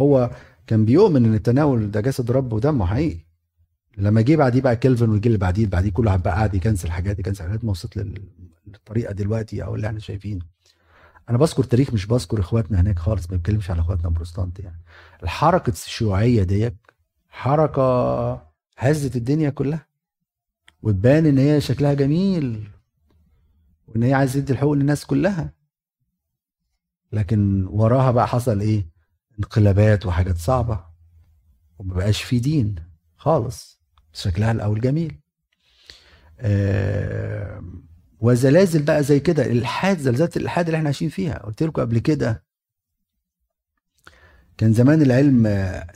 هو 0.00 0.30
كان 0.66 0.84
بيؤمن 0.84 1.24
إن 1.24 1.34
التناول 1.34 1.90
ده 1.90 2.00
جسد 2.00 2.30
رب 2.30 2.52
ودمه 2.52 2.86
حقيقي 2.86 3.27
لما 3.96 4.20
جه 4.20 4.36
بعديه 4.36 4.60
بقى 4.60 4.76
كيلفن 4.76 5.10
ويجي 5.10 5.26
اللي 5.28 5.38
بعديه 5.38 5.64
اللي 5.64 5.70
بعديه 5.70 5.90
كل 5.90 6.06
واحد 6.06 6.22
بقى 6.22 6.34
قاعد 6.34 6.54
يكنسل 6.54 6.90
حاجات 6.90 7.18
يكنسل 7.18 7.44
حاجات 7.44 7.64
ما 7.64 7.70
وصلت 7.70 7.96
لل- 7.96 8.28
للطريقة 8.66 9.12
دلوقتي 9.12 9.64
أو 9.64 9.74
اللي 9.74 9.86
إحنا 9.86 9.98
شايفينه. 9.98 10.44
أنا 11.30 11.38
بذكر 11.38 11.64
تاريخ 11.64 11.92
مش 11.94 12.06
بذكر 12.06 12.40
إخواتنا 12.40 12.80
هناك 12.80 12.98
خالص 12.98 13.30
ما 13.30 13.36
بتكلمش 13.36 13.70
على 13.70 13.80
إخواتنا 13.80 14.08
البروتستانت 14.08 14.60
يعني. 14.60 14.80
الحركة 15.22 15.70
الشيوعية 15.70 16.42
ديت 16.42 16.76
حركة 17.28 18.32
هزت 18.78 19.16
الدنيا 19.16 19.50
كلها 19.50 19.86
وتبان 20.82 21.26
إن 21.26 21.38
هي 21.38 21.60
شكلها 21.60 21.94
جميل 21.94 22.68
وإن 23.86 24.02
هي 24.02 24.14
عايزة 24.14 24.40
تدي 24.40 24.52
الحقوق 24.52 24.72
للناس 24.72 25.04
كلها. 25.06 25.52
لكن 27.12 27.66
وراها 27.70 28.10
بقى 28.10 28.26
حصل 28.28 28.60
إيه؟ 28.60 28.86
انقلابات 29.38 30.06
وحاجات 30.06 30.36
صعبة 30.36 30.84
ومبقاش 31.78 32.22
في 32.22 32.38
دين 32.38 32.74
خالص. 33.16 33.77
شكلها 34.18 34.52
الأول 34.52 34.80
جميل. 34.80 35.18
آه 36.40 37.62
وزلازل 38.20 38.82
بقى 38.82 39.02
زي 39.02 39.20
كده 39.20 39.46
الإلحاد 39.46 39.98
زلزال 39.98 40.28
الإلحاد 40.36 40.66
اللي 40.66 40.76
إحنا 40.76 40.88
عايشين 40.88 41.08
فيها. 41.08 41.38
قلت 41.38 41.62
لكم 41.62 41.82
قبل 41.82 41.98
كده 41.98 42.44
كان 44.58 44.72
زمان 44.72 45.02
العلم 45.02 45.46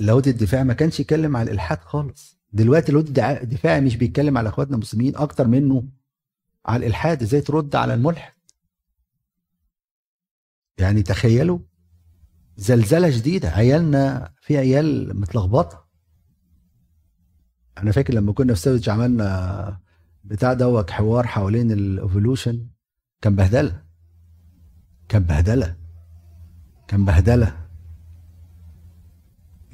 لاهوت 0.01 0.29
الدفاع 0.29 0.63
ما 0.63 0.75
كانش 0.75 1.01
يتكلم 1.01 1.37
على 1.37 1.47
الإلحاد 1.47 1.79
خالص. 1.81 2.39
دلوقتي 2.53 2.93
لاهوت 2.93 3.19
الدفاع 3.19 3.81
مش 3.81 3.97
بيتكلم 3.97 4.39
على 4.39 4.49
إخواتنا 4.49 4.75
المسلمين 4.75 5.17
أكتر 5.17 5.47
منه 5.49 5.85
على 6.67 6.81
الإلحاد. 6.81 7.23
إزاي 7.23 7.41
ترد 7.41 7.77
على 7.77 7.95
الملحد؟ 7.95 8.33
يعني 10.79 11.03
تخيلوا 11.03 11.59
زلزلة 12.57 13.11
شديدة 13.11 13.49
عيالنا 13.51 14.33
في 14.43 14.59
عيال 14.59 15.21
متلخبطة. 15.21 15.82
أنا 17.79 17.93
فاكر 17.93 18.15
لما 18.15 18.33
كنا 18.33 18.55
في 18.55 18.61
ساندويتش 18.61 18.89
عملنا 18.89 19.79
بتاع 20.25 20.53
دوت 20.53 20.91
حوار 20.91 21.27
حوالين 21.27 21.71
ال 21.73 21.82
evolution 21.82 22.67
كان 23.23 23.37
بهدلة. 23.37 23.83
كان 25.09 25.23
بهدلة. 25.23 25.77
كان 26.89 27.05
بهدلة. 27.05 27.69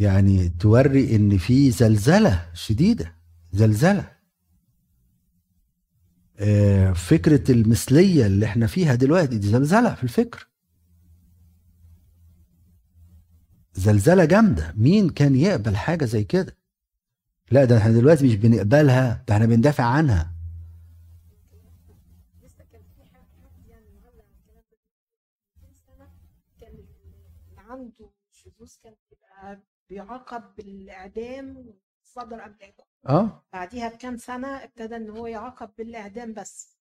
يعني 0.00 0.48
توري 0.48 1.16
إن 1.16 1.38
في 1.38 1.70
زلزلة 1.70 2.46
شديدة. 2.54 3.14
زلزلة. 3.52 4.10
آه، 6.38 6.92
فكرة 6.92 7.52
المثلية 7.52 8.26
اللي 8.26 8.46
إحنا 8.46 8.66
فيها 8.66 8.94
دلوقتي 8.94 9.38
دي 9.38 9.48
زلزلة 9.48 9.94
في 9.94 10.04
الفكر. 10.04 10.48
زلزلة 13.74 14.24
جامدة. 14.24 14.74
مين 14.76 15.08
كان 15.10 15.34
يقبل 15.36 15.76
حاجة 15.76 16.04
زي 16.04 16.24
كده؟ 16.24 16.57
لا 17.50 17.64
ده 17.64 17.78
إحنا 17.78 17.92
دلوقتي 17.92 18.24
مش 18.26 18.34
بنقبلها 18.34 19.24
ده 19.28 19.34
إحنا 19.34 19.46
بندافع 19.46 19.84
عنها. 19.84 20.32
يعني 23.68 23.86
معلق 24.04 24.24
على 24.24 24.38
الكلام 24.40 24.64
ده 24.70 24.78
200 25.62 25.74
سنة 25.86 26.08
كان 26.60 26.72
اللي 26.72 27.60
عنده 27.70 28.10
شذوذ 28.32 28.72
كان 28.84 28.94
بيبقى 29.10 29.60
بيعاقب 29.90 30.54
بالإعدام 30.56 31.74
صدر 32.04 32.40
قبل 32.40 32.72
آه. 33.08 33.44
بعديها 33.52 33.88
بكام 33.88 34.16
سنة 34.16 34.48
ابتدى 34.64 34.96
إن 34.96 35.10
هو 35.10 35.26
يعاقب 35.26 35.70
بالإعدام 35.78 36.34
بس. 36.34 36.78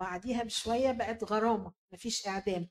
بعديها 0.00 0.42
بشوية 0.44 0.92
بقت 0.92 1.24
غرامة 1.24 1.72
مفيش 1.92 2.26
إعدام. 2.28 2.68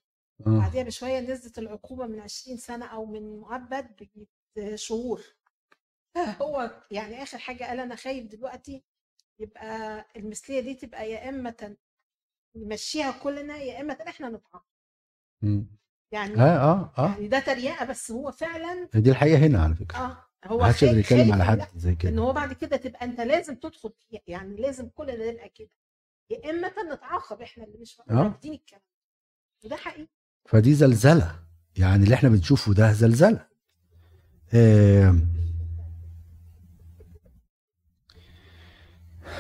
آه. 0.47 0.59
بعديها 0.59 0.83
بشوية 0.83 1.19
نزلت 1.19 1.57
العقوبة 1.59 2.05
من 2.07 2.19
20 2.19 2.57
سنة 2.57 2.85
أو 2.85 3.05
من 3.05 3.39
مؤبد 3.39 4.07
شهور. 4.75 5.21
هو 6.41 6.81
يعني 6.91 7.23
آخر 7.23 7.37
حاجة 7.37 7.63
قال 7.63 7.79
أنا 7.79 7.95
خايف 7.95 8.25
دلوقتي 8.27 8.83
يبقى 9.39 10.05
المثلية 10.15 10.59
دي 10.59 10.73
تبقى 10.73 11.11
يا 11.11 11.29
إما 11.29 11.55
نمشيها 12.55 13.11
كلنا 13.11 13.57
يا 13.57 13.81
إما 13.81 13.93
إحنا 13.93 14.29
نتعاقب. 14.29 14.65
يعني 16.11 16.35
آه 16.35 16.57
آه 16.57 16.93
آه. 16.97 17.09
يعني 17.11 17.27
ده 17.27 17.39
تريقه 17.39 17.85
بس 17.85 18.11
هو 18.11 18.31
فعلا 18.31 18.89
دي 18.93 19.09
الحقيقة 19.09 19.37
هنا 19.37 19.63
على 19.63 19.75
فكرة. 19.75 19.97
آه 19.97 20.25
هو 20.45 20.57
ما 20.57 20.65
حدش 20.67 20.83
يقدر 20.83 20.97
يتكلم 20.97 21.33
على 21.33 21.45
حد 21.45 21.67
زي 21.75 21.89
إن 21.89 21.95
كده 21.95 22.21
هو 22.21 22.33
بعد 22.33 22.53
كده 22.53 22.77
تبقى 22.77 23.05
أنت 23.05 23.21
لازم 23.21 23.55
تدخل 23.55 23.93
فيها 24.09 24.21
يعني 24.27 24.55
لازم 24.61 24.89
كلنا 24.89 25.31
نبقى 25.31 25.49
كده. 25.49 25.69
يا 26.29 26.49
إما 26.49 26.93
نتعاقب 26.93 27.41
إحنا 27.41 27.63
اللي 27.63 27.77
مش 27.77 28.01
آه. 28.09 28.13
رافضين 28.13 28.53
الكلام 28.53 28.81
وده 29.63 29.75
حقيقي. 29.75 30.07
فدي 30.45 30.73
زلزلة. 30.73 31.39
يعني 31.77 32.03
اللي 32.03 32.15
إحنا 32.15 32.29
بنشوفه 32.29 32.73
ده 32.73 32.91
زلزلة. 32.93 33.47
آه 34.53 35.15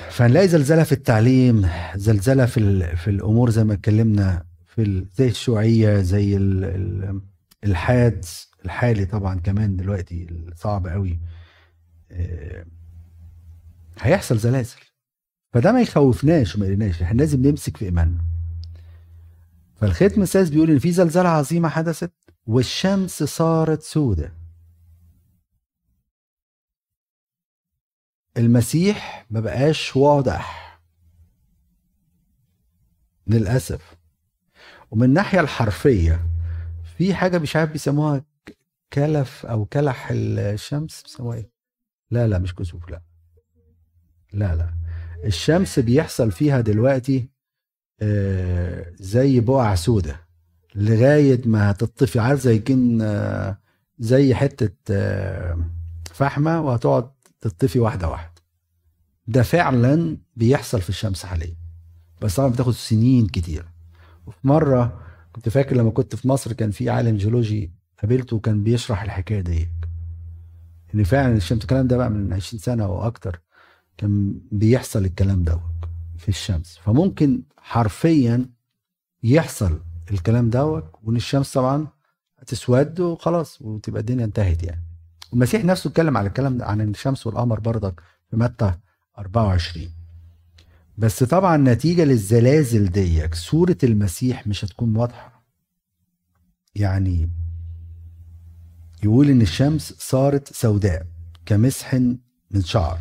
فنلاقي 0.09 0.47
زلزلة 0.47 0.83
في 0.83 0.91
التعليم 0.91 1.69
زلزلة 1.95 2.45
في 2.45 2.95
في 2.95 3.09
الأمور 3.09 3.49
زي 3.49 3.63
ما 3.63 3.73
اتكلمنا 3.73 4.45
في 4.65 5.05
زي 5.15 5.27
الشيوعية 5.27 6.01
زي 6.01 6.37
ال- 6.37 6.63
ال- 6.65 7.21
الحاد 7.63 8.25
الحالي 8.65 9.05
طبعا 9.05 9.39
كمان 9.39 9.75
دلوقتي 9.77 10.27
صعب 10.55 10.87
قوي. 10.87 11.19
آه، 12.11 12.65
هيحصل 13.99 14.37
زلازل. 14.37 14.75
فده 15.53 15.71
ما 15.71 15.81
يخوفناش 15.81 16.55
وما 16.55 16.65
يقلقناش 16.65 17.01
إحنا 17.01 17.17
لازم 17.17 17.41
نمسك 17.47 17.77
في 17.77 17.85
إيماننا. 17.85 18.21
فالختم 19.75 20.21
السادس 20.21 20.49
بيقول 20.49 20.71
إن 20.71 20.79
في 20.79 20.91
زلزال 20.91 21.25
عظيمة 21.25 21.69
حدثت 21.69 22.11
والشمس 22.47 23.23
صارت 23.23 23.81
سودة. 23.81 24.33
المسيح 28.37 29.25
ما 29.29 29.39
بقاش 29.39 29.95
واضح. 29.95 30.65
للأسف. 33.27 33.95
ومن 34.91 35.03
الناحية 35.03 35.39
الحرفية 35.39 36.27
في 36.97 37.13
حاجة 37.13 37.37
مش 37.37 37.55
عارف 37.55 37.71
بيسموها 37.71 38.25
كلف 38.93 39.45
أو 39.45 39.65
كلح 39.65 40.07
الشمس 40.11 41.01
بيسموها 41.03 41.37
إيه؟ 41.37 41.49
لا 42.11 42.27
لا 42.27 42.39
مش 42.39 42.55
كسوف 42.55 42.89
لا. 42.89 43.01
لا 44.33 44.55
لا. 44.55 44.73
الشمس 45.25 45.79
بيحصل 45.79 46.31
فيها 46.31 46.61
دلوقتي 46.61 47.29
آه، 48.01 48.93
زي 48.95 49.39
بقع 49.39 49.75
سودة 49.75 50.21
لغاية 50.75 51.41
ما 51.47 51.71
تطفي 51.71 52.19
عارف 52.19 52.39
زي 52.39 52.59
كن 52.59 53.01
آه، 53.01 53.59
زي 53.99 54.35
حتة 54.35 54.75
آه، 54.91 55.59
فحمة 56.11 56.61
وهتقعد 56.61 57.11
تطفي 57.49 57.79
واحدة 57.79 58.09
واحدة 58.09 58.41
ده 59.27 59.43
فعلا 59.43 60.17
بيحصل 60.35 60.81
في 60.81 60.89
الشمس 60.89 61.25
حاليا. 61.25 61.55
بس 62.21 62.35
طبعا 62.35 62.49
بتاخد 62.49 62.73
سنين 62.73 63.27
كتير. 63.27 63.65
وفي 64.27 64.47
مرة 64.47 65.01
كنت 65.33 65.49
فاكر 65.49 65.75
لما 65.75 65.91
كنت 65.91 66.15
في 66.15 66.27
مصر 66.27 66.53
كان 66.53 66.71
في 66.71 66.89
عالم 66.89 67.17
جيولوجي 67.17 67.71
قابلته 68.01 68.35
وكان 68.35 68.63
بيشرح 68.63 69.03
الحكاية 69.03 69.41
دي. 69.41 69.69
إن 70.95 71.03
فعلا 71.03 71.35
الشمس 71.35 71.61
الكلام 71.61 71.87
ده 71.87 71.97
بقى 71.97 72.09
من 72.09 72.33
20 72.33 72.59
سنة 72.61 72.83
أو 72.83 73.07
أكتر 73.07 73.41
كان 73.97 74.39
بيحصل 74.51 75.05
الكلام 75.05 75.43
دوت 75.43 75.61
في 76.17 76.29
الشمس. 76.29 76.77
فممكن 76.83 77.43
حرفيا 77.57 78.49
يحصل 79.23 79.79
الكلام 80.11 80.49
دوت 80.49 80.91
وإن 81.03 81.15
الشمس 81.15 81.53
طبعا 81.53 81.87
هتسود 82.39 82.99
وخلاص 82.99 83.61
وتبقى 83.61 83.99
الدنيا 84.01 84.25
انتهت 84.25 84.63
يعني. 84.63 84.84
المسيح 85.35 85.65
نفسه 85.65 85.89
اتكلم 85.89 86.17
على 86.17 86.27
الكلام 86.27 86.61
عن 86.61 86.81
الشمس 86.81 87.27
والقمر 87.27 87.59
برضك 87.59 88.01
في 88.29 88.37
متى 88.37 88.73
24 89.17 89.89
بس 90.97 91.23
طبعا 91.23 91.57
نتيجة 91.57 92.03
للزلازل 92.03 92.91
ديك 92.91 93.35
صورة 93.35 93.77
المسيح 93.83 94.47
مش 94.47 94.65
هتكون 94.65 94.95
واضحة. 94.95 95.43
يعني 96.75 97.29
يقول 99.03 99.29
إن 99.29 99.41
الشمس 99.41 99.93
صارت 99.93 100.53
سوداء 100.53 101.07
كمسح 101.45 101.93
من 102.51 102.61
شعر. 102.63 102.99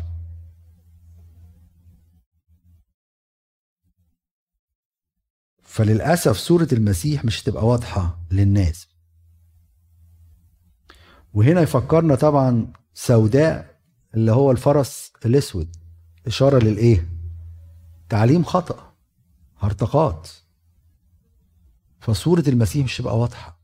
فللأسف 5.63 6.37
صورة 6.37 6.67
المسيح 6.71 7.25
مش 7.25 7.43
هتبقى 7.43 7.65
واضحة 7.67 8.19
للناس. 8.31 8.94
وهنا 11.35 11.61
يفكرنا 11.61 12.15
طبعا 12.15 12.73
سوداء 12.93 13.79
اللي 14.13 14.31
هو 14.31 14.51
الفرس 14.51 15.13
الأسود. 15.25 15.75
إشارة 16.27 16.59
للإيه؟ 16.59 17.07
تعليم 18.09 18.43
خطأ. 18.43 18.93
هرطقات. 19.59 20.29
فصورة 21.99 22.43
المسيح 22.47 22.83
مش 22.85 23.01
هتبقى 23.01 23.19
واضحة. 23.19 23.59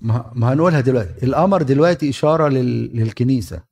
ما 0.00 0.52
هنقولها 0.52 0.80
دلوقتي. 0.80 1.26
القمر 1.26 1.62
دلوقتي 1.62 2.10
إشارة 2.10 2.48
لل... 2.48 2.96
للكنيسة. 2.96 3.62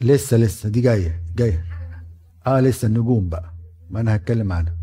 لسه 0.00 0.36
لسه. 0.36 0.68
دي 0.68 0.80
جاية 0.80 1.22
جاية. 1.36 1.71
آه 2.46 2.60
لسه 2.60 2.86
النجوم 2.88 3.28
بقى 3.28 3.54
ما 3.90 4.00
أنا 4.00 4.16
هتكلم 4.16 4.52
عنها. 4.52 4.76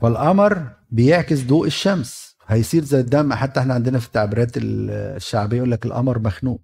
فالقمر 0.00 0.72
بيعكس 0.90 1.42
ضوء 1.42 1.66
الشمس 1.66 2.36
هيصير 2.46 2.84
زي 2.84 3.00
الدم 3.00 3.32
حتى 3.34 3.60
إحنا 3.60 3.74
عندنا 3.74 3.98
في 3.98 4.06
التعبيرات 4.06 4.56
ال- 4.56 4.90
الشعبية 4.90 5.56
يقول 5.56 5.70
لك 5.70 5.86
القمر 5.86 6.18
مخنوق. 6.18 6.60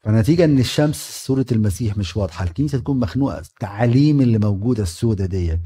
فنتيجة 0.00 0.44
إن 0.44 0.58
الشمس 0.58 1.24
صوره 1.26 1.46
المسيح 1.52 1.96
مش 1.96 2.16
واضحة 2.16 2.44
الكنيسة 2.44 2.78
تكون 2.78 3.00
مخنوقة 3.00 3.38
التعاليم 3.38 4.20
اللي 4.20 4.38
موجودة 4.38 4.82
السودة 4.82 5.26
ديت 5.26 5.60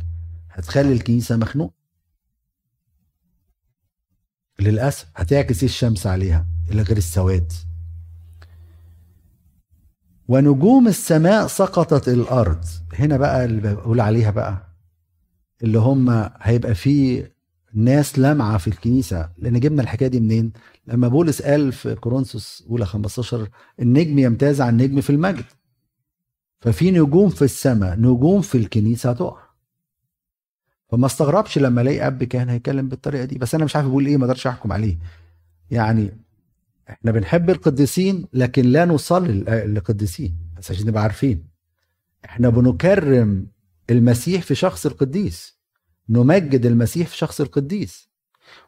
هتخلي 0.51 0.93
الكنيسة 0.93 1.37
مخنوق 1.37 1.75
للأسف 4.61 5.07
هتعكس 5.17 5.65
الشمس 5.65 6.07
عليها 6.07 6.47
إلى 6.71 6.83
غير 6.83 6.97
السواد؟ 6.97 7.53
ونجوم 10.29 10.89
السماء 10.89 11.47
سقطت 11.47 12.09
الأرض. 12.09 12.65
هنا 12.95 13.17
بقى 13.17 13.45
اللي 13.45 13.75
بقول 13.75 14.01
عليها 14.01 14.31
بقى 14.31 14.69
اللي 15.63 15.79
هم 15.79 16.29
هيبقى 16.41 16.75
فيه 16.75 17.33
ناس 17.75 18.19
لامعة 18.19 18.59
في 18.59 18.69
الكنيسة. 18.69 19.31
لأن 19.39 19.61
جبنا 19.61 19.83
الحكاية 19.83 20.09
دي 20.09 20.21
منين؟ 20.21 20.53
لما 20.87 21.09
بولس 21.09 21.43
قال 21.43 21.73
في 21.73 21.95
كورنثوس 21.95 22.65
اولى 22.71 22.87
15 22.87 23.49
النجم 23.81 24.19
يمتاز 24.19 24.61
عن 24.61 24.69
النجم 24.81 25.01
في 25.01 25.11
المجد. 25.11 25.45
ففي 26.61 26.91
نجوم 26.91 27.29
في 27.29 27.43
السماء 27.43 27.99
نجوم 28.01 28.41
في 28.41 28.59
الكنيسة 28.59 29.11
هتقع 29.11 29.43
فما 30.89 31.07
استغربش 31.07 31.59
لما 31.59 31.81
الاقي 31.83 32.07
أب 32.07 32.25
كان 32.25 32.49
هيتكلم 32.49 32.89
بالطريقة 32.89 33.25
دي. 33.25 33.39
بس 33.39 33.55
أنا 33.55 33.65
مش 33.65 33.77
عارف 33.77 33.87
بيقول 33.87 34.07
إيه 34.07 34.17
ما 34.17 34.25
أقدرش 34.25 34.47
أحكم 34.47 34.73
عليه. 34.73 34.99
يعني 35.71 36.11
إحنا 36.91 37.11
بنحب 37.13 37.51
القديسين 37.51 38.27
لكن 38.33 38.65
لا 38.65 38.85
نصلي 38.85 39.33
للقديسين. 39.67 40.37
بس 40.59 40.71
عشان 40.71 40.87
نبقى 40.87 41.03
عارفين. 41.03 41.49
إحنا 42.25 42.49
بنكرم 42.49 43.47
المسيح 43.91 44.43
في 44.43 44.55
شخص 44.55 44.87
القديس. 44.87 45.59
نمجد 46.09 46.67
المسيح 46.67 47.09
في 47.09 47.17
شخص 47.17 47.41
القديس. 47.41 48.09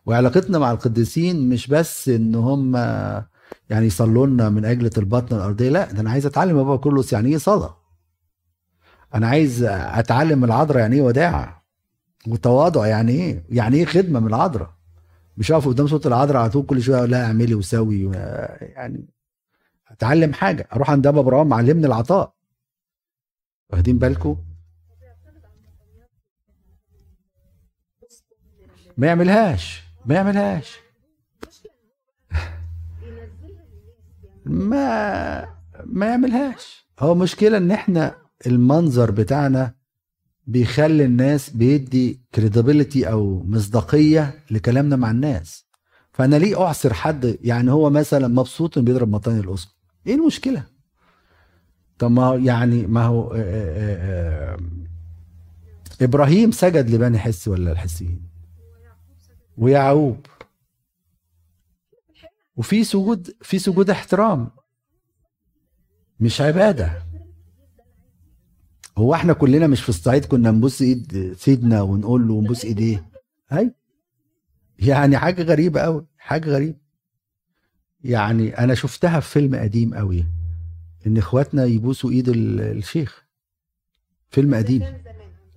وعلاقتنا 0.07 0.59
مع 0.59 0.71
القديسين 0.71 1.49
مش 1.49 1.67
بس 1.67 2.09
إن 2.09 2.35
هم 2.35 2.77
يعني 3.71 3.87
يصلوا 3.87 4.27
لنا 4.27 4.49
من 4.51 4.65
أجل 4.65 4.91
البطن 4.99 5.37
الأرضية 5.37 5.69
لا 5.69 5.93
ده 5.93 6.01
أنا 6.01 6.11
عايز 6.11 6.27
أتعلم 6.27 6.57
بابا 6.57 6.77
كرولوس 6.77 7.13
يعني 7.13 7.29
إيه 7.29 7.37
صلاة؟ 7.39 7.77
أنا 9.15 9.29
عايز 9.29 9.63
أتعلم 9.71 10.45
العذراء 10.45 10.79
يعني 10.81 10.97
إيه 10.97 11.03
وداعة؟ 11.03 11.65
وتواضع 12.29 12.87
يعني 12.87 13.13
إيه؟ 13.13 13.45
يعني 13.51 13.77
إيه 13.77 13.85
خدمة 13.85 14.21
من 14.21 14.27
العذراء؟ 14.27 14.75
مش 15.37 15.53
هقف 15.53 15.69
قدام 15.69 15.87
صوت 15.87 16.07
العذراء 16.07 16.43
على 16.43 16.51
طول 16.51 16.67
كل 16.67 16.83
شوية 16.83 16.99
أقول 16.99 17.11
لها 17.11 17.27
اعملي 17.27 17.55
وسوي 17.55 18.11
يعني 18.61 19.09
اتعلم 19.89 20.33
حاجة 20.33 20.69
أروح 20.73 20.91
عند 20.91 21.07
ابا 21.07 21.21
إبراهيم 21.21 21.55
علمني 21.55 21.87
العطاء. 21.87 22.35
واخدين 23.71 23.99
بالكم 23.99 24.37
ما 28.97 29.07
يعملهاش 29.07 29.83
ما 30.07 30.15
يعملهاش. 30.15 30.79
ما 34.47 35.55
ما 35.85 36.07
يعملهاش. 36.07 36.89
هو 37.01 37.15
مشكلة 37.15 37.57
ان 37.57 37.71
إحنا 37.71 38.17
المنظر 38.47 39.11
بتاعنا 39.11 39.75
بيخلي 40.47 41.05
الناس 41.05 41.51
بيدي 41.51 42.21
كريديبيليتي 42.35 43.11
أو 43.11 43.43
مصداقية 43.43 44.45
لكلامنا 44.51 44.97
مع 44.97 45.11
الناس. 45.11 45.67
فأنا 46.13 46.37
ليه 46.37 46.63
أعصر 46.63 46.95
حد؟ 46.95 47.39
يعني 47.43 47.71
هو 47.71 47.91
مثلا 47.91 48.29
مبسوط 48.29 48.79
إنه 48.79 48.87
بيضرب 48.87 49.09
مطاني 49.09 49.41
الاسقف 49.41 49.75
إيه 50.07 50.15
المشكلة؟ 50.15 50.65
طب 51.99 52.11
ما 52.11 52.35
يعني 52.35 52.87
ما 52.87 53.05
هو 53.05 53.33
آه، 53.33 53.37
آه، 53.37 54.55
آه، 54.55 54.59
إبراهيم 56.01 56.51
سجد 56.51 56.91
لبني 56.91 57.19
حس 57.19 57.49
ولا 57.49 57.73
الحسيين؟ 57.73 58.29
ويعقوب. 59.59 60.27
وفي 62.57 62.85
سجود 62.85 63.37
في 63.43 63.59
سجود 63.59 63.91
احترام. 63.91 64.51
مش 66.21 66.41
عبادة. 66.41 67.04
هو 68.99 69.15
إحنا 69.15 69.33
كلنا 69.33 69.67
مش 69.67 69.83
في 69.83 69.89
الصعيد 69.89 70.25
كنا 70.25 70.51
نبوس 70.51 70.83
ايد 70.83 71.35
سيدنا 71.39 71.83
ونقول 71.83 72.29
له 72.29 72.35
ونبوس 72.35 72.65
ايديه 72.65 73.11
اي 73.53 73.75
يعني 74.79 75.19
حاجة 75.19 75.43
غريبة 75.43 75.81
قوي 75.81 76.07
حاجة 76.19 76.51
غريبة. 76.51 76.79
يعني 78.05 78.59
أنا 78.59 78.75
شفتها 78.75 79.21
في 79.21 79.31
فيلم 79.31 79.55
قديم 79.55 79.95
قوي 79.95 80.27
إن 81.07 81.17
إخواتنا 81.19 81.65
يبوسوا 81.65 82.11
إيد 82.11 82.29
ال- 82.29 82.61
الشيخ. 82.61 83.25
فيلم 84.31 84.55
قديم. 84.55 84.83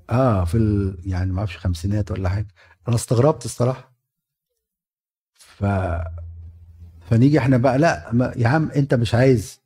آه 0.10 0.44
في 0.46 0.58
ال... 0.58 0.98
يعني 1.06 1.32
ما 1.32 1.40
أعرفش 1.40 1.58
خمسينات 1.58 2.12
ولا 2.12 2.30
حاجة. 2.30 2.48
أنا 2.88 2.96
استغربت 2.96 3.46
الصراحة. 3.46 3.92
ف 5.34 5.66
فنيجي 7.10 7.40
إحنا 7.40 7.58
بقى 7.58 7.78
لأ 7.78 8.14
ما... 8.14 8.34
يا 8.38 8.48
عم 8.48 8.72
أنت 8.72 8.94
مش 8.94 9.16
عايز. 9.16 9.62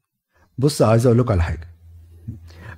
بص 0.58 0.82
عايز 0.82 1.06
أقول 1.06 1.18
لكم 1.20 1.32
على 1.32 1.44
حاجة. 1.44 1.68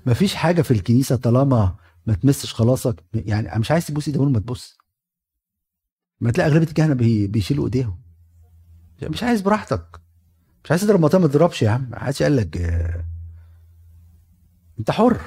ما 0.06 0.14
فيش 0.14 0.36
حاجة 0.36 0.62
في 0.62 0.72
الكنيسة 0.72 1.16
طالما 1.16 1.76
ما 2.06 2.14
تمسش 2.14 2.54
خلاصك. 2.54 3.04
يعني 3.14 3.50
أنا 3.52 3.60
مش 3.60 3.72
عايز 3.72 3.88
تبوس 3.88 4.08
ايد 4.08 4.18
أقول 4.18 4.32
ما 4.32 4.40
تبص 4.40 4.78
ما 6.22 6.32
تلاقي 6.32 6.50
أغلبية 6.50 6.68
الكهنة 6.68 6.94
بي- 6.94 7.28
بيشيلوا 7.28 7.66
ايديهم. 7.66 8.00
مش 9.04 9.24
عايز 9.24 9.42
براحتك. 9.42 10.02
مش 10.64 10.72
عايز 10.72 10.82
تضرب 10.82 11.00
مطار 11.00 11.22
ما 11.22 11.28
تضربش 11.28 11.62
يا 11.62 11.70
عم. 11.70 11.90
محدش 11.92 12.24
قال 12.24 12.36
لك 12.36 12.58
آه، 12.58 13.06
انت 14.80 14.92
حر. 14.92 15.22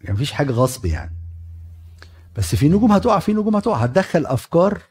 يعني 0.00 0.14
مفيش 0.14 0.32
حاجة 0.32 0.52
غصب 0.52 0.86
يعني. 0.86 1.16
بس 2.36 2.54
في 2.54 2.68
نجوم 2.68 2.92
هتقع 2.92 3.18
في 3.18 3.32
نجوم 3.32 3.56
هتقع. 3.56 3.76
هتدخل 3.76 4.26
أفكار. 4.26 4.82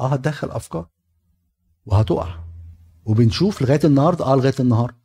آه 0.00 0.08
هتدخل 0.12 0.50
أفكار. 0.50 0.88
وهتقع. 1.86 2.38
وبنشوف 3.04 3.62
لغاية 3.62 3.80
النهارده 3.84 4.24
آه 4.24 4.36
لغاية 4.36 4.54
النهارده. 4.60 4.97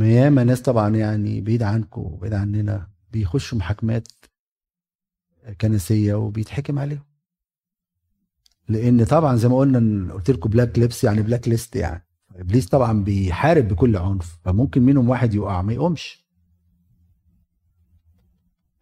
ما 0.00 0.08
ياما 0.08 0.44
ناس 0.44 0.62
طبعا 0.62 0.96
يعني 0.96 1.40
بعيد 1.40 1.62
عنكم 1.62 2.00
وبعيد 2.00 2.32
عننا 2.34 2.90
بيخشوا 3.12 3.58
محاكمات 3.58 4.08
كنسية 5.60 6.14
وبيتحكم 6.14 6.78
عليهم. 6.78 7.04
لأن 8.68 9.04
طبعا 9.04 9.36
زي 9.36 9.48
ما 9.48 9.56
قلنا 9.58 10.12
قلت 10.14 10.30
لكم 10.30 10.50
black 10.50 10.78
lips 10.78 11.04
يعني 11.04 11.22
black 11.22 11.48
list 11.48 11.76
يعني. 11.76 12.06
إبليس 12.36 12.66
طبعا 12.68 13.04
بيحارب 13.04 13.68
بكل 13.68 13.96
عنف 13.96 14.38
فممكن 14.44 14.82
منهم 14.82 15.08
واحد 15.08 15.34
يقع 15.34 15.62
ما 15.62 15.72
يقومش. 15.72 16.24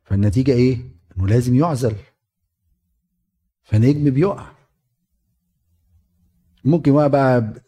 فالنتيجة 0.04 0.52
إيه؟ 0.52 0.80
إنه 1.16 1.26
لازم 1.26 1.54
يعزل. 1.54 1.96
فنجم 3.62 4.10
بيقع. 4.10 4.50
ممكن 6.64 6.92
بقى 7.08 7.40
ب- 7.40 7.58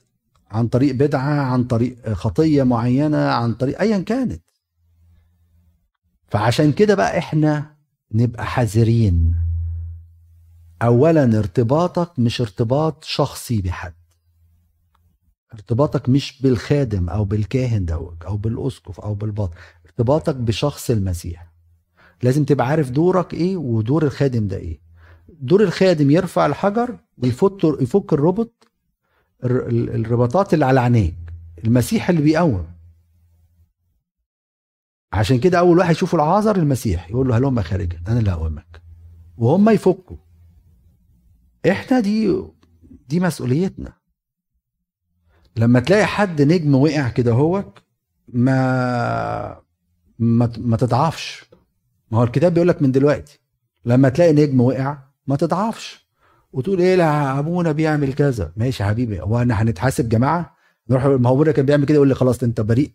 عن 0.51 0.69
طريق 0.69 0.95
بدعة 0.95 1.41
عن 1.53 1.65
طريق 1.65 2.13
خطية 2.13 2.63
معينة 2.63 3.19
عن 3.29 3.55
طريق 3.55 3.81
ايا 3.81 3.99
كانت. 3.99 4.43
فعشان 6.29 6.73
كده 6.73 6.95
بقى 6.95 7.19
إحنا 7.19 7.77
نبقى 8.13 8.47
حذرين. 8.47 9.35
اولا 10.83 11.39
ارتباطك 11.39 12.19
مش 12.19 12.41
ارتباط 12.41 13.05
شخصي 13.05 13.63
بحد. 13.63 13.95
ارتباطك 15.55 16.09
مش 16.09 16.43
بالخادم 16.43 17.09
أو 17.09 17.25
بالكاهن 17.25 17.85
دوت 17.85 18.23
أو 18.23 18.37
بالأسقف 18.37 19.01
أو 19.01 19.15
بالباطن 19.15 19.57
ارتباطك 19.87 20.35
بشخص 20.37 20.91
المسيح. 20.91 21.51
لازم 22.23 22.45
تبقى 22.45 22.67
عارف 22.67 22.91
دورك 22.91 23.35
إيه 23.35 23.57
ودور 23.57 24.03
الخادم 24.05 24.47
ده 24.49 24.57
إيه. 24.57 24.81
دور 25.29 25.63
الخادم 25.63 26.11
يرفع 26.11 26.47
الحجر 26.47 26.99
ويفك 27.19 27.65
يفك 27.81 28.13
الرباطات 29.45 30.55
اللي 30.55 30.65
على 30.65 30.81
عينيك 30.81 31.17
المسيح 31.65 32.09
اللي 32.09 32.23
بيقوم. 32.23 32.67
عشان 35.13 35.41
كده 35.41 35.59
أول 35.59 35.79
واحد 35.79 35.91
يشوف 35.91 36.15
العازر 36.15 36.57
المسيح 36.57 37.11
يقول 37.11 37.29
له 37.29 37.37
هلم 37.39 37.63
خارجا 37.63 38.01
أنا 38.09 38.19
اللي 38.19 38.31
هقومك. 38.31 38.83
وهم 39.37 39.69
يفكوا. 39.71 40.17
إحنا 41.71 42.01
دي 42.01 42.43
دي 43.09 43.21
مسؤوليتنا. 43.21 43.93
لما 45.57 45.81
تلاقي 45.81 46.07
حد 46.07 46.43
نجم 46.43 46.75
وقع 46.75 47.09
كده 47.09 47.33
هوك 47.33 47.79
ما 48.29 49.63
ما 50.19 50.53
ما 50.59 50.77
تضعفش. 50.77 51.45
ما 52.11 52.19
هو 52.19 52.23
الكتاب 52.25 52.55
بيقول 52.55 52.69
لك 52.69 52.83
من 52.83 52.93
دلوقتي 52.93 53.41
لما 53.85 54.09
تلاقي 54.09 54.33
نجم 54.33 54.61
وقع 54.61 54.99
ما 55.27 55.37
تضعفش. 55.37 56.00
وتقول 56.53 56.81
إيه 56.81 56.95
لا 56.97 57.39
أبونا 57.39 57.73
بيعمل 57.73 58.15
كذا. 58.15 58.53
ماشي 58.57 58.83
يا 58.83 58.89
حبيبي 58.89 59.21
هو 59.21 59.39
أنا 59.43 59.63
هنتحاسب 59.63 60.09
جماعة؟ 60.09 60.57
نروح 60.91 61.05
ما 61.07 61.29
هو 61.31 61.45
كان 61.45 61.67
بيعمل 61.67 61.85
كده 61.85 61.95
يقول 61.95 62.09
لي 62.09 62.15
خلاص 62.15 62.43
أنت 62.43 62.61
بريء. 62.61 62.93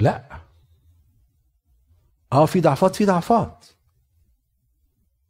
لا. 0.00 0.24
آه 2.32 2.46
في 2.46 2.60
ضعفات 2.60 2.96
في 2.96 3.04
ضعفات. 3.04 3.64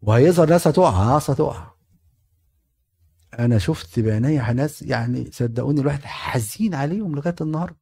وهيظهر 0.02 0.48
ناس 0.48 0.66
هتقع 0.68 1.12
ناس 1.14 1.30
هتقع 1.30 1.72
أنا 3.38 3.58
شفت 3.58 4.00
بعينيا 4.00 4.52
ناس 4.52 4.82
يعني 4.82 5.30
صدقوني 5.32 5.80
الواحد 5.80 6.02
حزين 6.04 6.74
عليهم 6.74 7.14
لغاية 7.16 7.34
النهارده. 7.40 7.76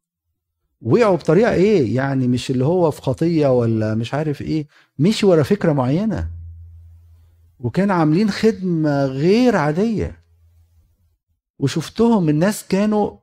وقعوا 0.83 1.17
بطريقة 1.17 1.53
إيه؟ 1.53 1.97
يعني 1.97 2.29
مش 2.29 2.51
اللي 2.51 2.65
هو 2.65 2.91
في 2.91 3.03
خطية 3.03 3.49
ولا 3.49 3.95
مش 3.95 4.15
عارف 4.15 4.43
إيه. 4.43 4.67
مشي 4.99 5.27
ورا 5.27 5.43
فكرة 5.43 5.73
معينة. 5.73 6.31
وكان 7.61 7.91
عاملين 7.91 8.31
خدمة 8.31 9.05
غير 9.05 9.57
عادية. 9.57 10.23
وشفتهم 11.59 12.29
الناس 12.29 12.69
كانوا 12.69 13.19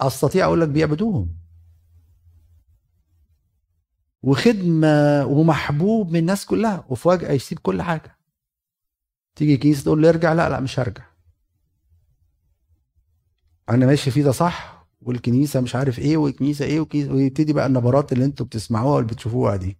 أستطيع 0.00 0.44
أقول 0.44 0.60
لك 0.60 0.68
بيعبدوهم. 0.68 1.38
وخدمة 4.22 5.24
ومحبوب 5.26 6.10
من 6.10 6.18
الناس 6.18 6.46
كلها 6.46 6.84
وفجأة 6.88 7.32
يسيب 7.32 7.58
كل 7.58 7.82
حاجة. 7.82 8.18
تيجي 9.36 9.56
كنيسه 9.56 9.82
تقول 9.84 10.02
له 10.02 10.08
ارجع 10.08 10.32
لا 10.32 10.48
لا 10.48 10.60
مش 10.60 10.80
هرجع. 10.80 11.04
أنا 13.70 13.86
ماشي 13.86 14.10
فيه 14.10 14.24
ده 14.24 14.32
صح 14.32 14.86
والكنيسة 15.00 15.60
مش 15.60 15.74
عارف 15.76 15.98
إيه 15.98 16.16
والكنيسة 16.16 16.64
إيه 16.64 16.80
وكنيسة 16.80 17.12
ويبتدي 17.12 17.52
بقى 17.52 17.66
النبرات 17.66 18.12
اللي 18.12 18.24
أنتوا 18.24 18.46
بتسمعوها 18.46 18.94
واللي 18.96 19.12
بتشوفوها 19.12 19.56
دي. 19.56 19.78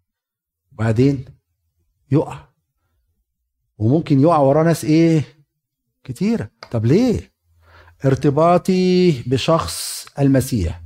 وبعدين 0.73 1.25
يقع. 2.11 2.48
وممكن 3.79 4.21
يقع 4.21 4.39
وراه 4.39 4.65
ناس 4.65 4.85
إيه؟ 4.85 5.25
كتيرة. 6.05 6.51
طب 6.71 6.85
ليه؟ 6.87 7.33
ارتباطي 8.05 9.11
بشخص 9.23 10.07
المسيح. 10.19 10.83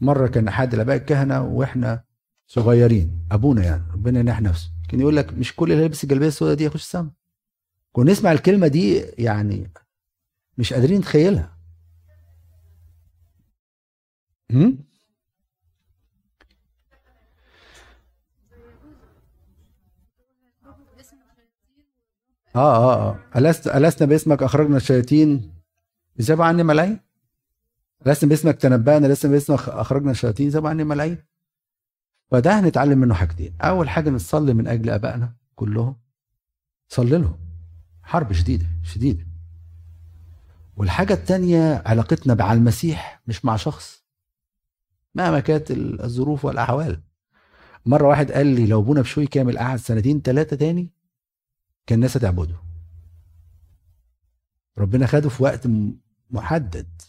مرة 0.00 0.26
كان 0.26 0.48
احد 0.48 0.74
الاباء 0.74 0.96
الكهنة 0.96 1.42
وإحنا 1.42 2.04
صغيرين 2.46 3.26
أبونا 3.32 3.64
يعني 3.64 3.82
ربنا 3.92 4.20
ينح 4.20 4.40
نفسه. 4.40 4.70
كان 4.88 5.00
يقول 5.00 5.16
لك 5.16 5.32
مش 5.32 5.56
كل 5.56 5.72
اللي 5.72 5.82
يلبس 5.82 6.04
الجلابية 6.04 6.26
السوداء 6.28 6.54
دي 6.54 6.64
يخش 6.64 6.82
السما 6.82 7.10
كنا 7.92 8.12
نسمع 8.12 8.32
الكلمة 8.32 8.66
دي 8.66 8.98
يعني 8.98 9.70
مش 10.58 10.72
قادرين 10.72 10.98
نتخيلها؟ 10.98 11.56
آه 22.56 22.76
آه 22.76 23.08
آه. 23.08 23.18
ألست 23.36 23.68
ألسنا 23.68 24.08
باسمك 24.08 24.42
أخرجنا 24.42 24.76
الشياطين. 24.76 25.52
يذهبوا 26.18 26.44
عني 26.44 26.62
ملايين؟ 26.62 27.00
ألسنا 28.06 28.30
باسمك 28.30 28.56
تنبأنا 28.56 29.06
لسنا 29.06 29.32
باسمك 29.32 29.68
أخرجنا 29.68 30.10
الشياطين. 30.10 30.46
يذهبوا 30.46 30.68
عني 30.68 30.84
ملايين؟ 30.84 31.18
فده 32.30 32.60
هنتعلم 32.60 32.98
منه 32.98 33.14
حاجتين. 33.14 33.54
أول 33.60 33.88
حاجة 33.88 34.10
نصلي 34.10 34.54
من 34.54 34.66
أجل 34.68 34.90
آبائنا 34.90 35.32
كلهم. 35.54 35.96
صلي 36.88 37.18
لهم. 37.18 37.38
حرب 38.02 38.32
شديدة 38.32 38.66
شديدة. 38.82 39.26
والحاجة 40.76 41.12
التانية 41.12 41.82
علاقتنا 41.86 42.34
مع 42.34 42.52
المسيح 42.52 43.22
مش 43.26 43.44
مع 43.44 43.56
شخص. 43.56 44.04
مهما 45.14 45.40
كانت 45.40 45.70
الظروف 45.70 46.44
والأحوال. 46.44 47.00
مرة 47.86 48.08
واحد 48.08 48.32
قال 48.32 48.46
لي 48.46 48.66
لو 48.66 48.80
ابونا 48.80 49.00
بشوي 49.00 49.26
كامل 49.26 49.58
قعد 49.58 49.78
سنتين 49.78 50.20
ثلاثة 50.20 50.56
تاني 50.56 50.95
كان 51.86 51.96
الناس 51.96 52.16
هتعبده. 52.16 52.56
ربنا 54.78 55.06
خده 55.06 55.28
في 55.28 55.42
وقت 55.42 55.68
محدد. 56.30 57.02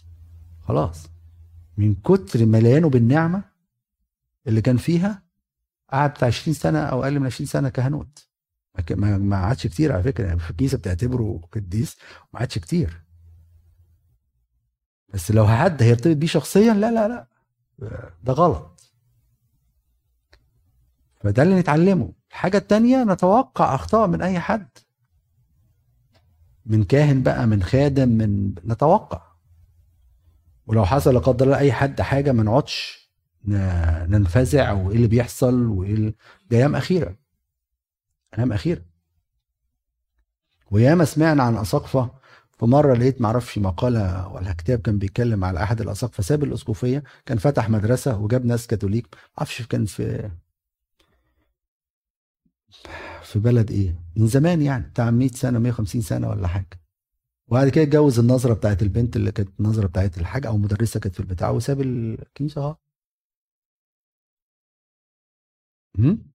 خلاص. 0.61 1.07
من 1.77 1.95
كتر 1.95 2.45
مليانه 2.45 2.89
بالنعمة 2.89 3.43
اللي 4.47 4.61
كان 4.61 4.77
فيها 4.77 5.23
قعد 5.91 6.09
بتاع 6.13 6.27
20 6.27 6.53
سنة 6.53 6.79
أو 6.79 7.03
أقل 7.03 7.19
من 7.19 7.25
20 7.25 7.47
سنة 7.47 7.69
كهنوت. 7.69 8.27
ما 8.99 9.37
عادش 9.37 9.67
كتير 9.67 9.93
على 9.93 10.03
فكرة. 10.03 10.27
يعني 10.27 10.39
في 10.39 10.51
الكنيسة 10.51 10.77
بتعتبره 10.77 11.41
قديس 11.51 11.97
ما 12.33 12.39
عادش 12.39 12.57
كتير. 12.57 13.01
بس 15.13 15.31
لو 15.31 15.47
حد 15.47 15.83
هيرتبط 15.83 16.17
بيه 16.17 16.27
شخصيا 16.27 16.73
لا 16.73 16.91
لا 16.91 17.07
لا. 17.07 17.27
ده 18.23 18.33
غلط. 18.33 18.91
فده 21.15 21.43
اللي 21.43 21.59
نتعلمه. 21.59 22.13
الحاجة 22.31 22.57
التانية 22.57 23.03
نتوقع 23.03 23.75
أخطاء 23.75 24.07
من 24.07 24.21
أي 24.21 24.39
حد. 24.39 24.67
من 26.65 26.83
كاهن 26.83 27.23
بقى 27.23 27.47
من 27.47 27.63
خادم 27.63 28.09
من 28.09 28.55
نتوقع. 28.65 29.21
ولو 30.67 30.85
حصل 30.85 31.13
لا 31.13 31.19
قدر 31.19 31.45
الله 31.45 31.57
أي 31.57 31.71
حد 31.73 32.01
حاجة 32.01 32.31
ما 32.31 32.43
نقعدش 32.43 33.07
ننفزع 33.45 34.71
وإيه 34.71 34.95
اللي 34.95 35.07
بيحصل 35.07 35.65
وإيه 35.65 36.15
ده 36.51 36.57
أيام 36.57 36.75
أخيرة. 36.75 37.15
أيام 38.37 38.51
أخيرة. 38.53 38.81
وياما 40.71 41.05
سمعنا 41.05 41.43
عن 41.43 41.57
أساقفة. 41.57 42.11
في 42.59 42.65
مرة 42.65 42.93
لقيت 42.93 43.21
معرفش 43.21 43.57
مقالة 43.57 44.27
ولا 44.27 44.53
كتاب 44.53 44.79
كان 44.79 44.97
بيتكلم 44.97 45.43
على 45.43 45.63
أحد 45.63 45.81
الأساقفة 45.81 46.23
ساب 46.23 46.43
الأسقفية 46.43 47.03
كان 47.25 47.37
فتح 47.37 47.69
مدرسة 47.69 48.17
وجاب 48.19 48.45
ناس 48.45 48.67
كاثوليك. 48.67 49.15
معرفش 49.37 49.61
كان 49.61 49.85
في 49.85 50.29
في 53.23 53.39
بلد 53.39 53.71
إيه؟ 53.71 53.95
من 54.15 54.27
زمان 54.27 54.61
يعني 54.61 54.83
بتاع 54.89 55.11
100 55.11 55.27
سنة 55.29 55.59
150 55.59 56.01
سنة 56.01 56.29
ولا 56.29 56.47
حاجة. 56.47 56.79
وبعد 57.47 57.69
كده 57.69 57.83
اتجوز 57.83 58.19
النظرة 58.19 58.53
بتاعت 58.53 58.81
البنت 58.81 59.15
اللي 59.15 59.31
كانت 59.31 59.49
النظرة 59.59 59.87
بتاعت 59.87 60.17
الحاجة 60.17 60.47
أو 60.47 60.57
مدرسة 60.57 60.99
كانت 60.99 61.13
في 61.15 61.19
البتاع 61.19 61.49
وساب 61.49 61.81
الكنيسة. 61.81 62.61
آه. 62.61 62.77
هم؟ 65.99 66.31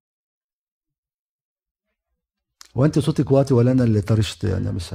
هو 2.76 2.84
أنت 2.84 2.98
صوتك 2.98 3.30
واطي 3.30 3.54
ولا 3.54 3.72
أنا 3.72 3.84
اللي 3.84 4.00
طرشت 4.00 4.44
أنا 4.44 4.70
مش. 4.72 4.94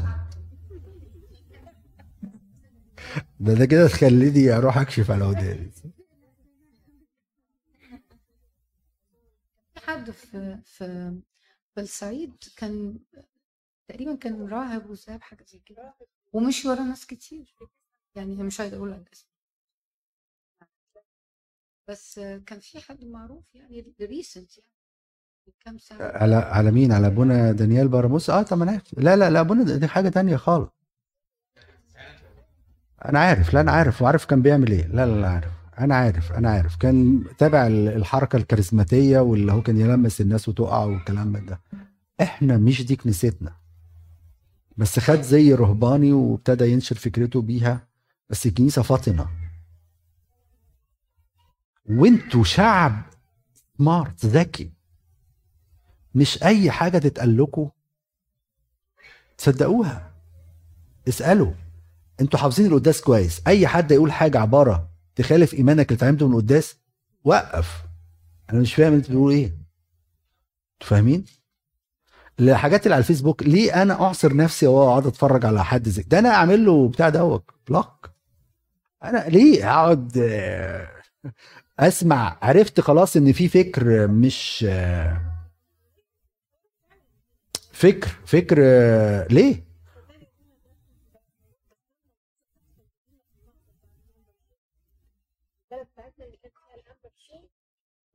ده 3.40 3.54
ده 3.54 3.66
كده 3.66 3.88
تخليني 3.88 4.52
أروح 4.52 4.78
أكشف 4.78 5.12
على 5.12 5.26
وداني. 5.26 5.72
حد 9.86 10.12
في 10.12 10.58
في 10.66 11.18
في 11.78 11.84
الصعيد 11.84 12.34
كان 12.56 13.00
تقريبا 13.88 14.16
كان 14.16 14.48
راهب 14.48 14.90
وساب 14.90 15.22
حاجة 15.22 15.44
زي 15.48 15.60
كده 15.66 15.94
ومشي 16.34 16.68
ورا 16.68 16.84
ناس 16.84 17.06
كتير. 17.06 17.56
يعني 18.16 18.44
مش 18.44 18.60
عايزة 18.60 18.78
أقول 18.78 18.90
الاسم. 18.94 19.28
بس 21.88 22.20
كان 22.20 22.60
في 22.60 22.80
حد 22.82 23.06
معروف 23.06 23.44
يعني 23.56 23.94
ريسنت 24.02 24.58
يعني 24.58 24.72
كام 25.60 25.78
سنة 25.78 25.98
على 26.02 26.36
على 26.36 26.72
مين؟ 26.72 26.92
على 26.92 27.08
ابونا 27.08 27.52
دانيال 27.52 27.88
براموس 27.88 28.30
آه 28.30 28.42
طب 28.44 28.62
أنا 28.62 28.72
عارف. 28.72 28.94
لا 29.00 29.16
لا 29.16 29.30
لا 29.30 29.40
ابونا 29.40 29.78
دي 29.78 29.88
حاجة 29.88 30.10
تانية 30.10 30.36
خالص. 30.36 30.70
أنا 33.06 33.20
عارف 33.20 33.54
لا 33.54 33.62
أنا 33.62 33.72
عارف. 33.72 34.02
وعارف 34.02 34.26
كان 34.26 34.42
بيعمل 34.42 34.72
إيه. 34.72 34.88
لا 34.88 35.06
لا 35.06 35.22
لا 35.22 35.28
عارف. 35.30 35.57
أنا 35.80 35.96
عارف 35.96 36.32
أنا 36.32 36.50
عارف. 36.50 36.76
كان 36.76 37.24
تابع 37.38 37.68
ال- 37.68 37.88
الحركة 37.88 38.38
الكاريزماتية 38.38 39.20
واللي 39.20 39.52
هو 39.52 39.62
كان 39.62 39.78
يلمس 39.80 40.22
الناس 40.22 40.50
وتقع 40.50 40.84
والكلام 40.84 41.46
ده. 41.46 41.62
إحنا 42.22 42.58
مش 42.58 42.86
دي 42.86 42.96
كنيستنا. 42.96 43.54
بس 44.78 45.00
خد 45.00 45.22
زي 45.22 45.54
رهباني 45.54 46.12
وابتدى 46.14 46.72
ينشر 46.72 46.96
فكرته 46.96 47.42
بيها. 47.42 47.88
بس 48.30 48.46
الكنيسة 48.46 48.82
فاطنه 48.82 49.28
وانتوا 51.90 52.44
شعب 52.44 53.02
سمارت 53.78 54.26
ذكي. 54.26 54.72
مش 56.16 56.44
أي 56.44 56.72
حاجة 56.72 56.98
تتقال 56.98 57.38
لكم. 57.38 57.70
تصدقوها. 59.38 60.12
اسألوا. 61.08 61.54
أنتوا 62.22 62.40
حافظين 62.40 62.66
القداس 62.66 63.02
كويس. 63.02 63.42
أي 63.48 63.68
حد 63.68 63.92
يقول 63.92 64.12
حاجة 64.12 64.40
عبارة. 64.40 64.90
تخالف 65.18 65.54
إيمانك 65.54 65.86
اللي 65.92 65.98
اتعلمته 65.98 66.28
من 66.28 66.34
القداس 66.34 66.78
وقف. 67.24 67.84
أنا 68.50 68.60
مش 68.62 68.76
فاهم 68.76 68.94
أنت 68.94 69.10
بتقول 69.10 69.34
إيه. 69.34 69.58
فاهمين؟ 70.82 71.26
الحاجات 72.40 72.84
اللي 72.86 72.94
على 72.96 73.02
الفيسبوك 73.02 73.44
ليه 73.44 73.82
أنا 73.82 73.94
أعصر 73.94 74.36
نفسي 74.36 74.68
وأقعد 74.68 75.08
أتفرج 75.08 75.46
على 75.46 75.64
حد 75.66 75.90
زي 75.90 76.04
ده 76.04 76.20
أنا 76.20 76.30
أعمل 76.30 76.66
له 76.66 76.90
بتاع 76.90 77.10
دوت 77.10 77.44
بلوك. 77.68 78.10
أنا 79.04 79.18
ليه 79.30 79.70
أقعد 79.74 80.18
آه، 80.18 80.92
أسمع؟ 81.80 82.38
عرفت 82.42 82.80
خلاص 82.82 83.16
إن 83.16 83.34
في 83.34 83.48
فكر 83.48 84.08
مش 84.08 84.66
آه، 84.70 85.22
فكر 87.72 88.08
فكر 88.26 88.58
آه، 88.62 89.28
ليه 89.30 89.64
البلد 95.72 95.88
بتاعتنا 95.94 96.26
اللي 96.26 96.38
كان 96.38 96.52
فيها 96.52 96.76
الانبا 96.76 97.10
بشوي 97.16 97.50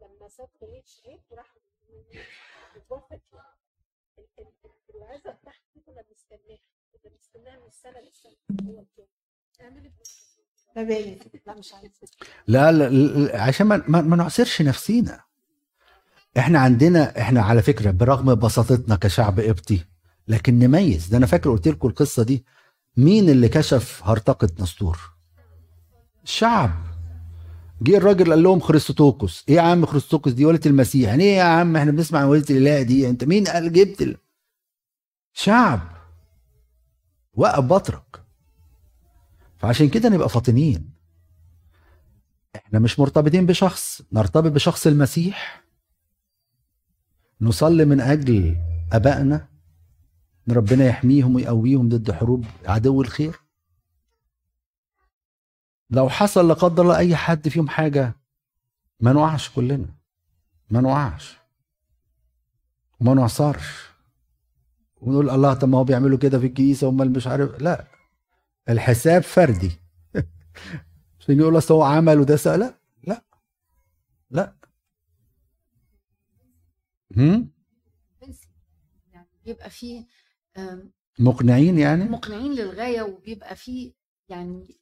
لما 0.00 0.28
ساب 0.28 0.48
غنية 0.62 0.82
شهيد 0.86 1.20
وراح 1.30 1.55
اتوفى 2.76 3.18
فيها 3.30 3.57
ال- 4.18 4.28
ال- 4.38 4.96
العزة 4.96 5.30
بتاعتي 5.32 5.61
دي 5.74 5.80
كنا 5.80 6.03
بنستناها 6.03 6.59
لا 12.47 12.72
لا 12.72 13.43
عشان 13.43 13.66
ما, 13.66 13.82
ما, 13.88 14.16
نعصرش 14.16 14.62
نفسينا. 14.62 15.20
إحنا 16.38 16.59
عندنا 16.59 17.20
إحنا 17.20 17.43
على 17.43 17.62
فكرة 17.62 17.90
برغم 17.90 18.34
بساطتنا 18.34 18.97
كشعب 18.97 19.40
قبطي 19.40 19.84
لكن 20.28 20.59
نميز. 20.59 21.07
ده 21.07 21.16
أنا 21.16 21.26
فاكر 21.26 21.51
قلت 21.51 21.68
لكم 21.68 21.88
القصة 21.88 22.22
دي. 22.22 22.45
مين 22.97 23.30
اللي 23.30 23.49
كشف 23.49 24.01
هرطقة 24.05 24.49
نسطور؟ 24.61 24.99
الشعب. 26.24 26.70
جه 27.82 27.97
الراجل 27.97 28.30
قال 28.30 28.43
لهم 28.43 28.61
خريستوتوكوس. 28.61 29.45
إيه 29.49 29.55
يا 29.55 29.61
عم 29.61 29.86
خريستوتوكوس 29.86 30.32
دي؟ 30.32 30.45
ولد 30.45 30.66
المسيح. 30.66 31.09
يعني 31.09 31.24
إيه 31.24 31.36
يا 31.36 31.43
عم؟ 31.43 31.76
إحنا 31.76 31.90
بنسمع 31.90 32.20
عن 32.20 32.32
الاله 32.32 32.82
دي 32.82 33.09
أنت 33.09 33.24
مين؟ 33.24 33.47
قال 33.47 33.72
جبت. 33.72 34.20
شعب. 35.32 35.91
وقف 37.34 37.64
بطرك. 37.64 38.22
فعشان 39.58 39.88
كده 39.88 40.08
نبقى 40.08 40.28
فاطنين 40.28 40.92
إحنا 42.56 42.78
مش 42.78 42.98
مرتبطين 43.00 43.46
بشخص 43.46 44.02
نرتبط 44.12 44.52
بشخص 44.52 44.86
المسيح. 44.86 45.64
نصلي 47.40 47.84
من 47.84 48.00
أجل 48.00 48.56
أبائنا. 48.92 49.48
ان 50.48 50.54
ربنا 50.54 50.84
يحميهم 50.84 51.34
ويقويهم 51.34 51.88
ضد 51.88 52.12
حروب 52.12 52.44
عدو 52.66 53.02
الخير. 53.02 53.36
لو 55.90 56.08
حصل 56.08 56.48
لا 56.48 56.54
قدر 56.54 56.82
الله 56.82 56.96
أي 56.96 57.16
حد 57.16 57.48
فيهم 57.48 57.68
حاجة 57.68 58.12
ما 59.00 59.12
نوقعش 59.12 59.50
كلنا. 59.50 59.94
ما 60.70 60.80
نوقعش 60.80 61.36
وما 63.00 63.14
نعصرش. 63.14 63.91
ونقول 65.03 65.30
الله 65.30 65.55
طب 65.55 65.68
ما 65.68 65.78
هو 65.78 65.84
بيعملوا 65.84 66.18
كده 66.18 66.38
في 66.38 66.46
الكنيسة 66.46 66.88
هم 66.88 67.03
اللي 67.03 67.12
مش 67.16 67.26
عارف. 67.26 67.62
لا 67.62 67.86
الحساب 68.68 69.22
فردي. 69.22 69.70
عشان 71.20 71.38
يقول 71.40 71.59
أصل 71.59 71.74
هو 71.74 71.82
عمل 71.82 72.18
وده 72.20 72.36
سأل. 72.36 72.61
لا 72.61 72.78
لا 73.05 73.24
لا. 74.30 74.57
هم؟ 77.16 77.50
يعني 79.12 79.28
بيبقى 79.44 79.70
فيه 79.70 80.07
مقنعين 81.18 81.78
يعني؟ 81.78 82.05
مقنعين 82.05 82.53
للغاية 82.53 83.03
وبيبقى 83.03 83.57
فيه 83.57 83.92
يعني 84.28 84.78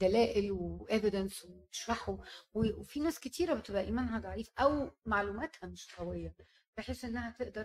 دلائل 0.00 0.52
وايفيدنس 0.52 1.44
ويشرحوا 1.44 2.16
وفي 2.54 3.00
ناس 3.00 3.20
كتيرة 3.20 3.54
بتبقى 3.54 3.82
إيمانها 3.82 4.18
ضعيف 4.18 4.50
أو 4.58 4.90
معلوماتها 5.06 5.66
مش 5.66 5.94
قوية 5.98 6.34
بحيث 6.76 7.04
إنها 7.04 7.30
تقدر 7.30 7.64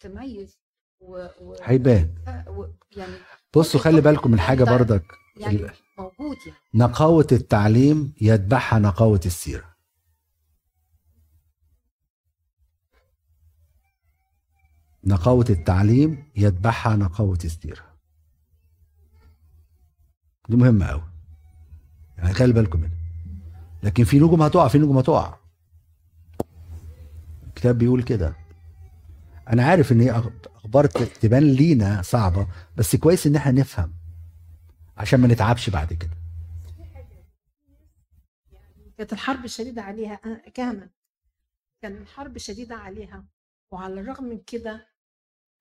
تميز 0.00 0.63
و... 1.08 1.26
و... 1.40 1.54
هيبان. 1.62 2.14
و... 2.48 2.64
يعني 2.96 3.12
بصوا 3.56 3.80
خلي 3.80 4.00
بالكم 4.00 4.30
من 4.30 4.40
حاجة 4.40 4.64
بردك 4.64 5.04
يعني 5.36 5.56
ال- 5.56 5.70
موجود 5.98 6.36
يعني. 6.46 6.58
نقاوة 6.74 7.26
التعليم 7.32 8.12
يتبعها 8.20 8.78
نقاوة 8.78 9.20
السيرة. 9.26 9.74
نقاوة 15.04 15.44
التعليم 15.50 16.24
يتبعها 16.36 16.96
نقاوة 16.96 17.38
السيرة. 17.44 17.82
دي 20.48 20.56
مهمة 20.56 20.86
قوي 20.86 21.02
يعني 22.18 22.32
خلي 22.34 22.52
بالكم 22.52 22.80
منها. 22.80 22.98
لكن 23.82 24.04
في 24.04 24.18
نجوم 24.18 24.42
هتقع 24.42 24.68
في 24.68 24.78
نجوم 24.78 24.98
هتقع. 24.98 25.36
الكتاب 27.46 27.78
بيقول 27.78 28.02
كده. 28.02 28.36
أنا 29.48 29.64
عارف 29.64 29.92
إن 29.92 30.00
هي 30.00 30.10
أخبار 30.46 30.86
تبان 30.86 31.42
لينا 31.42 32.02
صعبة 32.02 32.48
بس 32.76 32.96
كويس 32.96 33.26
إن 33.26 33.36
إحنا 33.36 33.52
نفهم 33.52 33.94
عشان 34.96 35.20
ما 35.20 35.28
نتعبش 35.28 35.70
بعد 35.70 35.92
كده. 35.92 36.10
كانت 38.98 39.12
الحرب 39.12 39.46
شديدة 39.46 39.82
عليها 39.82 40.16
كهنة 40.54 40.90
كان 41.82 41.96
الحرب 41.96 42.38
شديدة 42.38 42.74
عليها 42.76 43.24
وعلى 43.70 44.00
الرغم 44.00 44.24
من 44.24 44.38
كده 44.46 44.86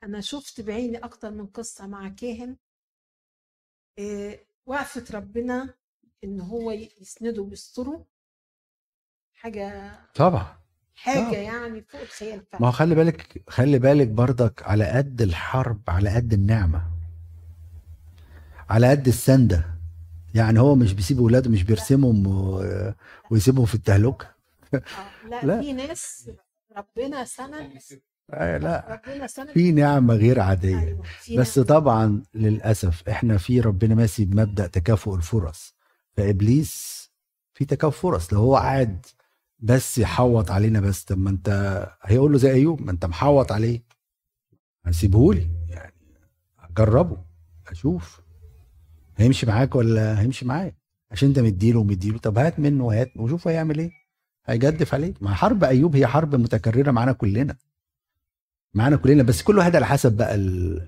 أنا 0.04 0.22
شفت 0.22 0.62
بعيني 0.62 0.98
أكتر 0.98 1.32
من 1.32 1.48
قصة 1.48 1.88
مع 1.88 2.10
كاهن 2.10 2.58
إيه 3.98 4.48
وقفت 4.66 5.12
ربنا 5.12 5.74
إن 6.24 6.42
هو 6.42 6.72
يسنده 6.72 7.42
ويستره. 7.42 8.06
حاجة 9.34 9.92
طبعا. 10.16 10.63
حاجة 10.96 11.38
آه. 11.38 11.42
يعني 11.42 11.82
فوق 11.82 12.02
الخيال 12.02 12.38
ما 12.38 12.44
فعلا 12.52 12.68
هو 12.68 12.72
خلي 12.72 12.96
بالك 12.96 13.44
خلي 13.48 13.80
بالك 13.80 14.08
برضك 14.08 14.64
على 14.64 14.86
قد 14.86 15.22
الحرب 15.22 15.82
على 15.88 16.10
قد 16.10 16.34
النعمة 16.34 16.82
على 18.70 18.90
قد 18.90 19.08
السندة. 19.08 19.74
يعني 20.34 20.60
هو 20.60 20.76
مش 20.76 20.94
بيسيب 20.94 21.20
ولاده 21.20 21.50
مش 21.50 21.64
بيرسمهم 21.64 22.28
و... 22.28 22.64
ويسيبهم 23.32 23.66
في 23.66 23.76
التهلكة. 23.76 24.28
آه، 24.74 24.80
لا, 25.30 25.46
لا. 25.46 25.62
في 25.62 25.74
ناس 25.74 26.30
ربنا 26.78 27.26
سند 27.26 27.72
آه 28.32 28.58
لا. 28.58 29.02
في 29.54 29.72
نعمة 29.72 30.14
غير 30.14 30.40
عادية. 30.40 30.80
أيوة، 30.80 31.04
بس. 31.40 31.60
طبعا 31.60 32.24
للأسف 32.34 33.10
إحنا 33.10 33.38
في 33.38 33.60
ربنا 33.60 33.96
ماشي 33.96 34.26
بمبدأ 34.26 34.68
تكافؤ 34.68 35.16
الفرص. 35.16 35.76
فإبليس 36.18 37.04
في 37.54 37.66
تكافؤ 37.66 38.00
فرص. 38.00 38.34
لو 38.34 38.40
هو 38.40 38.56
قاعد 38.56 39.06
بس 39.64 39.98
يحوط 39.98 40.52
علينا 40.52 40.80
بس. 40.80 41.04
طب 41.04 41.18
ما 41.18 41.30
انت 41.30 41.50
هيقول 42.04 42.32
له 42.32 42.38
زي 42.38 42.52
أيوب 42.52 42.82
ما 42.82 42.92
انت 42.92 43.06
محوط 43.06 43.52
عليه. 43.52 43.84
هسيبهولي. 44.86 45.50
يعني 45.70 45.94
اجربه 46.60 47.18
أشوف 47.68 48.22
هيمشي 49.18 49.46
معاك 49.46 49.76
ولا 49.76 50.22
هيمشي 50.22 50.46
معاك 50.46 50.76
عشان 51.12 51.28
انت 51.30 51.40
مديله 51.40 51.80
ومديله. 51.80 52.18
طب 52.18 52.38
هات 52.38 52.60
منه 52.60 52.84
وهات 52.86 53.12
وشوف 53.18 53.48
هيعمل 53.48 53.80
إيه. 53.80 53.92
هيجدف 54.46 54.94
عليك. 54.94 55.24
ما 55.24 55.34
حرب 55.34 55.64
أيوب 55.64 55.96
هي 55.96 56.08
حرب 56.08 56.36
متكررة 56.36 56.92
معانا 56.92 57.12
كلنا. 57.12 57.58
معانا 58.74 58.96
كلنا. 58.96 59.24
بس 59.24 59.44
كل 59.44 59.58
واحد 59.58 59.76
على 59.76 59.86
حسب 59.86 60.18
بقى 60.18 60.36
ال... 60.36 60.88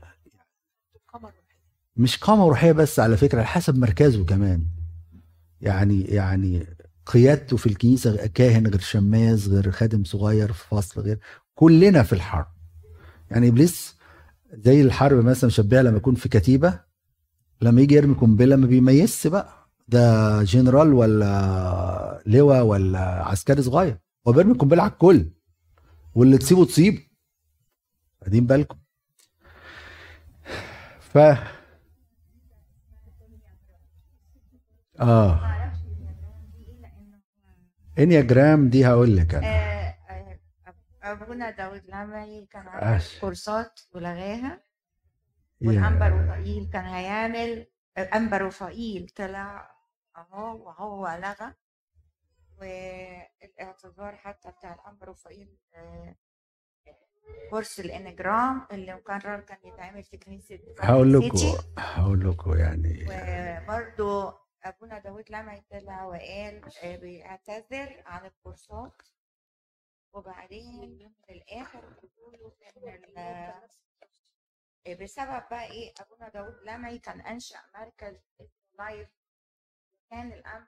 مش 1.98 2.18
قامة 2.18 2.48
روحية 2.48 2.72
بس 2.72 3.00
على 3.00 3.18
فكرة 3.18 3.38
على 3.38 3.48
حسب 3.48 3.78
مركزه 3.78 4.26
كمان. 4.26 4.66
يعني 5.62 6.02
يعني 6.02 6.68
قيادته 7.06 7.58
في 7.58 7.68
الكنيسة 7.68 8.28
كاهن 8.28 8.68
غير 8.68 8.80
شماس 8.80 9.48
غير 9.48 9.72
خادم 9.72 10.04
صغير 10.04 10.54
في 10.54 10.68
فصل 10.68 11.02
غير 11.02 11.20
كلنا 11.56 12.04
في 12.04 12.14
الحرب. 12.14 12.48
يعني 13.32 13.48
إبليس 13.48 13.96
زي 14.54 14.82
الحرب 14.82 15.26
مثلا 15.26 15.50
شبهها 15.50 15.84
لما 15.84 15.98
يكون 15.98 16.16
في 16.16 16.30
كتيبة 16.30 16.80
لما 17.62 17.82
يجي 17.82 17.96
يرمي 17.96 18.16
قنبلة 18.16 18.56
ما 18.56 18.68
بيميزش 18.68 19.28
بقى. 19.28 19.68
ده 19.88 20.44
جنرال 20.44 20.94
ولا 20.94 22.24
لواء 22.26 22.64
ولا 22.64 23.00
عسكري 23.00 23.62
صغير. 23.62 23.98
هو 24.28 24.32
بيرمي 24.32 24.54
قنبلة 24.54 24.84
على 24.84 24.92
الكل. 24.92 25.30
واللي 26.16 26.38
تسيبه 26.38 26.66
تصيبه 26.66 27.02
واخدين 28.22 28.46
بالكم. 28.48 28.78
ف 31.00 31.18
آه. 35.00 35.55
انياجرام 38.00 38.70
دي 38.70 38.88
هقول 38.88 39.18
لك 39.18 39.36
أنا. 39.36 39.48
آه، 39.48 39.96
آه، 40.10 40.40
أبونا 41.04 41.50
داود 41.52 41.82
لمعي 41.86 42.46
كان 42.52 42.68
عامل. 42.68 43.02
كورسات 43.22 43.80
ولغاها. 43.94 44.62
والأنبر 45.62 46.14
وفائيل 46.14 46.70
كان 46.74 46.86
هيعمل. 46.86 47.68
انبر 47.98 48.44
وفائيل 48.44 49.10
طلع 49.16 49.76
أهو 50.18 50.66
وهو 50.68 51.20
لغى. 51.22 51.54
والاعتذار 52.60 54.16
حتى 54.16 54.52
بتاع 54.52 54.74
الأنبر 54.74 55.10
وفائيل 55.10 55.58
آه، 55.76 56.16
كورس 57.50 57.80
ال 57.80 57.89
Enneagram 57.89 58.68
اللي 58.72 58.94
مقرر 58.96 59.40
كان 59.40 59.58
يتعمل 59.64 60.04
في 60.04 60.18
كنيسة 60.18 60.60
هقول. 60.80 61.14
لكم 61.14 61.38
هقول 61.78 62.30
لكم 62.30 62.58
يعني. 62.58 63.06
وبرضو 63.10 64.34
أبونا 64.66 65.00
داود 65.00 65.24
لمعي 65.30 65.64
طلع 65.72 66.04
وقال 66.06 66.62
آه، 66.84 66.96
بيعتذر 66.96 68.04
عن 68.06 68.26
الكورسات. 68.26 69.02
وبعدين 70.14 71.14
في 71.28 71.34
الآخر 71.34 71.80
بيقولوا 72.04 72.52
إن 72.78 73.18
آه، 73.18 73.54
بسبب 75.02 75.44
بقى 75.52 75.66
إيه 75.72 75.94
أبونا 76.02 76.30
داود 76.30 76.56
لمعي 76.66 76.98
كان 77.00 77.22
أنشأ 77.22 77.56
مركز 77.80 78.16
اسمه 78.42 78.50
Life 78.80 79.10
كان 80.12 80.32
الأم 80.32 80.68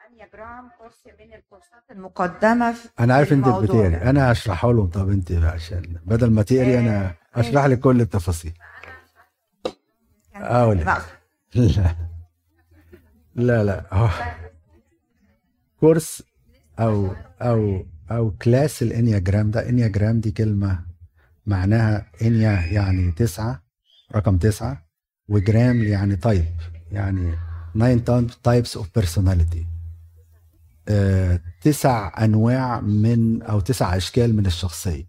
ال 0.00 0.07
Enneagram 0.07 0.70
كورس 0.78 1.06
من 1.06 1.34
الكورسات 1.34 1.90
المقدمة 1.90 2.72
في 2.72 2.88
أنا 3.00 3.14
عارف 3.14 3.32
إنت 3.32 3.48
بتقري. 3.48 3.96
أنا 3.96 4.32
هشرحه 4.32 4.72
لهم. 4.72 4.90
طب 4.90 5.08
إنت 5.10 5.32
عشان 5.32 5.82
بدل 6.06 6.30
ما 6.30 6.42
تقري 6.42 6.78
أنا 6.78 7.06
آه، 7.06 7.14
هشرح 7.40 7.64
لك 7.64 7.80
كل 7.80 8.00
التفاصيل. 8.00 8.52
بقى- 10.84 11.02
لا. 11.54 11.94
لا 13.38 13.64
لا. 13.64 13.86
هو 13.92 14.08
كورس 15.80 16.22
أو 16.80 17.10
أو 17.42 17.86
أو 18.10 18.30
class 18.30 18.82
ال 18.82 18.89
Enneagram 18.89 19.50
ده 19.50 19.68
Enneagram 19.68 20.20
دي 20.20 20.30
كلمة 20.30 20.84
معناها 21.46 22.10
ennea 22.22 22.66
يعني 22.66 23.12
تسعة 23.12 23.62
رقم 24.16 24.38
تسعة 24.38 24.86
وجرام 25.28 25.82
يعني 25.82 26.16
type 26.16 26.44
يعني 26.92 27.34
types 28.48 28.78
of 28.80 28.84
personality. 29.00 29.64
آه، 30.88 31.40
تسع 31.62 32.24
أنواع 32.24 32.80
من 32.80 33.42
أو 33.42 33.60
تسع 33.60 33.96
أشكال 33.96 34.36
من 34.36 34.46
الشخصية. 34.46 35.08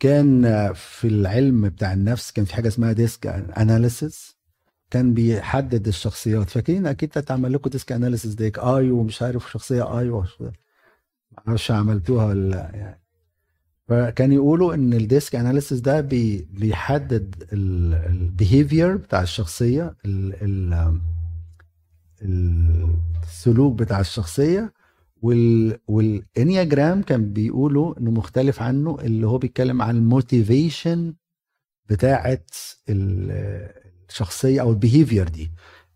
كان 0.00 0.44
آه، 0.44 0.72
في 0.72 1.08
العلم 1.08 1.68
بتاع 1.68 1.92
النفس 1.92 2.32
كان 2.32 2.44
في 2.44 2.54
حاجة 2.54 2.68
اسمها 2.68 2.92
DISC 2.92 3.26
analysis. 3.58 4.37
كان 4.90 5.14
بيحدد 5.14 5.88
الشخصيات. 5.88 6.50
فاكرين 6.50 6.86
أكيد 6.86 7.18
اتعمل 7.18 7.52
لكم 7.52 7.70
DISC 7.70 7.92
analysis 7.92 8.34
D. 8.34 8.58
I 8.58 8.90
ومش 8.90 9.22
عارف 9.22 9.50
شخصية 9.50 9.98
I 10.00 10.22
معرفش 11.46 11.70
عملتوها 11.70 12.26
ولا 12.26 12.48
لا 12.50 12.70
يعني. 12.74 13.00
فكان 13.88 14.32
يقولوا 14.32 14.74
إن 14.74 14.92
ال 14.94 15.02
DISC 15.02 15.34
analysis 15.34 15.80
ده 15.80 16.00
بي 16.00 16.48
بيحدد 16.52 17.48
ال 17.52 17.68
behavior 17.68 18.96
بتاع 18.96 19.22
الشخصية 19.22 19.96
ال 20.04 20.34
ال 20.42 21.00
السلوك 23.22 23.78
بتاع 23.78 24.00
الشخصية 24.00 24.72
وال 25.22 25.78
وال 25.88 26.09
Enneagram 26.09 27.02
كان 27.02 27.32
بيقولوا 27.32 27.98
إنه 28.00 28.10
مختلف 28.10 28.62
عنه 28.62 28.98
اللي 29.00 29.26
هو 29.26 29.38
بيتكلم 29.38 29.82
عن 29.82 29.96
ال 29.96 30.07
motivation 30.07 31.14
بتاعه 31.88 32.40
ال- 32.88 33.70
الشخصيه 34.08 34.60
أو 34.60 34.70
ال 34.70 34.76
behavior 34.76 35.28
دي 35.28 35.50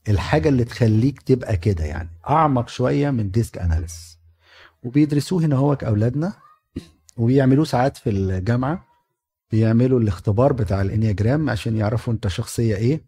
الحاجة 0.09 0.49
اللي 0.49 0.65
تخليك 0.65 1.23
تبقى 1.23 1.57
كده 1.57 1.85
يعني 1.85 2.09
أعمق 2.29 2.69
شوية 2.69 3.11
من 3.11 3.31
DISC 3.31 3.59
analysis 3.59 4.19
وبيدرسوه 4.83 5.45
هنا 5.45 5.57
هو 5.57 5.73
اولادنا 5.73 6.33
وبيعملوه 7.17 7.65
ساعات 7.65 7.97
في 7.97 8.11
الجامعة 8.11 8.87
بيعملوا 9.51 10.01
الاختبار 10.01 10.53
بتاع 10.53 10.83
ال 10.83 10.89
Enneagram 10.89 11.51
عشان 11.51 11.77
يعرفوا 11.77 12.13
أنت 12.13 12.29
شخصية 12.29 12.77
إيه. 12.77 13.05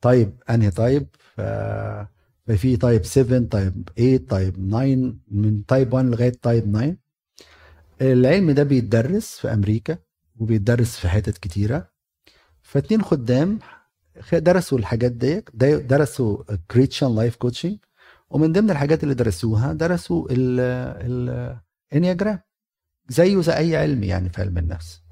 طيب 0.00 0.32
أنهي 0.50 0.70
طيب. 0.70 1.06
ففي 1.36 2.76
type 2.76 3.04
7 3.04 3.38
type 3.38 3.88
8 3.96 4.16
type 4.16 4.54
9 4.70 5.14
من 5.30 5.66
type 5.66 5.92
1 5.94 6.06
لغاية 6.06 6.32
type 6.42 6.72
9 6.72 6.96
العلم 8.00 8.50
ده 8.50 8.62
بيتدرس 8.62 9.36
في 9.38 9.52
أمريكا 9.52 9.98
وبيتدرس 10.36 10.96
في 10.96 11.08
حتت 11.08 11.38
كتيرة. 11.38 11.88
فاتنين 12.62 13.02
خدام 13.02 13.58
درسوا 14.32 14.78
الحاجات 14.78 15.12
ديت 15.12 15.56
درسوا 15.86 16.42
Christian 16.70 17.14
life 17.14 17.36
coaching 17.36 17.78
ومن 18.30 18.52
ضمن 18.52 18.70
الحاجات 18.70 19.02
اللي 19.02 19.14
درسوها 19.14 19.72
درسوا 19.72 20.26
ال 21.92 21.97
Enneagram 21.97 22.40
زيه 23.08 23.40
زي 23.40 23.56
أي 23.56 23.76
علم 23.76 24.02
يعني 24.04 24.28
في 24.28 24.40
علم 24.42 24.58
النفس. 24.58 25.02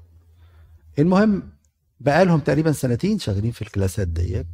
المهم 0.99 1.53
بقالهم 1.99 2.39
تقريبا 2.39 2.71
سنتين 2.71 3.19
شغالين 3.19 3.51
في 3.51 3.61
الكلاسات 3.61 4.07
ديت 4.07 4.47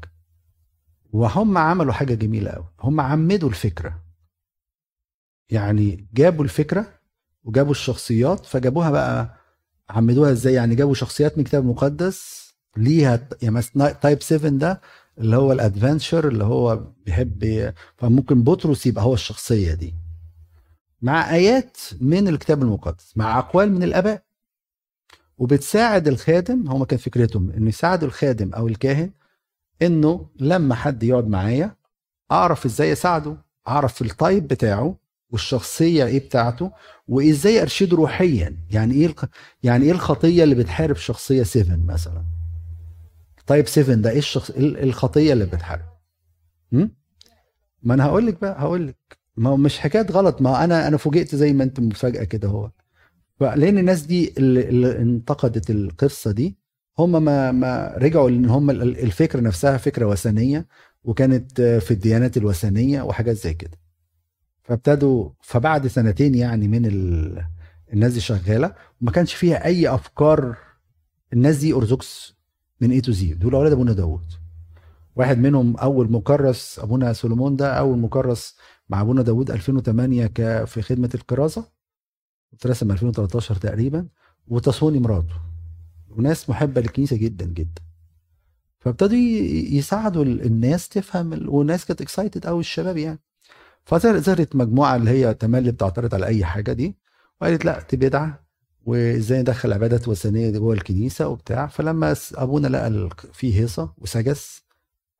وهم 1.13 1.57
عملوا 1.57 1.93
حاجة 1.93 2.13
جميلة 2.13 2.51
قوي 2.51 2.67
هم 2.81 3.01
عمدوا 3.01 3.49
الفكرة. 3.49 4.03
يعني 5.49 6.07
جابوا 6.13 6.43
الفكرة 6.43 6.99
وجابوا 7.43 7.71
الشخصيات 7.71 8.45
فجابوها 8.45 8.91
بقى 8.91 9.37
عمدوها 9.89 10.31
إزاي؟ 10.31 10.53
يعني 10.53 10.75
جابوا 10.75 10.93
شخصيات 10.93 11.37
من 11.37 11.43
الكتاب 11.43 11.63
المقدس 11.63 12.46
ليها 12.77 13.27
يعني 13.41 13.61
تايب 14.01 14.21
7 14.21 14.51
ده 14.51 14.81
اللي 15.17 15.35
هو 15.37 15.51
الادفنتشر 15.51 16.27
اللي 16.27 16.43
هو 16.43 16.83
بيحب 17.05 17.73
فممكن 17.97 18.43
بطرس 18.43 18.85
يبقى 18.85 19.03
هو 19.03 19.13
الشخصية 19.13 19.73
دي. 19.73 19.95
مع 21.01 21.33
آيات 21.33 21.77
من 22.01 22.27
الكتاب 22.27 22.61
المقدس 22.61 23.13
مع 23.15 23.39
أقوال 23.39 23.71
من 23.71 23.83
الآباء. 23.83 24.23
وبتساعد 25.37 26.07
الخادم 26.07 26.69
هما 26.69 26.85
كان 26.85 26.99
فكرتهم 26.99 27.51
إنه 27.51 27.69
يساعدوا 27.69 28.07
الخادم 28.07 28.53
أو 28.53 28.67
الكاهن 28.67 29.11
إنه 29.81 30.29
لما 30.39 30.75
حد 30.75 31.03
يقعد 31.03 31.27
معايا 31.27 31.75
أعرف 32.31 32.65
إزاي 32.65 32.91
أساعده 32.93 33.37
أعرف 33.67 34.01
ال 34.01 34.11
type 34.11 34.47
بتاعه 34.47 34.95
والشخصية 35.29 36.05
إيه 36.05 36.19
بتاعته 36.19 36.71
وإزاي 37.07 37.61
أرشده 37.61 37.97
روحيا. 37.97 38.57
يعني 38.71 38.93
إيه. 38.93 39.15
يعني 39.63 39.85
إيه 39.85 39.91
الخطية 39.91 40.43
اللي 40.43 40.55
بتحارب 40.55 40.95
شخصية 40.95 41.43
7 41.43 41.75
مثلا؟ 41.85 42.36
type 43.47 43.67
7 43.67 43.95
ده 43.95 44.09
إيه 44.09 44.17
الشخص 44.17 44.49
إيه 44.51 44.83
الخطية 44.83 45.33
اللي 45.33 45.45
بتحارب? 45.45 45.85
ما 47.83 47.93
أنا 47.93 48.05
هقول 48.05 48.27
لك 48.27 48.41
بقى 48.41 48.61
هقول 48.61 48.87
لك. 48.87 49.17
ما 49.37 49.49
هو 49.49 49.57
مش 49.57 49.79
حكاية 49.79 50.05
غلط 50.11 50.41
ما 50.41 50.63
أنا 50.63 50.87
أنا 50.87 50.97
فوجئت 50.97 51.35
زي 51.35 51.53
ما 51.53 51.63
أنت 51.63 51.79
مفاجأة 51.79 52.23
كده 52.23 52.47
هو. 52.47 52.71
لأن 53.41 53.77
الناس 53.77 54.01
دي 54.01 54.33
اللي, 54.37 54.69
اللي 54.69 54.97
انتقدت 54.97 55.69
القصة 55.69 56.31
دي 56.31 56.57
هم 56.99 57.23
ما 57.23 57.51
ما 57.51 57.93
رجعوا 57.97 58.29
لأن 58.29 58.45
هم 58.49 58.69
ال- 58.69 58.99
الفكرة 58.99 59.39
نفسها 59.39 59.77
فكرة 59.77 60.05
وثنية 60.05 60.67
وكانت 61.03 61.61
في 61.61 61.91
الديانات 61.91 62.37
الوثنية 62.37 63.01
وحاجات 63.01 63.35
زي 63.35 63.53
كده. 63.53 63.77
فابتدوا 64.63 65.29
فبعد 65.41 65.87
سنتين 65.87 66.35
يعني 66.35 66.67
من 66.67 66.85
ال... 66.85 67.43
الناس 67.93 68.13
دي 68.13 68.19
شغالة 68.19 68.75
وما 69.01 69.11
كانش 69.11 69.33
فيها 69.33 69.65
أي 69.65 69.89
أفكار 69.89 70.57
الناس 71.33 71.57
دي 71.57 71.73
ارثوذكس 71.73 72.36
من 72.81 72.91
A 72.91 73.01
to 73.01 73.11
Z 73.11 73.33
دول 73.33 73.55
أولاد 73.55 73.71
أبونا 73.71 73.93
داوود. 73.93 74.25
واحد 75.15 75.37
منهم 75.37 75.77
أول 75.77 76.11
مكرس 76.11 76.79
أبونا 76.79 77.13
سولومون 77.13 77.55
ده 77.55 77.73
أول 77.73 77.97
مكرس 77.97 78.55
مع 78.89 79.01
أبونا 79.01 79.21
داوود 79.21 79.51
2008 79.51 80.27
ك 80.27 80.63
في 80.65 80.81
خدمة 80.81 81.09
الكرازه 81.15 81.65
اترسم 82.53 82.91
2013 82.91 83.55
تقريبا. 83.55 84.07
وتصوني 84.47 84.99
مراته. 84.99 85.35
وناس 86.09 86.49
محبة 86.49 86.81
للكنيسة 86.81 87.15
جدا 87.17 87.45
جدا. 87.45 87.81
فابتدوا 88.79 89.17
يساعدوا 89.17 90.23
ال- 90.23 90.45
الناس 90.45 90.89
تفهم 90.89 91.33
ال- 91.33 91.49
والناس 91.49 91.85
كانت 91.85 92.01
اكسايتد 92.01 92.45
قوي 92.47 92.59
الشباب 92.59 92.97
يعني. 92.97 93.19
فظهرت 93.85 94.55
مجموعة 94.55 94.95
اللي 94.95 95.09
هي 95.11 95.33
تملي 95.33 95.71
بتعترض 95.71 96.13
على 96.15 96.25
أي 96.25 96.45
حاجة 96.45 96.73
دي. 96.73 96.97
وقالت 97.41 97.65
لا 97.65 97.83
دي 97.91 97.97
بدعة. 97.97 98.46
وإزاي 98.87 99.39
ندخل 99.41 99.73
عبادات 99.73 100.07
وثنية 100.07 100.49
جوه 100.49 100.73
الكنيسة 100.73 101.27
وبتاع. 101.27 101.67
فلما 101.67 102.15
أبونا 102.35 102.67
لقى 102.67 103.09
في 103.33 103.59
هيصة 103.59 103.93
وسجس. 103.97 104.63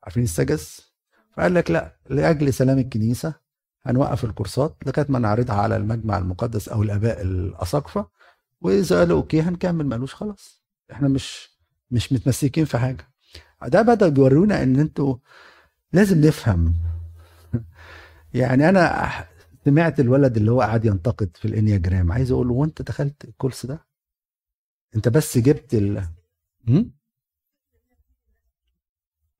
عارفين 0.04 0.22
السجس؟ 0.22 0.92
فقال 1.36 1.54
لك 1.54 1.70
لا 1.70 1.96
لأجل 2.10 2.52
سلام 2.52 2.78
الكنيسة 2.78 3.34
هنوقف 3.82 4.24
الكورسات 4.24 4.76
لغاية 4.86 5.06
ما 5.08 5.18
نعرضها 5.18 5.56
على 5.56 5.76
المجمع 5.76 6.18
المقدس 6.18 6.68
أو 6.68 6.82
الآباء 6.82 7.22
الأساقفة. 7.22 8.06
وإذا 8.60 8.98
قالوا 8.98 9.16
okay 9.18 9.42
هنكمل 9.42 9.86
مالوش 9.86 10.14
خلاص. 10.14 10.62
إحنا 10.92 11.08
مش 11.08 11.50
مش 11.90 12.12
متمسكين 12.12 12.64
في 12.64 12.78
حاجة. 12.78 13.08
ده 13.66 13.82
بدأ 13.82 14.08
بيورونا 14.08 14.62
إن 14.62 14.80
أنتوا 14.80 15.16
لازم 15.92 16.20
نفهم. 16.20 16.74
يعني 18.34 18.68
أنا 18.68 19.10
سمعت 19.68 20.00
الولد 20.00 20.36
اللي 20.36 20.50
هو 20.50 20.60
قاعد 20.60 20.84
ينتقد 20.84 21.30
في 21.36 21.44
ال 21.44 21.51
Enneagram 21.51 22.12
عايز 22.12 22.30
أقول 22.30 22.48
له 22.48 22.54
وانت 22.54 22.82
دخلت 22.82 23.24
الكورس 23.24 23.66
ده؟ 23.66 23.86
انت 24.96 25.08
بس 25.08 25.38
جبت 25.38 25.74
ال 25.74 26.04
هم؟ 26.68 26.90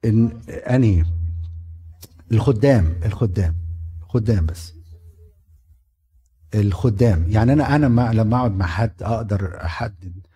إن... 0.04 0.40
أنهي؟ 0.48 1.04
الخدام 2.32 3.00
الخدام 3.04 3.54
خدام 4.00 4.46
بس. 4.46 4.74
الخدام 6.54 7.24
يعني 7.28 7.52
أنا 7.52 7.76
أنا 7.76 7.86
لما 8.12 8.36
أقعد 8.36 8.52
مع 8.52 8.66
حد 8.66 9.02
أقدر 9.02 9.64
أحدد 9.64 10.26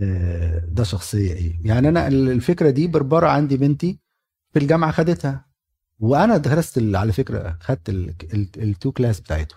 آه، 0.00 0.58
ده 0.58 0.84
شخصية 0.84 1.32
إيه. 1.32 1.60
يعني 1.64 1.88
أنا 1.88 2.08
الفكرة 2.08 2.70
دي 2.70 2.86
بربرة 2.86 3.28
عندي 3.28 3.56
بنتي 3.56 4.00
في 4.52 4.58
الجامعة 4.58 4.92
خدتها. 4.92 5.49
وأنا 6.00 6.36
درست 6.36 6.78
على 6.94 7.12
فكرة 7.12 7.56
خدت 7.60 7.88
ال 8.58 8.66
two 8.66 8.92
class 8.92 9.20
بتاعته 9.20 9.56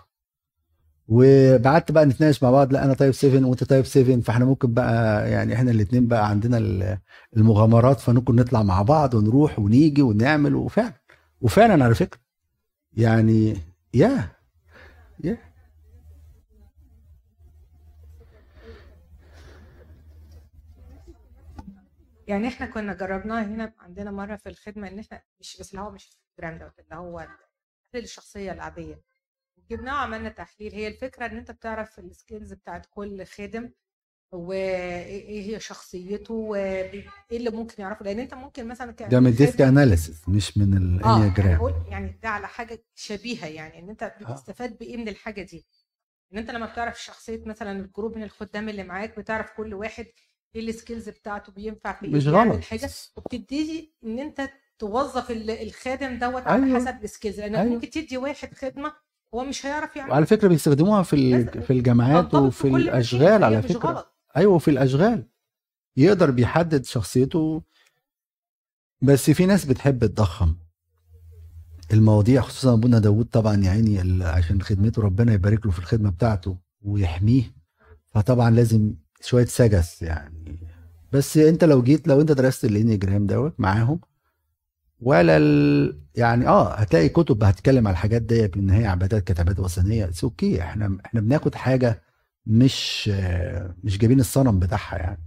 وبعدت 1.08 1.92
بقى 1.92 2.06
نتناقش 2.06 2.42
مع 2.42 2.50
بعض 2.50 2.72
لا 2.72 2.84
أنا 2.84 2.94
type 2.94 3.12
7 3.12 3.48
وأنت 3.48 3.64
type 3.64 3.84
7 3.84 4.20
فإحنا 4.20 4.44
ممكن 4.44 4.74
بقى 4.74 5.30
يعني 5.30 5.54
إحنا 5.54 5.70
الاثنين 5.70 6.08
بقى 6.08 6.28
عندنا 6.28 6.58
ال- 6.58 6.98
المغامرات 7.36 8.00
فممكن 8.00 8.36
نطلع 8.36 8.62
مع 8.62 8.82
بعض 8.82 9.14
ونروح 9.14 9.58
ونيجي 9.58 10.02
ونعمل 10.02 10.54
وفعلا 10.54 10.92
وفعلا 11.40 11.84
على 11.84 11.94
فكرة. 11.94 12.20
يعني 12.92 13.56
يا 13.94 14.28
يا 15.24 15.38
يعني 22.28 22.48
إحنا 22.48 22.66
كنا 22.66 22.94
جربناها 22.94 23.44
هنا 23.44 23.72
عندنا 23.78 24.10
مرة 24.10 24.36
في 24.36 24.48
الخدمة 24.48 24.88
إن 24.88 24.98
إحنا 24.98 25.22
مش 25.40 25.56
بس 25.60 25.70
اللي 25.70 25.82
هو 25.82 25.90
مش 25.90 26.10
ال 26.38 26.42
print 26.42 26.62
out 26.62 26.78
اللي 26.78 26.94
هو 26.94 27.28
الشخصية 27.94 28.52
العادية. 28.52 29.00
جبناه 29.70 29.94
وعملنا 29.94 30.28
تحليل. 30.28 30.72
هي 30.74 30.88
الفكرة 30.88 31.26
إن 31.26 31.36
أنت 31.36 31.50
بتعرف 31.50 31.98
ال 31.98 32.06
skills 32.06 32.52
بتاعت 32.52 32.86
كل 32.90 33.26
خادم 33.26 33.70
وايه 34.32 35.54
هي 35.54 35.60
شخصيته 35.60 36.34
وايه 36.34 37.06
اللي 37.32 37.50
ممكن 37.50 37.82
يعرفه. 37.82 38.04
لأن 38.04 38.18
أنت 38.18 38.34
ممكن 38.34 38.68
مثلا 38.68 38.90
ده 38.92 39.20
من 39.20 39.30
DISC 39.34 39.58
خادم- 39.58 39.68
analysis 39.78 40.28
مش 40.28 40.58
من 40.58 40.74
آه 41.04 41.16
ال 41.16 41.20
Enneagram 41.20 41.58
قول 41.60 41.74
يعني 41.88 42.18
ده 42.22 42.28
على 42.28 42.48
حاجة 42.48 42.84
شبيهة 42.94 43.46
يعني 43.46 43.78
إن 43.78 43.88
أنت 43.90 44.14
بتستفاد 44.20 44.78
بإيه 44.78 44.96
من 44.96 45.08
الحاجة 45.08 45.42
دي. 45.42 45.66
إن 46.32 46.38
أنت 46.38 46.50
لما 46.50 46.66
بتعرف 46.66 47.02
شخصية 47.02 47.44
مثلا 47.46 47.72
ال 47.72 47.79
group 47.79 48.16
من 48.16 48.22
الخدام 48.22 48.68
اللي 48.68 48.82
معاك 48.82 49.18
بتعرف 49.18 49.52
كل 49.56 49.74
واحد 49.74 50.06
إيه 50.54 50.68
ال 50.68 50.74
skills 50.74 51.08
بتاعته 51.08 51.52
بينفع 51.52 51.92
في 51.92 52.06
إيه 52.06 52.12
مش 52.12 52.26
غلط. 52.28 52.60
حاجة 52.64 52.90
وبتبتدي 53.16 53.94
إن 54.04 54.18
أنت 54.18 54.50
توظف 54.78 55.30
ال- 55.30 55.50
الخادم 55.50 56.18
دوت 56.18 56.42
على 56.46 56.64
أيوة. 56.66 56.78
حسب 56.80 57.04
السكيلز 57.04 57.40
لأنك 57.40 57.58
أيوة. 57.58 57.72
ممكن 57.74 57.90
تدي 57.90 58.16
واحد 58.16 58.54
خدمة 58.54 58.92
هو 59.34 59.44
مش 59.44 59.66
هيعرف 59.66 59.96
يعمل 59.96 60.10
وعلى 60.10 60.26
فكرة 60.26 60.48
بيستخدموها 60.48 61.02
في 61.02 61.44
في 61.46 61.72
الجامعات 61.72 62.34
وفي 62.34 62.68
الأشغال 62.68 63.44
على 63.44 63.62
فكرة. 63.62 63.88
غلط. 63.90 64.14
أيوه 64.36 64.58
في 64.58 64.70
الأشغال. 64.70 65.26
يقدر 65.96 66.30
بيحدد 66.30 66.84
شخصيته. 66.84 67.62
بس 69.02 69.30
في 69.30 69.46
ناس 69.46 69.64
بتحب 69.64 70.06
تضخم. 70.06 70.54
المواضيع 71.92 72.40
خصوصا 72.42 72.72
ابونا 72.74 72.98
داوود 72.98 73.26
طبعا 73.26 73.64
يا 73.64 73.70
عيني 73.70 74.24
عشان 74.24 74.62
خدمته 74.62 75.02
ربنا 75.02 75.32
يبارك 75.32 75.66
له 75.66 75.72
في 75.72 75.78
الخدمة 75.78 76.10
بتاعته 76.10 76.56
ويحميه. 76.82 77.42
فطبعا 78.06 78.50
لازم 78.50 78.94
شوية 79.20 79.44
سجس 79.44 80.02
يعني. 80.02 80.58
بس 81.12 81.36
أنت 81.36 81.64
لو 81.64 81.82
جيت 81.82 82.08
لو 82.08 82.20
أنت 82.20 82.32
درست 82.32 82.64
الإنيجرام 82.64 83.26
دوت 83.26 83.54
معاهم 83.60 84.00
ولا 85.04 85.36
ال... 85.36 86.00
يعني 86.14 86.48
آه 86.48 86.74
هتلاقي 86.74 87.08
كتب 87.08 87.44
هتتكلم 87.44 87.86
على 87.88 87.94
الحاجات 87.94 88.22
ديت 88.22 88.56
ان 88.56 88.70
هي 88.70 88.86
عبادات 88.86 89.24
كتابات 89.24 89.58
وثنية 89.60 90.04
it's 90.04 90.24
okay 90.24 90.62
إحنا 90.62 90.98
إحنا 91.06 91.20
بناخد 91.20 91.54
حاجة 91.54 92.02
مش 92.46 93.10
آه، 93.12 93.74
مش 93.84 93.98
جايبين 93.98 94.20
الصنم 94.20 94.58
بتاعها 94.58 94.96
يعني. 94.98 95.18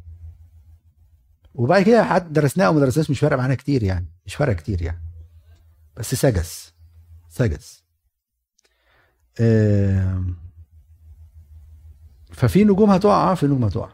وبعد 1.54 1.84
كده 1.84 2.04
حد 2.04 2.34
درسناه 2.34 2.66
أو 2.66 2.74
ما 2.74 2.80
درسناش 2.80 3.10
مش 3.10 3.20
فارق 3.20 3.38
معانا 3.38 3.56
كتير 3.56 3.84
يعني 3.84 4.08
مش 4.26 4.36
فارقة 4.36 4.54
كتير 4.54 4.82
يعني. 4.82 5.02
بس 5.98 6.16
سجس 6.16 6.74
سجس. 7.30 7.84
ففي 12.32 12.64
نجوم 12.64 12.90
هتقع 12.90 13.32
آه 13.32 13.36
في 13.36 13.46
نجوم 13.46 13.64
هتقع. 13.64 13.90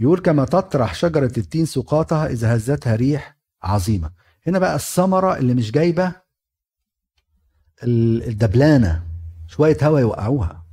يقول 0.00 0.20
كما 0.20 0.44
تطرح 0.44 0.94
شجرة 0.94 1.32
التين 1.38 1.66
سقاطها 1.66 2.26
إذا 2.26 2.56
هزتها 2.56 2.96
ريح 2.96 3.36
عظيمة. 3.62 4.10
هنا 4.46 4.58
بقى 4.58 4.74
الثمرة 4.74 5.36
اللي 5.36 5.54
مش 5.54 5.70
جايبة 5.70 6.12
ال- 7.82 8.22
الدبلانة. 8.28 9.06
شوية 9.46 9.76
هوا 9.82 10.00
يوقعوها. 10.00 10.64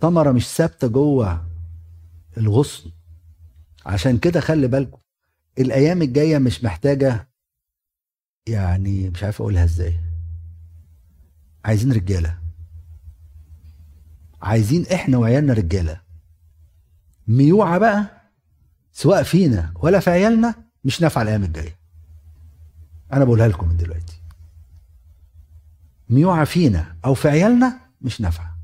ثمرة 0.00 0.32
مش 0.32 0.48
ثابتة 0.48 0.88
جوه 0.88 1.46
الغصن. 2.36 2.90
عشان 3.86 4.18
كده 4.18 4.40
خلي 4.40 4.68
بالكم 4.68 4.98
الأيام 5.58 6.02
الجاية 6.02 6.38
مش 6.38 6.64
محتاجة 6.64 7.28
يعني 8.46 9.10
مش 9.10 9.22
عارف 9.24 9.40
أقولها 9.40 9.64
إزاي. 9.64 10.00
عايزين 11.64 11.92
رجالة. 11.92 12.38
عايزين 14.42 14.86
إحنا 14.86 15.18
وعيالنا 15.18 15.52
رجالة. 15.52 16.00
ميوعة 17.28 17.78
بقى 17.78 18.22
سواء 18.92 19.22
فينا 19.22 19.72
ولا 19.76 20.00
في 20.00 20.10
عيالنا 20.10 20.54
مش 20.84 21.02
نافعة 21.02 21.22
الأيام 21.22 21.44
الجاية. 21.44 21.79
أنا 23.12 23.24
بقولها 23.24 23.48
لكم 23.48 23.68
من 23.68 23.76
دلوقتي. 23.76 24.20
ميوعه 26.10 26.44
فينا 26.44 26.96
أو 27.04 27.14
في 27.14 27.28
عيالنا 27.28 27.80
مش 28.00 28.20
نافعة. 28.20 28.56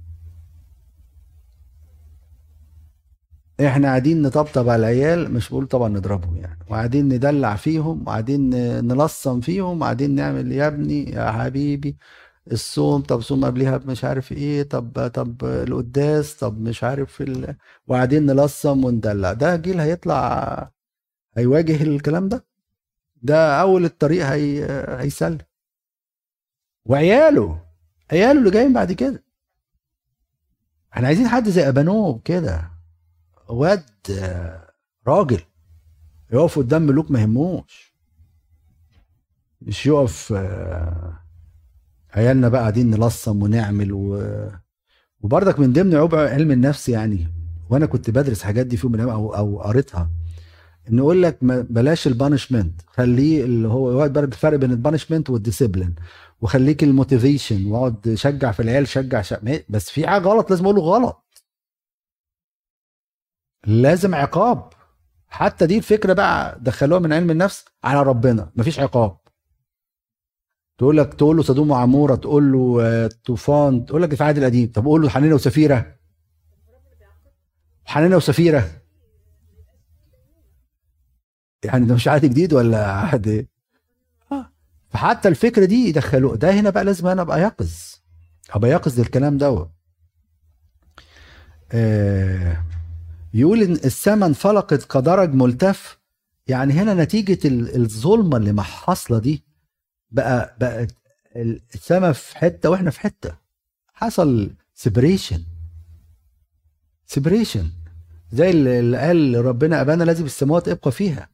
إحنا 3.61 3.89
قاعدين 3.89 4.23
نطبطب 4.23 4.69
على 4.69 4.81
العيال 4.81 5.33
مش 5.35 5.49
بقول 5.49 5.67
طبعا 5.67 5.89
نضربهم 5.89 6.37
يعني. 6.37 6.59
وقاعدين 6.71 7.09
ندلع 7.09 7.57
فيهم 7.57 8.03
وقاعدين 8.03 8.51
نلصم 8.87 9.41
فيهم 9.41 9.81
وقاعدين 9.81 10.15
نعمل 10.15 10.53
يا 10.53 10.67
ابني 10.67 11.11
يا 11.11 11.31
حبيبي 11.33 11.97
الصوم 12.53 13.03
طب 13.03 13.21
صوم 13.21 13.45
قبلها 13.45 13.79
مش 13.79 14.05
عارف 14.05 14.33
إيه 14.33 14.63
طب 14.63 15.09
طب 15.15 15.45
القداس 15.45 16.35
طب 16.37 16.61
مش 16.61 16.85
عارف 16.85 17.23
ال... 17.23 17.57
وقاعدين 17.89 18.27
نلصم 18.27 18.85
وندلع. 18.85 19.33
ده 19.33 19.57
جيل 19.57 19.81
هيطلع 19.81 20.71
هيواجه 21.37 21.83
الكلام 21.83 22.29
ده؟ 22.29 22.47
ده 23.27 23.61
أول 23.61 23.85
الطريق 23.85 24.27
هي... 24.27 24.65
هيسلم 25.01 25.39
وعياله 26.85 27.61
عياله 28.13 28.39
اللي 28.39 28.51
جايين 28.51 28.73
بعد 28.73 28.93
كده. 28.93 29.23
إحنا 30.95 31.07
عايزين 31.07 31.29
حد 31.29 31.49
زي 31.49 31.69
ابانوب 31.69 32.23
كده. 32.25 32.71
واد 33.49 33.85
راجل 35.07 35.41
يقف 36.33 36.59
قدام 36.59 36.83
ملوك 36.83 37.11
ما 37.11 37.21
يهموش. 37.21 37.95
مش 39.63 39.87
يقف 39.87 40.33
عيالنا 42.15 42.49
بقى 42.49 42.61
قاعدين 42.61 42.91
نلصم 42.91 43.43
ونعمل 43.43 43.93
و... 43.93 44.23
وبرضك 45.21 45.59
من 45.59 45.73
ضمن 45.73 45.95
عيوب 45.95 46.15
علم 46.15 46.51
النفس 46.51 46.89
يعني. 46.89 47.29
وأنا 47.71 47.87
كنت 47.87 48.11
بدرس 48.11 48.43
حاجات 48.43 48.67
دي 48.67 48.77
في 48.77 48.85
الأيام 48.85 49.09
أو 49.09 49.35
أو 49.37 49.61
قريتها. 49.63 50.11
ان 50.91 50.99
يقول 50.99 51.23
لك 51.23 51.39
بلاش 51.45 52.07
ال 52.07 52.13
punishment 52.13 52.81
خليه 52.87 53.45
اللي 53.45 53.69
هو 53.69 54.09
برضه 54.09 54.21
الفرق 54.21 54.59
بين 54.59 54.71
ال 54.71 54.76
punishment 54.76 55.31
وال 55.31 55.41
discipline 55.41 55.95
وخليك 56.41 56.83
ال 56.85 56.92
motivation 56.92 57.67
واقعد 57.67 58.13
شجع 58.15 58.53
في 58.53 58.61
العيال 58.63 58.89
شجع 58.89 59.23
شجع 59.23 59.59
بس 59.69 59.91
في 59.91 60.07
حاجة 60.07 60.23
غلط 60.23 60.51
لازم 60.51 60.65
أقوله 60.65 60.83
غلط. 60.83 61.23
لازم 63.67 64.15
عقاب. 64.15 64.73
حتى 65.29 65.67
دي 65.67 65.79
الفكرة 65.79 66.13
بقى 66.13 66.59
دخلوها 66.61 67.01
من 67.01 67.13
علم 67.13 67.31
النفس 67.31 67.65
على 67.85 68.03
ربنا. 68.03 68.51
مفيش 68.57 68.81
عقاب. 68.81 69.19
تقول 70.79 70.97
لك 70.97 71.15
تقول 71.15 71.37
له 71.37 71.43
صدوم 71.43 71.71
وعمورة 71.71 72.15
تقول 72.15 72.53
له 72.53 72.79
آه، 72.83 73.11
طوفان 73.25 73.85
تقول 73.87 74.03
لك 74.03 74.15
في 74.15 74.21
العهد 74.21 74.39
القديم. 74.39 74.73
طب 74.73 74.85
قول 74.85 75.03
له 75.03 75.09
حنينة 75.09 75.35
وسفيرة. 75.35 75.97
حنينة 77.85 78.17
وسفيرة. 78.17 78.71
يعني 81.67 81.87
ده 81.87 81.95
مش 81.95 82.09
عهد 82.09 82.25
جديد 82.25 82.53
ولا 82.53 82.91
عهد 82.91 83.29
إيه؟ 83.29 83.49
آه. 84.33 84.51
فحتى 84.91 85.29
الفكرة 85.29 85.65
دي 85.65 85.89
يدخلوه 85.89 86.37
ده 86.37 86.51
هنا 86.53 86.71
بقى 86.71 86.85
لازم 86.85 87.07
أنا 87.07 87.23
أبقى 87.23 87.43
يقظ. 87.43 87.71
أبقى 88.51 88.71
يقظ 88.71 89.01
للكلام 89.01 89.39
دوت 89.39 89.71
آه. 91.73 92.65
يقول 93.35 93.63
إن 93.63 93.73
السماء 93.73 94.29
انفلقت 94.29 94.85
كدرج 94.93 95.35
ملتف. 95.35 95.99
يعني 96.47 96.73
هنا 96.73 96.95
نتيجة 96.95 97.49
ال- 97.49 97.77
الظلمة 97.83 98.37
اللي 98.37 98.53
حاصلة 98.63 99.19
دي. 99.19 99.45
بقى 100.11 100.57
بقت 100.61 100.95
السماء 101.75 102.13
في 102.13 102.39
حتة 102.39 102.71
وإحنا 102.71 102.91
في 102.91 103.01
حتة. 103.01 103.37
حصل 103.95 104.51
separation 104.75 105.45
separation 107.07 107.71
زي 108.33 108.51
اللي 108.51 108.99
قال 108.99 109.45
ربنا 109.45 109.81
أبانا 109.81 110.05
في 110.23 110.27
السماوات 110.27 110.69
ابقى 110.69 110.93
فيها. 110.93 111.29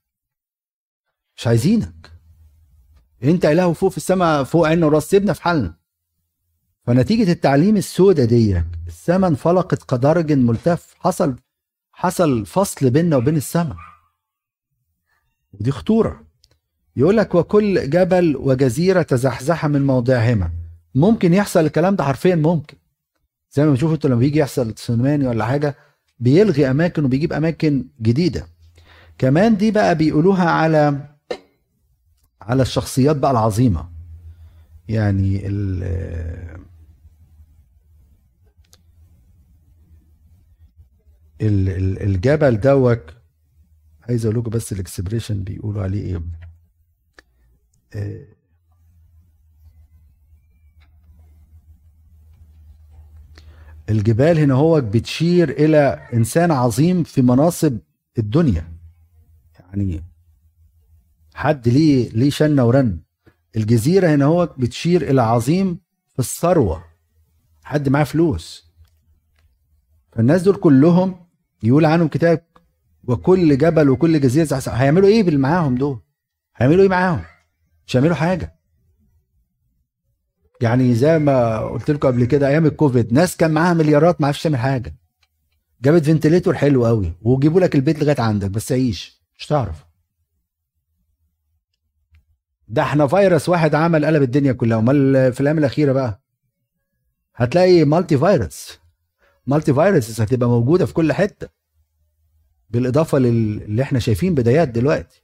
مش 1.36 1.46
عايزينك. 1.46 2.12
انت 3.24 3.44
إله 3.44 3.72
فوق 3.72 3.90
في 3.90 3.96
السماء 3.96 4.44
فوق 4.44 4.68
عنا 4.68 4.86
وراس 4.86 5.10
سيبنا 5.10 5.32
في 5.32 5.42
حالنا. 5.42 5.74
فنتيجة 6.86 7.32
التعليم 7.32 7.76
السوداء 7.76 8.26
دي 8.26 8.62
السماء 8.86 9.30
انفلقت 9.30 9.90
كدرج 9.90 10.32
ملتف 10.32 10.94
حصل 10.98 11.36
حصل 11.92 12.46
فصل 12.46 12.90
بيننا 12.90 13.16
وبين 13.16 13.36
السماء. 13.36 13.76
ودي 15.52 15.70
خطورة. 15.70 16.24
يقول 16.96 17.16
لك 17.16 17.34
وكل 17.34 17.90
جبل 17.90 18.36
وجزيرة 18.36 19.02
تزحزح 19.02 19.66
من 19.66 19.86
موضعهما. 19.86 20.50
ممكن 20.94 21.34
يحصل 21.34 21.60
الكلام 21.60 21.96
ده 21.96 22.04
حرفيا 22.04 22.34
ممكن. 22.34 22.76
زي 23.52 23.64
ما 23.66 23.72
بتشوفوا 23.72 23.94
أنتوا 23.94 24.10
لما 24.10 24.18
بيجي 24.18 24.38
يحصل 24.38 24.72
تسونامي 24.72 25.26
ولا 25.26 25.44
حاجة 25.44 25.76
بيلغي 26.18 26.70
أماكن 26.70 27.04
وبيجيب 27.04 27.32
أماكن 27.32 27.84
جديدة. 28.02 28.46
كمان 29.18 29.56
دي 29.56 29.70
بقى 29.70 29.94
بيقولوها 29.94 30.50
على 30.50 31.11
على 32.42 32.62
الشخصيات 32.62 33.16
بقى 33.16 33.30
العظيمة. 33.30 33.88
يعني 34.88 35.46
ال 35.46 35.82
ال- 41.40 41.68
ال- 41.68 42.02
الجبل 42.02 42.60
دوت 42.60 43.10
عايز 44.08 44.26
أقول 44.26 44.38
لكم 44.38 44.50
بس 44.50 44.72
الاكسبريشن 44.72 45.44
بيقولوا 45.44 45.82
عليه 45.82 46.02
إيه 46.02 46.22
آه، 47.94 48.26
الجبال 53.90 54.38
هنا 54.38 54.54
هو 54.54 54.80
بتشير 54.80 55.50
إلى 55.50 56.08
إنسان 56.14 56.50
عظيم 56.50 57.02
في 57.02 57.22
مناصب 57.22 57.78
الدنيا. 58.18 58.72
يعني 59.60 60.02
حد 61.34 61.68
ليه 61.68 62.10
ليه 62.10 62.30
شنه 62.30 62.64
ورن. 62.64 62.98
الجزيرة 63.56 64.14
هنا 64.14 64.24
هو 64.24 64.54
بتشير 64.58 65.10
إلى 65.10 65.22
عظيم 65.22 65.78
في 66.12 66.18
الثروة. 66.18 66.84
حد 67.62 67.88
معاه 67.88 68.04
فلوس. 68.04 68.72
فالناس 70.12 70.42
دول 70.42 70.56
كلهم 70.56 71.26
يقول 71.62 71.84
عنهم 71.84 72.08
كتاب 72.08 72.46
وكل 73.04 73.58
جبل 73.58 73.90
وكل 73.90 74.20
جزيرة. 74.20 74.62
هيعملوا 74.68 75.08
إيه 75.08 75.22
باللي 75.22 75.38
معاهم 75.38 75.74
دول؟ 75.74 76.00
هيعملوا 76.56 76.82
إيه 76.82 76.88
معاهم؟ 76.88 77.22
مش 77.86 77.96
هيعملوا 77.96 78.14
حاجة. 78.14 78.54
يعني 80.60 80.94
زي 80.94 81.18
ما 81.18 81.58
قلت 81.60 81.90
لكم 81.90 82.08
قبل 82.08 82.24
كده 82.24 82.48
أيام 82.48 82.66
الكوفيد 82.66 83.12
ناس 83.12 83.36
كان 83.36 83.50
معاها 83.50 83.74
مليارات 83.74 84.20
ما 84.20 84.26
عرفتش 84.26 84.42
تعمل 84.42 84.56
حاجة. 84.56 84.96
جابت 85.82 86.04
ventilator 86.04 86.54
حلو 86.54 86.86
قوي 86.86 87.12
وجيبوا 87.22 87.60
لك 87.60 87.74
البيت 87.74 88.02
لغاية 88.02 88.20
عندك 88.20 88.50
بس 88.50 88.72
عيش 88.72 89.22
مش 89.38 89.46
تعرف. 89.46 89.84
ده 92.72 92.82
إحنا 92.82 93.06
فيروس 93.06 93.48
واحد 93.48 93.74
عمل 93.74 94.04
قلب 94.06 94.22
الدنيا 94.22 94.52
كلها. 94.52 94.78
امال 94.78 95.32
في 95.32 95.40
الأيام 95.40 95.58
الأخيرة 95.58 95.92
بقى؟ 95.92 96.20
هتلاقي 97.34 97.84
multi 97.84 98.18
virus 98.18 98.78
multi 99.46 99.74
viruses 99.74 100.20
هتبقى 100.20 100.48
موجودة 100.48 100.86
في 100.86 100.92
كل 100.94 101.12
حتة. 101.12 101.48
بالإضافة 102.70 103.18
لل- 103.18 103.62
اللي 103.62 103.82
إحنا 103.82 103.98
شايفين 103.98 104.34
بدايات 104.34 104.68
دلوقتي. 104.68 105.22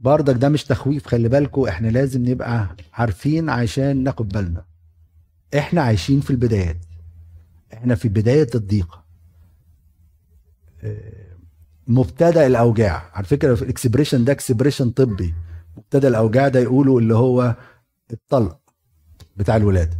بردك 0.00 0.34
ده 0.34 0.48
مش 0.48 0.64
تخويف 0.64 1.06
خلي 1.06 1.28
بالكم 1.28 1.64
إحنا 1.68 1.88
لازم 1.88 2.28
نبقى 2.28 2.66
عارفين 2.92 3.50
عشان 3.50 4.02
ناخد 4.04 4.28
بالنا. 4.28 4.64
إحنا 5.58 5.82
عايشين 5.82 6.20
في 6.20 6.30
البدايات. 6.30 6.76
إحنا 7.72 7.94
في 7.94 8.08
بداية 8.08 8.48
الضيقة. 8.54 9.04
آه، 10.82 11.12
مبتدأ 11.86 12.46
الأوجاع. 12.46 13.10
على 13.14 13.26
فكرة 13.26 13.62
ال 13.62 13.68
expression 13.68 14.24
ده 14.24 14.32
expression 14.32 14.90
طبي. 14.90 15.34
مبتدأ 15.76 16.08
الأوجاع 16.08 16.48
ده 16.48 16.60
يقولوا 16.60 17.00
اللي 17.00 17.14
هو 17.14 17.56
الطلق 18.12 18.58
بتاع 19.36 19.56
الولاده 19.56 19.96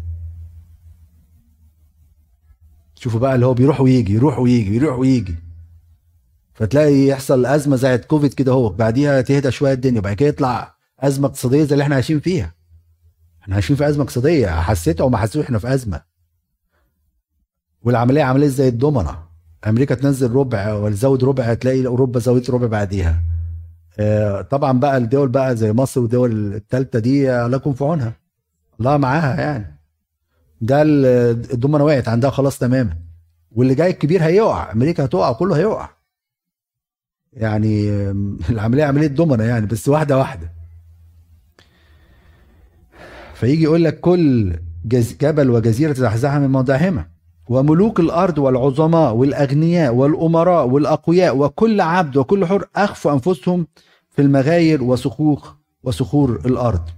شوفوا 2.95 3.21
بقى 3.21 3.35
اللي 3.35 3.47
هو 3.47 3.55
بيروح 3.55 3.81
ويجي 3.81 4.13
يروح 4.15 4.39
ويجي 4.39 4.77
يروح 4.77 4.99
ويجي. 4.99 5.35
فتلاقي 6.55 7.07
يحصل 7.07 7.47
أزمة 7.47 7.77
زي 7.77 7.99
كوفيد 7.99 8.35
كده 8.35 8.53
أهو 8.53 8.69
بعديها 8.69 9.21
تهدى 9.21 9.51
شوية 9.51 9.73
الدنيا 9.73 9.99
وبعد 9.99 10.17
كده 10.17 10.29
يطلع 10.29 10.75
أزمة 11.01 11.27
اقتصادية 11.29 11.65
زي 11.65 11.73
اللي 11.73 11.83
إحنا 11.83 11.95
عايشين 11.95 12.21
فيها. 12.21 12.55
إحنا 13.43 13.55
عايشين 13.55 13.77
في 13.77 13.89
أزمة 13.89 14.03
اقتصادية 14.05 14.49
حسيت 14.61 15.01
أو 15.01 15.09
ما 15.09 15.19
حسيتوا 15.19 15.43
إحنا 15.43 15.59
في 15.59 15.75
أزمة. 15.75 16.03
والعملية 17.83 18.23
عمليه 18.23 18.47
زي 18.49 18.69
الضمنه 18.69 19.19
أمريكا 19.67 19.95
تنزل 19.95 20.31
ربع 20.33 20.73
ولا 20.73 20.95
تزود 20.95 21.25
ربع 21.25 21.55
تلاقي 21.55 21.87
أوروبا 21.87 22.21
زودت 22.21 22.51
ربع 22.51 22.67
بعديها. 22.67 23.23
طبعا 24.51 24.81
بقى 24.81 24.97
الدول 24.97 25.29
بقى 25.29 25.57
زي 25.57 25.73
مصر 25.73 26.01
والدول 26.01 26.55
الثالثه 26.55 26.99
دي 26.99 27.25
يكون 27.27 27.73
في 27.75 27.85
عونها. 27.85 28.13
الله 28.81 28.97
معاها 28.97 29.41
يعني. 29.41 29.79
ده 30.61 30.83
ال- 30.83 31.07
الضمنه 31.53 31.85
وقعت 31.85 32.09
عندها 32.09 32.31
خلاص 32.31 32.59
تماما. 32.59 32.97
واللي 33.53 33.75
جاي 33.75 33.91
الكبير 33.91 34.23
هيقع. 34.25 34.73
أمريكا 34.73 35.05
هتقع 35.05 35.33
كله 35.33 35.57
هيقع. 35.57 35.89
يعني 37.33 37.91
آم، 37.91 38.39
العملية 38.51 38.85
عملية 38.85 39.09
ضمنة 39.09 39.45
يعني 39.45 39.67
بس 39.67 39.89
واحدة 39.89 40.19
واحدة. 40.19 40.53
فيجي 43.35 43.63
يقول 43.63 43.85
لك 43.85 44.01
كل. 44.01 44.57
جبل 45.21 45.51
وجزيرة 45.51 45.93
تزحزحها 45.93 46.39
من 46.39 46.51
موضعهما 46.51 47.07
وملوك 47.49 48.01
الأرض 48.01 48.39
والعظماء 48.39 49.15
والأغنياء 49.15 49.95
والأمراء 49.95 50.67
والأقوياء 50.67 51.37
وكل 51.37 51.81
عبد 51.81 52.17
وكل 52.17 52.47
حر 52.47 52.65
أخفوا 52.77 53.13
أنفسهم 53.13 53.67
في 54.11 54.23
المغاير 54.23 54.83
وصخوخ 54.83 55.55
وصخور 55.83 56.37
الأرض. 56.47 56.89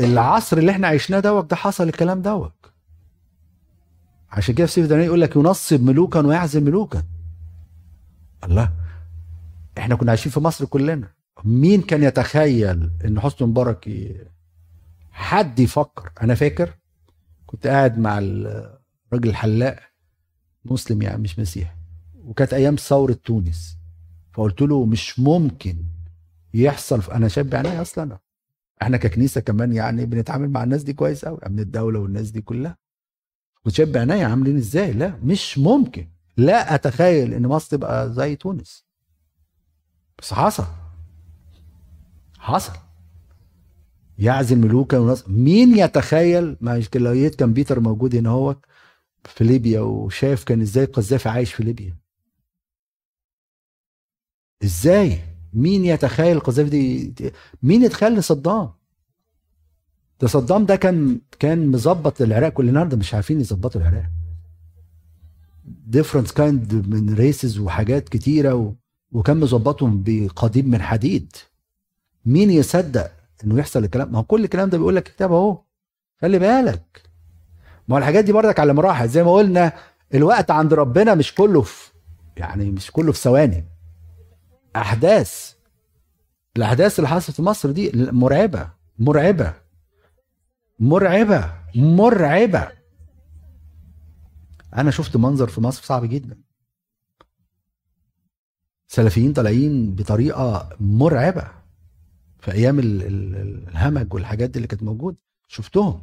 العصر 0.00 0.58
اللي 0.58 0.70
إحنا 0.70 0.88
عشناه 0.88 1.20
دوت 1.20 1.50
ده 1.50 1.56
حصل 1.56 1.88
الكلام 1.88 2.22
دوت. 2.22 2.52
عشان 4.30 4.54
كده 4.54 4.66
في 4.66 4.72
سيف 4.72 4.86
دانيال 4.86 5.06
يقول 5.06 5.20
لك 5.20 5.36
ينصب 5.36 5.82
ملوكا 5.82 6.26
ويعزل 6.26 6.64
ملوكا. 6.64 7.02
الله 8.44 8.72
إحنا 9.78 9.94
كنا 9.94 10.10
عايشين 10.10 10.32
في 10.32 10.40
مصر 10.40 10.64
كلنا. 10.64 11.08
مين 11.44 11.82
كان 11.82 12.02
يتخيل 12.02 12.90
إن 13.04 13.20
حسني 13.20 13.48
مبارك. 13.48 13.88
حد 15.20 15.58
يفكر. 15.60 16.12
أنا 16.22 16.34
فاكر 16.34 16.78
كنت 17.46 17.66
قاعد 17.66 17.98
مع 17.98 18.18
الراجل 18.18 19.28
الحلاق 19.28 19.80
مسلم 20.64 21.02
يعني 21.02 21.22
مش 21.22 21.38
مسيحي. 21.38 21.76
وكانت 22.14 22.54
أيام 22.54 22.76
ثورة 22.76 23.12
تونس. 23.12 23.76
فقلت 24.32 24.62
له 24.62 24.84
مش 24.84 25.18
ممكن 25.20 25.84
يحصل 26.54 27.12
أنا 27.12 27.28
شايف 27.28 27.46
بعيني 27.46 27.82
أصلا. 27.82 28.18
إحنا 28.82 28.96
ككنيسة 28.96 29.40
كمان 29.40 29.72
يعني 29.72 30.06
بنتعامل 30.06 30.50
مع 30.50 30.62
الناس 30.62 30.82
دي 30.82 30.92
كويس 30.92 31.24
قوي 31.24 31.38
أمن 31.46 31.58
الدولة 31.58 31.98
والناس 31.98 32.30
دي 32.30 32.40
كلها. 32.40 32.76
كنت 33.64 33.74
شايف 33.74 33.90
بعيني 33.90 34.24
عاملين 34.24 34.56
إزاي؟ 34.56 34.92
لا 34.92 35.18
مش 35.22 35.58
ممكن. 35.58 36.08
لا 36.36 36.74
أتخيل 36.74 37.34
إن 37.34 37.46
مصر 37.46 37.76
تبقى 37.76 38.12
زي 38.12 38.36
تونس. 38.36 38.86
بس 40.18 40.34
حصل. 40.34 40.64
حصل. 42.38 42.72
يعزل 44.20 44.58
ملوكا 44.58 44.98
وناس 44.98 45.28
مين 45.28 45.78
يتخيل 45.78 46.56
ما 46.60 46.82
لو 46.96 47.30
كان 47.30 47.52
بيتر 47.52 47.80
موجود 47.80 48.16
هنا 48.16 48.30
هو 48.30 48.56
في 49.24 49.44
ليبيا 49.44 49.80
وشاف 49.80 50.44
كان 50.44 50.60
إزاي 50.60 50.84
القذافي 50.84 51.28
عايش 51.28 51.54
في 51.54 51.64
ليبيا؟ 51.64 51.96
إزاي؟ 54.64 55.18
مين 55.52 55.84
يتخيل 55.84 56.36
القذافي 56.36 56.70
دي؟ 56.70 57.32
مين 57.62 57.82
يتخيل 57.82 58.24
صدام؟ 58.24 58.70
ده 60.20 60.28
صدام 60.28 60.66
ده 60.66 60.76
كان 60.76 61.20
كان 61.38 61.66
مظبط 61.66 62.22
العراق 62.22 62.52
كل 62.52 62.68
النهارده 62.68 62.96
مش 62.96 63.14
عارفين 63.14 63.40
يظبطوا 63.40 63.80
العراق. 63.80 64.10
different 65.64 66.30
kind 66.30 66.74
من 66.74 67.14
races 67.14 67.58
وحاجات 67.58 68.08
كتيرة 68.08 68.54
و... 68.54 68.74
وكان 69.12 69.40
مظبطهم 69.40 70.02
بقضيب 70.06 70.66
من 70.68 70.82
حديد. 70.82 71.32
مين 72.26 72.50
يصدق 72.50 73.19
إنه 73.44 73.58
يحصل 73.58 73.84
الكلام. 73.84 74.12
ما 74.12 74.18
هو 74.18 74.22
كل 74.22 74.44
الكلام 74.44 74.68
ده 74.68 74.78
بيقول 74.78 74.96
لك 74.96 75.02
كتاب 75.02 75.32
أهو. 75.32 75.62
خلي 76.20 76.38
بالك. 76.38 77.02
ما 77.88 77.94
هو 77.94 77.98
الحاجات 77.98 78.24
دي 78.24 78.32
برضك 78.32 78.60
على 78.60 78.72
مراحل. 78.72 79.08
زي 79.08 79.22
ما 79.22 79.32
قلنا 79.32 79.72
الوقت 80.14 80.50
عند 80.50 80.74
ربنا 80.74 81.14
مش 81.14 81.34
كله 81.34 81.62
في 81.62 81.90
يعني 82.36 82.70
مش 82.70 82.90
كله 82.90 83.12
في 83.12 83.18
ثواني. 83.18 83.68
أحداث. 84.76 85.54
الأحداث 86.56 86.98
اللي 86.98 87.08
حصلت 87.08 87.36
في 87.36 87.42
مصر 87.42 87.70
دي 87.70 87.92
مرعبة. 87.94 88.70
مرعبة. 88.98 89.54
مرعبة. 90.78 91.52
مرعبة. 91.74 92.68
أنا 94.76 94.90
شفت 94.90 95.16
منظر 95.16 95.46
في 95.48 95.60
مصر 95.60 95.82
صعب 95.82 96.04
جدا. 96.04 96.40
سلفيين 98.86 99.32
طالعين 99.32 99.94
بطريقة 99.94 100.68
مرعبة. 100.80 101.59
في 102.40 102.52
أيام 102.52 102.78
ال- 102.78 103.02
ال- 103.02 103.68
الهمج 103.68 104.14
والحاجات 104.14 104.50
دي 104.50 104.56
اللي 104.56 104.68
كانت 104.68 104.82
موجوده 104.82 105.16
شفتهم. 105.48 106.02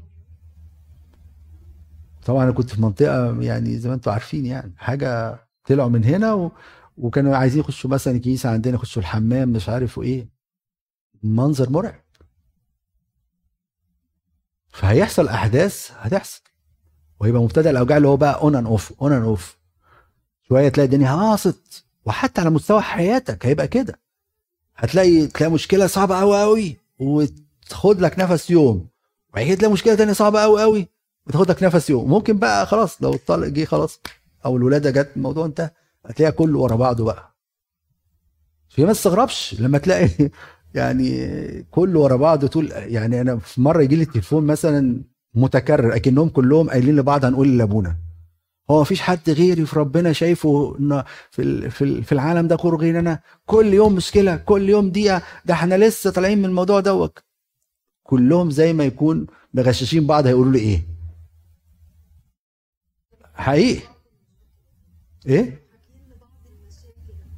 طبعا 2.26 2.44
أنا 2.44 2.52
كنت 2.52 2.70
في 2.70 2.82
منطقة 2.82 3.42
يعني 3.42 3.78
زي 3.78 3.90
ما 3.90 3.96
أنتم 3.96 4.12
عارفين 4.12 4.46
يعني 4.46 4.74
حاجة 4.78 5.40
طلعوا 5.68 5.90
من 5.90 6.04
هنا 6.04 6.34
و... 6.34 6.52
وكانوا 6.98 7.36
عايزين 7.38 7.60
يخشوا 7.60 7.90
مثلا 7.90 8.16
الكنيسة 8.16 8.50
عندنا 8.50 8.76
يخشوا 8.76 9.02
الحمام 9.02 9.50
مش 9.50 9.70
عارف 9.70 9.98
وايه 9.98 10.30
منظر 11.24 11.70
مرعب. 11.70 12.02
فهيحصل 14.70 15.28
أحداث 15.28 15.92
هتحصل. 15.98 16.42
وهيبقى 17.20 17.42
مبتدأ 17.42 17.70
الأوجاع 17.70 17.98
اللي 17.98 18.08
هو 18.08 18.18
بقى 18.18 18.42
on 18.42 18.56
and 18.56 18.66
off 18.66 18.94
on 19.02 19.14
and 19.14 19.24
off 19.24 19.58
شوية 20.48 20.70
تلاقي 20.70 20.86
الدنيا 20.86 21.12
هاصت. 21.12 21.86
وحتى 22.06 22.42
على 22.42 22.50
مستوى 22.50 22.82
حياتك 22.82 23.46
هيبقى 23.46 23.68
كده. 23.68 24.00
هتلاقي 24.78 25.28
تلاقي 25.28 25.52
مشكلة 25.52 25.88
صعبة 25.88 26.20
قوي 26.20 26.42
قوي 26.42 26.78
وتاخد 27.00 28.02
لك 28.02 28.20
نفس 28.20 28.50
يوم. 28.50 28.88
وبعد 29.30 29.46
كده 29.46 29.56
تلاقي 29.56 29.72
مشكلة 29.74 29.96
تانية 29.96 30.14
صعبة 30.14 30.42
قوي 30.42 30.62
قوي 30.62 30.88
وتاخد 31.28 31.50
لك 31.52 31.64
نفس 31.64 31.90
يوم. 31.90 32.10
ممكن 32.10 32.38
بقى 32.38 32.66
خلاص 32.68 33.02
لو 33.04 33.14
الطلق 33.14 33.48
جه 33.48 33.66
خلاص 33.66 34.00
أو 34.46 34.58
الولادة 34.58 34.90
جت 34.92 35.10
الموضوع 35.16 35.46
انتهى 35.46 35.70
هتلاقيها 36.06 36.36
كله 36.36 36.60
ورا 36.60 36.76
بعضه 36.76 37.06
بقى. 37.06 37.36
في 38.70 38.86
ما 38.86 38.94
تستغربش 38.94 39.56
لما 39.60 39.78
تلاقي 39.78 40.10
يعني 40.76 41.64
كله 41.72 42.00
ورا 42.00 42.16
بعضه 42.16 42.48
طول 42.48 42.72
يعني 42.72 43.22
أنا 43.22 43.38
في 43.38 43.62
مرة 43.62 43.82
يجي 43.84 43.96
لي 43.96 44.04
التليفون 44.04 44.46
مثلا 44.46 45.04
متكرر 45.36 45.96
أكنهم 45.96 46.30
كلهم 46.30 46.70
قايلين 46.70 46.96
لبعض 46.96 47.26
هنقول 47.26 47.58
لأبونا. 47.58 47.98
هو 48.72 48.82
مفيش 48.82 49.02
حد 49.02 49.30
غيري 49.30 49.66
في 49.66 49.80
ربنا 49.80 50.14
شايفه 50.14 50.76
في 51.32 51.72
في 52.04 52.12
العالم 52.12 52.48
ده 52.48 52.56
كله 52.56 52.78
غير 52.78 53.00
أنا. 53.00 53.20
كل 53.46 53.74
يوم 53.74 53.94
مشكلة 53.96 54.36
كل 54.36 54.70
يوم 54.70 54.90
دقيقه 54.90 55.22
ده 55.46 55.54
إحنا 55.54 55.76
لسه 55.78 56.12
طالعين 56.12 56.38
من 56.38 56.46
الموضوع 56.46 56.80
دوت. 56.80 57.20
كلهم 58.04 58.52
زي 58.52 58.74
ما 58.74 58.84
يكون 58.84 59.28
مغششين 59.54 60.08
بعض 60.08 60.28
هيقولوا 60.28 60.52
لي 60.52 60.60
إيه. 60.60 60.82
حقيقي. 63.36 63.82
إيه؟ 65.28 65.62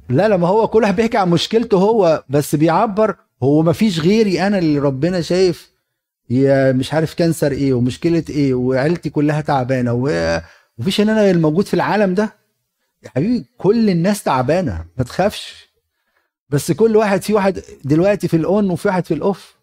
لا 0.08 0.28
لا 0.28 0.36
ما 0.36 0.48
هو 0.48 0.68
كل 0.68 0.82
واحد 0.82 0.96
بيحكي 0.96 1.16
عن 1.18 1.30
مشكلته 1.30 1.78
هو 1.78 2.24
بس 2.28 2.54
بيعبر 2.54 3.16
هو 3.42 3.62
ما 3.62 3.72
فيش 3.72 4.00
غيري 4.00 4.46
أنا 4.46 4.58
اللي 4.58 4.78
ربنا 4.78 5.20
شايف. 5.20 5.70
يا 6.30 6.72
مش 6.72 6.94
عارف 6.94 7.14
كانسر 7.14 7.52
إيه 7.52 7.74
ومشكلة 7.74 8.24
إيه 8.30 8.54
وعيلتي 8.54 9.10
كلها 9.10 9.40
تعبانة 9.40 9.92
و- 9.92 10.40
ومفيش 10.80 11.00
ان 11.00 11.08
أنا 11.08 11.30
الموجود 11.30 11.66
في 11.66 11.74
العالم 11.74 12.14
ده؟ 12.14 12.36
يا 13.02 13.08
حبيبي 13.08 13.46
كل 13.58 13.90
الناس 13.90 14.22
تعبانة 14.22 14.86
ما 14.98 15.04
تخافش. 15.04 15.70
بس 16.48 16.72
كل 16.72 16.96
واحد 16.96 17.22
في 17.22 17.34
واحد 17.34 17.62
دلوقتي 17.84 18.28
في 18.28 18.36
الأون 18.36 18.70
وفي 18.70 18.88
واحد 18.88 19.04
في 19.06 19.14
الأوف. 19.14 19.56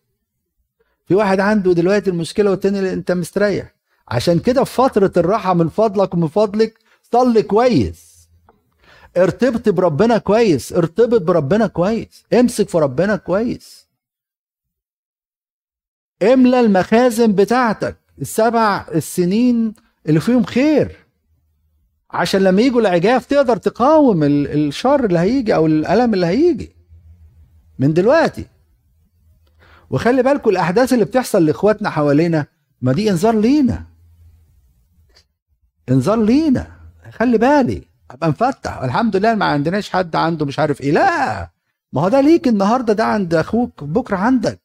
في 1.06 1.16
واحد 1.16 1.40
عنده 1.40 1.74
دلوقتي 1.74 2.10
المشكلة 2.10 2.52
والتاني 2.52 2.94
أنت 2.94 3.12
مستريح. 3.12 3.74
عشان 4.08 4.40
كده 4.40 4.64
في 4.64 4.74
فترة 4.74 5.12
الراحة 5.18 5.54
من 5.54 5.70
فضلك 5.70 6.14
ومن 6.14 6.28
فضلك 6.28 6.80
صلي 7.12 7.44
كويس. 7.44 8.28
ارتبط 9.18 9.70
بربنا 9.70 10.18
كويس 10.18 10.74
ارتبط 10.74 11.22
بربنا 11.22 11.68
كويس. 11.68 12.26
امسك 12.34 12.70
في 12.70 12.78
ربنا 12.78 13.16
كويس. 13.16 13.88
املى 16.24 16.60
المخازن 16.60 17.34
بتاعتك. 17.34 17.98
السبع 18.22 18.86
السنين 18.96 19.74
اللي 20.08 20.20
فيهم 20.20 20.44
خير. 20.44 21.07
عشان 22.18 22.42
لما 22.42 22.62
يجوا 22.62 22.82
العجاف 22.82 23.26
تقدر 23.26 23.58
تقاوم 23.58 24.24
ال- 24.24 24.68
الشر 24.68 25.06
اللي 25.06 25.20
هيجي 25.20 25.56
أو 25.56 25.66
الألم 25.66 26.14
اللي 26.14 26.26
هيجي 26.26 26.76
من 27.80 27.94
دلوقتي. 27.94 28.46
وخلي 29.90 30.24
بالكم 30.24 30.50
الأحداث 30.50 30.94
اللي 30.94 31.06
بتحصل 31.06 31.46
لإخواتنا 31.46 31.90
حوالينا 31.90 32.46
ما 32.82 32.94
دي 32.94 33.10
إنذار 33.12 33.40
لينا. 33.40 33.84
إنذار 35.90 36.24
لينا. 36.24 36.68
خلي 37.12 37.38
بالي. 37.38 37.82
أبقى 38.12 38.30
مفتح. 38.30 38.78
الحمد 38.78 39.16
لله 39.16 39.36
ما 39.36 39.46
عندناش 39.46 39.90
حد 39.90 40.16
عنده 40.16 40.46
مش 40.46 40.60
عارف 40.60 40.82
إيه. 40.82 40.92
لا! 40.92 41.50
ما 41.94 42.02
هو 42.02 42.10
ده 42.10 42.22
ليك 42.22 42.48
النهارده 42.48 42.94
ده 42.94 43.04
عند 43.06 43.34
أخوك 43.34 43.84
بكرة 43.84 44.18
عندك. 44.18 44.60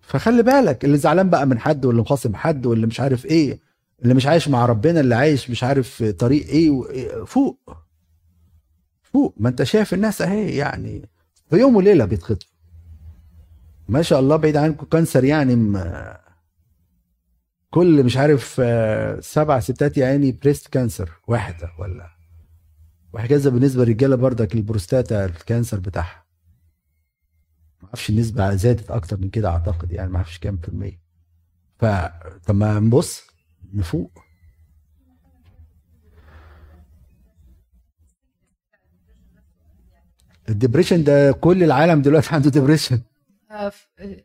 فخلي 0.00 0.42
بالك 0.42 0.84
اللي 0.84 0.98
زعلان 0.98 1.30
بقى 1.30 1.46
من 1.46 1.58
حد 1.58 1.84
واللي 1.84 2.02
مخاصم 2.02 2.34
حد 2.34 2.66
واللي 2.66 2.86
مش 2.86 3.00
عارف 3.00 3.26
إيه. 3.26 3.69
اللي 4.02 4.14
مش 4.14 4.26
عايش 4.26 4.48
مع 4.48 4.66
ربنا 4.66 5.00
اللي 5.00 5.14
عايش 5.14 5.50
مش 5.50 5.64
عارف 5.64 6.02
طريق 6.02 6.46
إيه 6.46 7.24
فوق. 7.24 7.76
فوق. 9.02 9.34
ما 9.36 9.48
أنت 9.48 9.62
شايف 9.62 9.94
الناس 9.94 10.22
أهي 10.22 10.56
يعني 10.56 11.08
في 11.50 11.56
يوم 11.56 11.76
وليلة 11.76 12.04
بيتخطفوا. 12.04 12.50
ما 13.88 14.02
شاء 14.02 14.20
الله 14.20 14.36
بعيد 14.36 14.56
عنكم 14.56 14.86
كانسر 14.86 15.24
يعني 15.24 15.78
كل 17.70 18.04
مش 18.04 18.16
عارف 18.16 18.62
سبع 19.24 19.60
ستات 19.60 19.96
يا 19.96 20.06
عيني 20.06 20.32
breast 20.32 20.68
cancer 20.68 21.10
واحدة 21.28 21.70
ولا؟ 21.78 22.10
وهكذا 23.12 23.50
بالنسبة 23.50 23.84
للرجالة 23.84 24.16
برضك 24.16 24.54
البروستاتا 24.54 25.24
ال 25.24 25.32
cancer 25.32 25.80
بتاعها. 25.80 26.24
ما 27.82 27.88
أعرفش 27.88 28.10
النسبة 28.10 28.54
زادت 28.54 28.90
أكتر 28.90 29.16
من 29.16 29.30
كده 29.30 29.48
أعتقد 29.48 29.92
يعني 29.92 30.10
ما 30.10 30.16
أعرفش 30.16 30.38
كام 30.38 30.56
في 30.56 30.68
المية. 30.68 31.00
ف 31.78 31.84
طب 32.46 32.54
ما 32.54 32.80
نبص. 32.80 33.29
نفوق. 33.74 34.10
ال 40.48 40.53
depression 40.53 41.04
ده 41.04 41.32
كل 41.32 41.62
العالم 41.62 42.02
دلوقتي 42.02 42.34
عنده 42.34 42.50
depression 42.50 43.00
آه، 43.50 43.72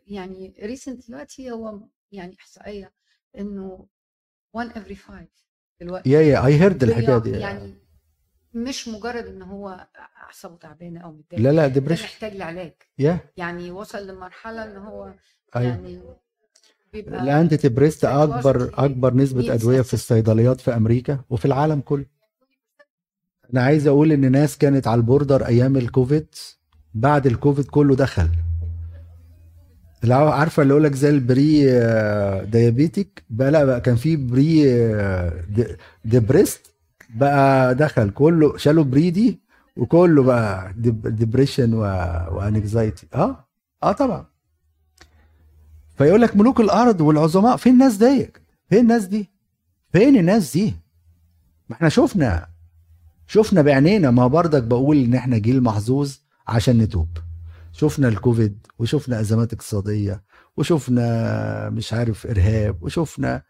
يعني 0.06 0.54
recent 0.62 1.08
دلوقتي 1.08 1.50
هو 1.50 1.80
يعني 2.12 2.36
إحصائية 2.40 2.92
إنه 3.38 3.86
1 4.52 4.70
every 4.70 4.94
5 4.94 5.26
دلوقتي. 5.80 6.10
yeah 6.10 6.20
yeah 6.20 6.46
I 6.46 6.60
heard 6.60 6.82
الحكاية 6.82 7.18
دي. 7.18 7.30
يعني 7.30 7.74
مش 8.54 8.88
مجرد 8.88 9.26
إن 9.26 9.42
هو 9.42 9.86
أعصابه 10.22 10.56
تعبانة 10.56 11.00
أو 11.00 11.12
متضايق 11.12 11.42
لا 11.42 11.52
لا 11.52 11.68
depression 11.68 12.04
محتاج 12.04 12.36
لعلاج. 12.36 12.72
yeah 12.98 13.18
يعني 13.36 13.70
وصل 13.70 14.06
لمرحلة 14.06 14.64
إن 14.64 14.76
هو 14.76 15.14
أيوه. 15.56 15.68
يعني 15.68 16.02
ال 16.94 17.56
antidepressant 17.56 18.04
اكبر 18.04 18.70
أكبر 18.74 19.14
نسبة 19.14 19.54
أدوية 19.54 19.82
في. 19.82 19.94
الصيدليات 19.94 20.60
في 20.60 20.76
أمريكا 20.76 21.20
وفي 21.30 21.44
العالم 21.44 21.80
كله 21.80 22.04
أنا 23.52 23.62
عايز 23.62 23.86
أقول 23.86 24.12
إن 24.12 24.32
ناس 24.32 24.58
كانت 24.58 24.86
على 24.86 24.98
ال 24.98 25.05
border 25.05 25.46
أيام 25.46 25.76
الكوفيد 25.76 26.26
بعد 26.94 27.26
الكوفيد 27.26 27.64
كله 27.66 27.96
دخل 27.96 28.28
عارفة 30.10 30.62
اللي 30.62 30.72
يقول 30.72 30.84
لك 30.84 30.94
زي 30.94 31.10
ال 31.10 31.25
pre 31.25 31.70
آه، 31.72 32.42
diabetic 32.44 33.22
بقى 33.30 33.50
لا 33.50 33.64
بقى 33.64 33.80
كان 33.80 33.96
في 33.96 34.16
pre 34.16 34.62
آه، 34.74 35.32
de- 35.48 35.76
depressed 36.04 36.60
بقى 37.14 37.74
دخل 37.74 38.10
كله 38.10 38.56
شالوا 38.56 38.84
pre 38.84 39.10
de 39.10 39.40
وكله 39.76 40.22
بقى 40.22 40.72
dep- 40.76 41.08
depression. 41.08 41.74
و 41.74 41.90
anxiety 41.90 43.06
آه 43.14 43.44
آه 43.82 43.92
طبعا 43.92 44.26
فيقول 45.98 46.20
لك 46.22 46.36
ملوك 46.36 46.60
الأرض 46.60 47.00
والعظماء 47.00 47.56
فين 47.56 47.72
الناس 47.72 47.96
دي 47.96 48.32
فين 48.70 48.78
الناس 48.80 49.04
دي؟ 49.04 49.30
فين 49.92 50.16
الناس 50.16 50.52
دي؟ 50.52 50.74
ما 51.68 51.76
إحنا 51.76 51.88
شفنا. 51.88 52.46
شفنا 53.26 53.62
بعينينا 53.62 54.10
ما 54.10 54.26
برضك 54.26 54.62
بقول 54.62 54.96
إن 54.96 55.14
إحنا 55.14 55.38
جيل 55.38 55.62
محظوظ 55.62 56.16
عشان 56.48 56.78
نتوب. 56.78 57.08
شفنا 57.72 58.08
الكوفيد 58.08 58.66
وشفنا 58.78 59.20
أزمات 59.20 59.52
اقتصادية 59.52 60.22
وشفنا 60.56 61.70
مش 61.70 61.92
عارف 61.92 62.26
إرهاب 62.26 62.82
وشفنا 62.82 63.42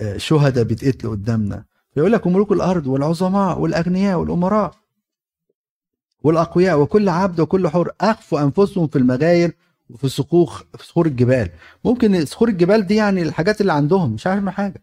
آه، 0.00 0.16
شهداء 0.16 0.64
بيتقتلوا 0.64 1.12
قدامنا. 1.12 1.64
فيقول 1.94 2.12
لك 2.12 2.26
ملوك 2.26 2.52
الأرض 2.52 2.86
والعظماء 2.86 3.60
والأغنياء 3.60 4.18
والأمراء 4.18 4.74
والأقوياء 6.22 6.80
وكل 6.80 7.08
عبد 7.08 7.40
وكل 7.40 7.68
حر 7.68 7.90
أخفوا 8.00 8.40
أنفسهم 8.42 8.86
في 8.88 8.98
المغاير 8.98 9.56
وفي 9.92 10.08
صخوخ 10.08 10.62
في 10.78 10.86
صخور 10.86 11.06
الجبال. 11.06 11.50
ممكن 11.84 12.24
صخور 12.24 12.48
الجبال 12.48 12.86
دي 12.86 12.94
يعني 12.94 13.22
الحاجات 13.22 13.60
اللي 13.60 13.72
عندهم 13.72 14.12
مش 14.12 14.26
عارف 14.26 14.48
حاجة. 14.48 14.82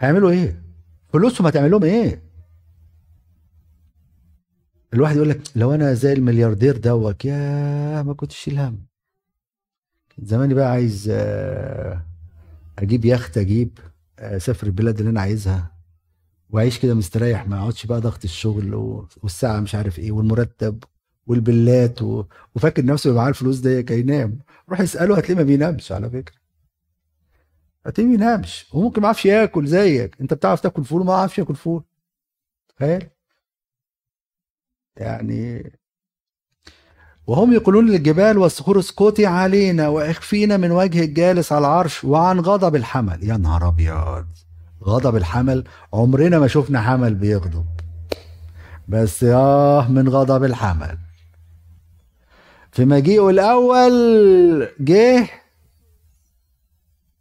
هيعملوا 0.00 0.30
إيه؟ 0.30 0.62
فلوسهم 1.08 1.46
هتعمل 1.46 1.70
لهم 1.70 1.84
إيه؟ 1.84 2.22
الواحد 4.94 5.16
يقول 5.16 5.28
لك 5.28 5.40
لو 5.56 5.74
أنا 5.74 5.94
زي 5.94 6.12
الملياردير 6.12 6.76
دوت 6.76 7.24
يا 7.24 8.02
ما 8.02 8.14
كنتش 8.14 8.36
شيل 8.36 8.58
هم. 8.58 8.86
زماني 10.18 10.54
بقى 10.54 10.70
عايز 10.70 11.08
آه، 11.12 12.06
أجيب 12.78 13.04
يخت 13.04 13.38
أجيب 13.38 13.78
آه، 14.18 14.36
أسافر 14.36 14.66
البلاد 14.66 14.98
اللي 14.98 15.10
أنا 15.10 15.20
عايزها. 15.20 15.74
وأعيش 16.50 16.78
كده 16.78 16.94
مستريح 16.94 17.48
ما 17.48 17.58
أقعدش 17.58 17.86
بقى 17.86 18.00
ضغط 18.00 18.24
الشغل 18.24 18.74
والساعة 19.22 19.60
مش 19.60 19.74
عارف 19.74 19.98
إيه 19.98 20.12
والمرتب 20.12 20.84
والبلات 21.26 22.02
و... 22.02 22.24
وفاكر 22.54 22.84
نفسه 22.84 23.14
معاه 23.14 23.28
الفلوس 23.28 23.58
دي 23.58 23.94
ينام. 24.00 24.38
روح 24.70 24.80
اسأله 24.80 25.16
هتلاقيه 25.16 25.34
ما 25.34 25.42
بينامش 25.42 25.92
على 25.92 26.10
فكرة. 26.10 26.34
هتلاقيه 27.86 28.08
ما 28.08 28.14
ينامش 28.14 28.66
وممكن 28.74 29.00
ما 29.00 29.06
يعرفش 29.06 29.26
ياكل 29.26 29.66
زيك. 29.66 30.16
انت 30.20 30.34
بتعرف 30.34 30.60
تاكل 30.60 30.84
فول 30.84 31.00
وما 31.00 31.12
يعرفش 31.12 31.38
ياكل 31.38 31.54
فول. 31.54 31.82
تخيل. 32.76 33.08
يعني 34.96 35.72
وهم 37.26 37.52
يقولون 37.52 37.90
للجبال 37.90 38.38
والصخور 38.38 38.78
اسكتي 38.78 39.26
علينا 39.26 39.88
واخفينا 39.88 40.56
من 40.56 40.70
وجه 40.70 41.04
الجالس 41.04 41.52
على 41.52 41.66
العرش 41.66 42.04
وعن 42.04 42.40
غضب 42.40 42.76
الحمل. 42.76 43.24
يا 43.24 43.36
نهار 43.36 43.68
أبيض! 43.68 44.26
غضب 44.82 45.16
الحمل. 45.16 45.64
عمرنا 45.92 46.38
ما 46.38 46.46
شفنا 46.46 46.80
حمل 46.80 47.14
بيغضب. 47.14 47.66
بس 48.88 49.22
ياه 49.22 49.88
من 49.88 50.08
غضب 50.08 50.44
الحمل. 50.44 50.98
في 52.74 52.84
مجيئه 52.84 53.30
الأول 53.30 54.68
جه 54.80 55.28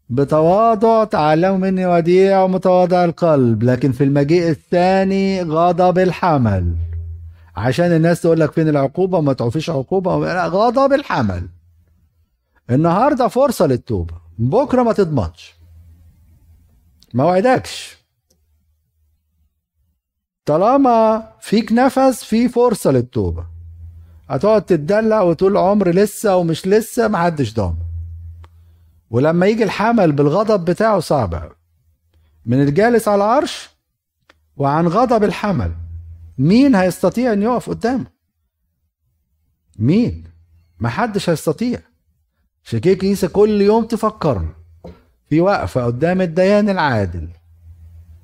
بتواضع 0.09 1.03
تعلموا 1.03 1.57
مني 1.57 1.85
وديع 1.85 2.41
ومتواضع 2.41 3.05
القلب 3.05 3.63
لكن 3.63 3.91
في 3.91 4.03
المجيء 4.03 4.49
الثاني 4.49 5.41
غضب 5.41 5.99
الحمل 5.99 6.75
عشان 7.55 7.85
الناس 7.85 8.21
تقول 8.21 8.39
لك 8.39 8.51
فين 8.51 8.67
العقوبة 8.69 9.17
وما 9.17 9.33
تعرفيش 9.33 9.69
عقوبة 9.69 10.19
لا 10.19 10.47
غضب 10.47 10.93
الحمل 10.93 11.47
النهارده 12.69 13.27
فرصة 13.27 13.65
للتوبة 13.65 14.13
بكرة 14.37 14.83
ما 14.83 14.93
تضمنش. 14.93 15.53
ما 17.13 17.23
وعدكش. 17.23 17.97
طالما 20.45 21.27
فيك 21.41 21.71
نفس 21.71 22.23
في 22.23 22.49
فرصة 22.49 22.91
للتوبة. 22.91 23.52
هتقعد 24.33 24.61
تتدلع 24.61 25.21
وتقول 25.21 25.57
عمر 25.57 25.89
لسه 25.89 26.35
ومش 26.35 26.67
لسه 26.67 27.07
محدش 27.07 27.53
ضامن. 27.53 27.75
ولما 29.09 29.45
يجي 29.45 29.63
الحمل 29.63 30.11
بالغضب 30.11 30.65
بتاعه 30.65 30.99
صعب 30.99 31.35
قوي 31.35 31.55
من 32.45 32.61
الجالس 32.61 33.07
على 33.07 33.15
العرش 33.15 33.69
وعن 34.57 34.87
غضب 34.87 35.23
الحمل 35.23 35.71
مين 36.37 36.75
هيستطيع 36.75 37.33
إن 37.33 37.41
يقف 37.41 37.69
قدامه؟ 37.69 38.05
مين؟ 39.79 40.23
محدش 40.79 41.29
هيستطيع. 41.29 41.79
عشان 42.65 42.79
كده 42.79 43.27
كل 43.27 43.61
يوم 43.61 43.85
تفكرنا 43.85 44.53
في 45.29 45.41
وقفة 45.41 45.85
قدام 45.85 46.21
الديان 46.21 46.69
العادل. 46.69 47.29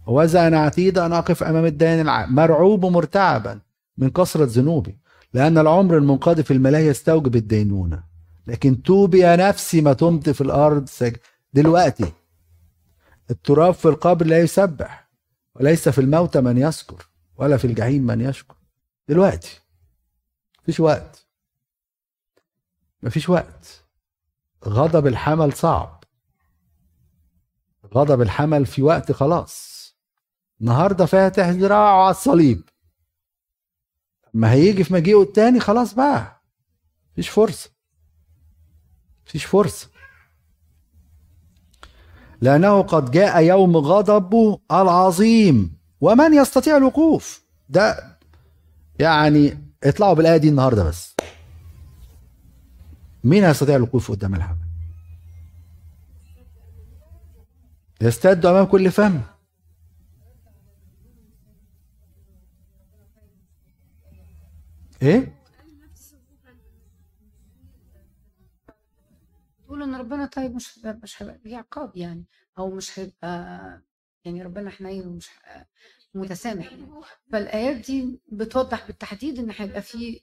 وإذا 0.08 0.48
أنا 0.48 0.60
عتيد 0.60 0.98
أن 0.98 1.14
أقف 1.14 1.44
أمام 1.44 1.66
الديان 1.66 2.00
العادل 2.00 2.34
مرعوب 2.34 2.84
ومرتعبا 2.84 3.60
من 3.98 4.10
كثرة 4.10 4.46
ذنوبي. 4.46 4.98
لأن 5.34 5.58
العمر 5.58 5.98
المنقضي 5.98 6.44
في 6.44 6.54
الملاهي 6.54 6.88
يستوجب 6.88 7.36
الدينونة. 7.36 8.04
لكن 8.48 8.84
توبي 8.84 9.20
يا 9.20 9.36
نفسي 9.36 9.82
ما 9.82 9.94
تمت 9.94 10.30
في 10.30 10.42
الأرض 10.42 10.90
سج... 10.90 11.16
دلوقتي. 11.54 12.12
التراب 13.32 13.74
في 13.74 13.86
القبر 13.86 14.26
لا 14.26 14.40
يسبح 14.40 15.10
وليس 15.56 15.90
في 15.90 16.02
الموت 16.02 16.38
من 16.38 16.58
يذكر 16.58 17.08
ولا 17.38 17.58
في 17.58 17.68
الجحيم 17.68 18.04
من 18.04 18.22
يشكر. 18.22 18.56
دلوقتي. 19.08 19.60
مفيش 20.64 20.80
وقت. 20.80 21.26
مفيش 23.04 23.30
وقت. 23.30 23.84
غضب 24.66 25.08
الحمل 25.08 25.54
صعب. 25.54 26.04
غضب 27.94 28.22
الحمل 28.22 28.66
في 28.66 28.82
وقت 28.82 29.12
خلاص. 29.12 29.80
النهارده 30.62 31.06
فاتح 31.06 31.48
ذراعه 31.48 32.04
على 32.04 32.12
الصليب. 32.12 32.70
ما 34.34 34.52
هيجي 34.52 34.84
في 34.84 34.94
مجيئه 34.94 35.22
التاني 35.22 35.60
خلاص 35.60 35.94
بقى. 35.94 36.42
مفيش 37.14 37.30
فرصة. 37.30 37.70
مفيش 39.28 39.46
فرصة. 39.46 39.88
لأنه 42.42 42.82
قد 42.82 43.12
جاء 43.12 43.44
يوم 43.44 43.78
غضبه 43.78 44.60
العظيم. 44.72 45.78
ومن 46.02 46.34
يستطيع 46.34 46.78
الوقوف؟ 46.78 47.44
ده 47.70 48.18
يعني 49.00 49.58
اطلعوا 49.84 50.14
بالآية 50.14 50.38
دي 50.38 50.50
النهاردة 50.50 50.84
بس. 50.84 51.16
مين 53.24 53.44
هيستطيع 53.44 53.76
الوقوف 53.76 54.12
قدام 54.12 54.36
الحمل 54.36 54.58
يستد 58.02 58.46
أمام 58.46 58.66
كل 58.66 58.92
فم. 58.92 59.22
إيه؟ 65.02 65.40
تقول 69.66 69.84
إن 69.84 69.96
ربنا 69.96 70.26
طيب 70.26 70.56
مش 70.56 70.80
مش 70.86 71.22
هيبقى 71.22 71.40
فيه 71.40 71.58
عقاب 71.58 71.98
يعني 71.98 72.26
أو 72.58 72.72
مش 72.76 73.00
هيبقى 73.00 73.60
يعني 74.26 74.42
ربنا 74.44 74.70
حنين 74.70 75.08
ومش 75.08 75.30
متسامح 76.16 76.72
يعني. 76.72 76.88
فالآيات 77.32 77.86
دي 77.86 78.22
بتوضح 78.32 78.88
بالتحديد 78.88 79.40
إن 79.40 79.52
هيبقى 79.58 79.82
في 79.82 80.22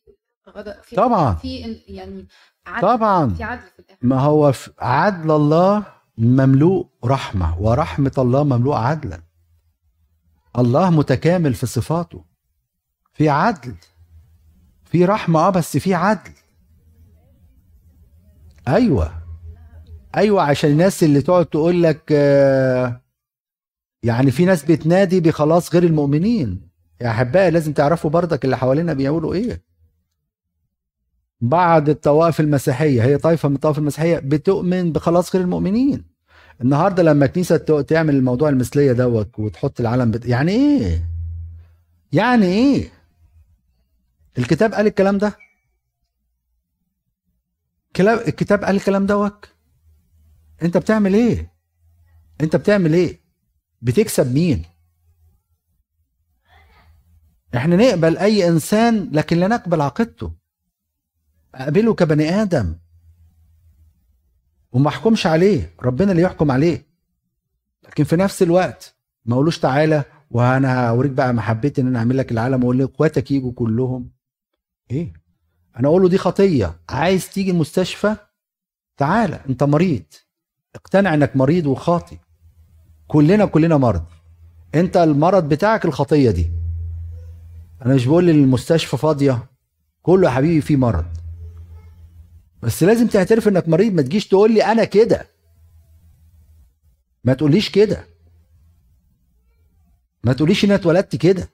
غضب 0.48 0.80
في 0.82 0.96
طبعا. 0.96 1.34
في 1.34 1.58
يعني 1.88 2.26
عدل 2.66 2.82
طبعا. 2.88 3.34
في 3.34 3.42
عدل 3.44 3.62
في 3.76 3.82
ما 4.02 4.20
هو 4.20 4.52
عدل 4.78 5.30
الله 5.30 5.86
مملوء 6.18 6.88
رحمة 7.04 7.62
ورحمة 7.62 8.12
الله 8.18 8.44
مملوء 8.44 8.74
عدلا. 8.76 9.22
الله 10.58 10.90
متكامل 10.90 11.54
في 11.54 11.66
صفاته. 11.66 12.24
في 13.12 13.28
عدل. 13.28 13.74
في 14.86 15.04
رحمة 15.04 15.40
آه 15.40 15.50
بس 15.50 15.76
في 15.76 15.94
عدل. 15.94 16.30
أيوه. 18.68 19.12
أيوه 20.16 20.42
عشان 20.42 20.70
الناس 20.70 21.02
اللي 21.04 21.22
تقعد 21.22 21.46
تقول 21.46 21.82
لك 21.82 22.02
آه، 22.12 23.00
يعني 24.02 24.30
في 24.30 24.44
ناس 24.44 24.64
بتنادي 24.64 25.20
بخلاص 25.20 25.72
غير 25.74 25.82
المؤمنين. 25.82 26.68
يا 27.00 27.10
أحبائي 27.10 27.50
لازم 27.50 27.72
تعرفوا 27.72 28.10
برضك 28.10 28.44
اللي 28.44 28.56
حوالينا 28.58 28.92
بيقولوا 28.92 29.34
إيه. 29.34 29.62
بعض 31.40 31.88
الطوائف 31.88 32.40
المسيحية 32.40 33.02
هي 33.04 33.18
طائفة 33.18 33.48
من 33.48 33.54
الطوائف 33.54 33.78
المسيحية 33.78 34.18
بتؤمن 34.18 34.92
بخلاص 34.92 35.34
غير 35.36 35.44
المؤمنين. 35.44 36.04
النهارده 36.60 37.02
لما 37.02 37.26
كنيسه 37.26 37.56
ت- 37.56 37.72
تعمل 37.72 38.14
الموضوع 38.14 38.48
المثلية 38.48 38.92
دوت 38.92 39.38
وتحط 39.38 39.80
العلم 39.80 40.10
بت... 40.10 40.26
يعني 40.26 40.52
إيه؟ 40.52 41.08
يعني 42.12 42.46
إيه؟ 42.46 42.88
الكتاب 44.38 44.74
قال 44.74 44.86
الكلام 44.86 45.18
ده؟ 45.18 45.36
الكتاب 48.00 48.64
قال 48.64 48.76
الكلام 48.76 49.06
دوت 49.06 49.44
انت 50.62 50.76
بتعمل 50.76 51.14
إيه؟ 51.14 51.52
انت 52.40 52.56
بتعمل 52.56 52.94
إيه؟ 52.94 53.20
بتكسب 53.82 54.34
مين؟ 54.34 54.64
إحنا 57.56 57.76
نقبل 57.76 58.18
أي 58.18 58.48
إنسان 58.48 59.10
لكن 59.12 59.36
لا 59.36 59.48
نقبل 59.48 59.80
عقيدته. 59.80 60.32
أقبله 61.54 61.94
كبني 61.94 62.42
آدم. 62.42 62.76
وما 64.72 64.88
أحكمش 64.88 65.26
عليه 65.26 65.74
ربنا 65.82 66.10
اللي 66.12 66.22
يحكم 66.22 66.50
عليه. 66.50 66.86
لكن 67.88 68.04
في 68.04 68.16
نفس 68.16 68.42
الوقت 68.42 68.96
ما 69.24 69.34
أقولوش 69.34 69.58
تعالى 69.58 70.04
وأنا 70.30 70.88
هوريك 70.88 71.12
بقى 71.12 71.32
محبتي 71.32 71.80
إن 71.80 71.86
أنا 71.86 71.98
أعمل 71.98 72.16
لك 72.16 72.32
العالم 72.32 72.60
وأقول 72.64 72.78
لك 72.78 72.90
اخواتك 72.94 73.30
يجوا 73.30 73.52
كلهم. 73.52 74.10
إيه؟ 74.90 75.12
أنا 75.76 75.88
أقول 75.88 76.02
له 76.02 76.08
دي 76.08 76.18
خطية. 76.18 76.80
عايز 76.88 77.30
تيجي 77.30 77.50
المستشفى؟ 77.50 78.16
تعالى 78.96 79.40
أنت 79.48 79.62
مريض. 79.62 80.02
اقتنع 80.74 81.14
إنك 81.14 81.36
مريض 81.36 81.66
وخاطي. 81.66 82.18
كلنا 83.06 83.44
كلنا 83.46 83.76
مرض. 83.76 84.04
أنت 84.74 84.96
المرض 84.96 85.48
بتاعك 85.48 85.84
الخطية 85.84 86.30
دي. 86.30 86.50
أنا 87.86 87.94
مش 87.94 88.06
بقول 88.06 88.30
المستشفى 88.30 88.96
فاضية. 88.96 89.46
كله 90.02 90.28
يا 90.28 90.34
حبيبي 90.34 90.60
فيه 90.60 90.76
مرض. 90.76 91.06
بس 92.62 92.82
لازم 92.82 93.06
تعترف 93.06 93.48
إنك 93.48 93.68
مريض. 93.68 93.92
ما 93.92 94.02
تجيش 94.02 94.28
تقول 94.28 94.54
لي 94.54 94.64
أنا 94.64 94.84
كده. 94.84 95.28
ما 97.24 97.34
تقوليش 97.34 97.70
كده. 97.70 98.04
ما 100.24 100.32
تقوليش 100.32 100.64
ان 100.64 100.70
أنا 100.70 100.80
اتولدت 100.80 101.16
كده. 101.16 101.48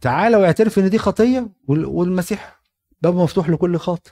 تعالى 0.00 0.36
واعترف 0.36 0.78
إن 0.78 0.90
دي 0.90 0.98
خطية 0.98 1.52
وال- 1.68 1.84
والمسيح 1.84 2.60
بابه 3.02 3.22
مفتوح 3.24 3.48
لكل 3.50 3.78
خاطئ. 3.78 4.10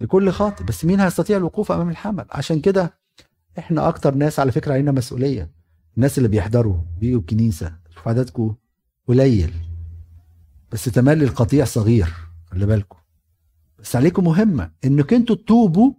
لكل 0.00 0.30
خاطئ. 0.30 0.64
بس 0.64 0.84
مين 0.84 1.00
هيستطيع 1.00 1.36
الوقوف 1.36 1.72
أمام 1.72 1.88
الحمل؟ 1.90 2.26
عشان 2.30 2.60
كده 2.60 2.98
إحنا 3.58 3.88
أكتر 3.88 4.14
ناس 4.14 4.38
على 4.40 4.52
فكرة 4.52 4.72
علينا 4.72 4.92
مسؤولية. 4.92 5.50
الناس 5.96 6.18
اللي 6.18 6.28
بيحضروا 6.28 6.76
بيجوا 7.00 7.20
الكنيسة 7.20 7.76
شوف 7.94 8.08
عددكم 8.08 8.54
قليل. 9.08 9.54
بس 10.72 10.84
تملي 10.84 11.24
القطيع 11.24 11.64
صغير 11.64 12.14
خلي 12.50 12.66
بالكم. 12.66 12.98
بس 13.78 13.96
عليكم 13.96 14.24
مهمة 14.24 14.72
إنك 14.84 15.12
أنتوا 15.12 15.36
تتوبوا 15.36 15.92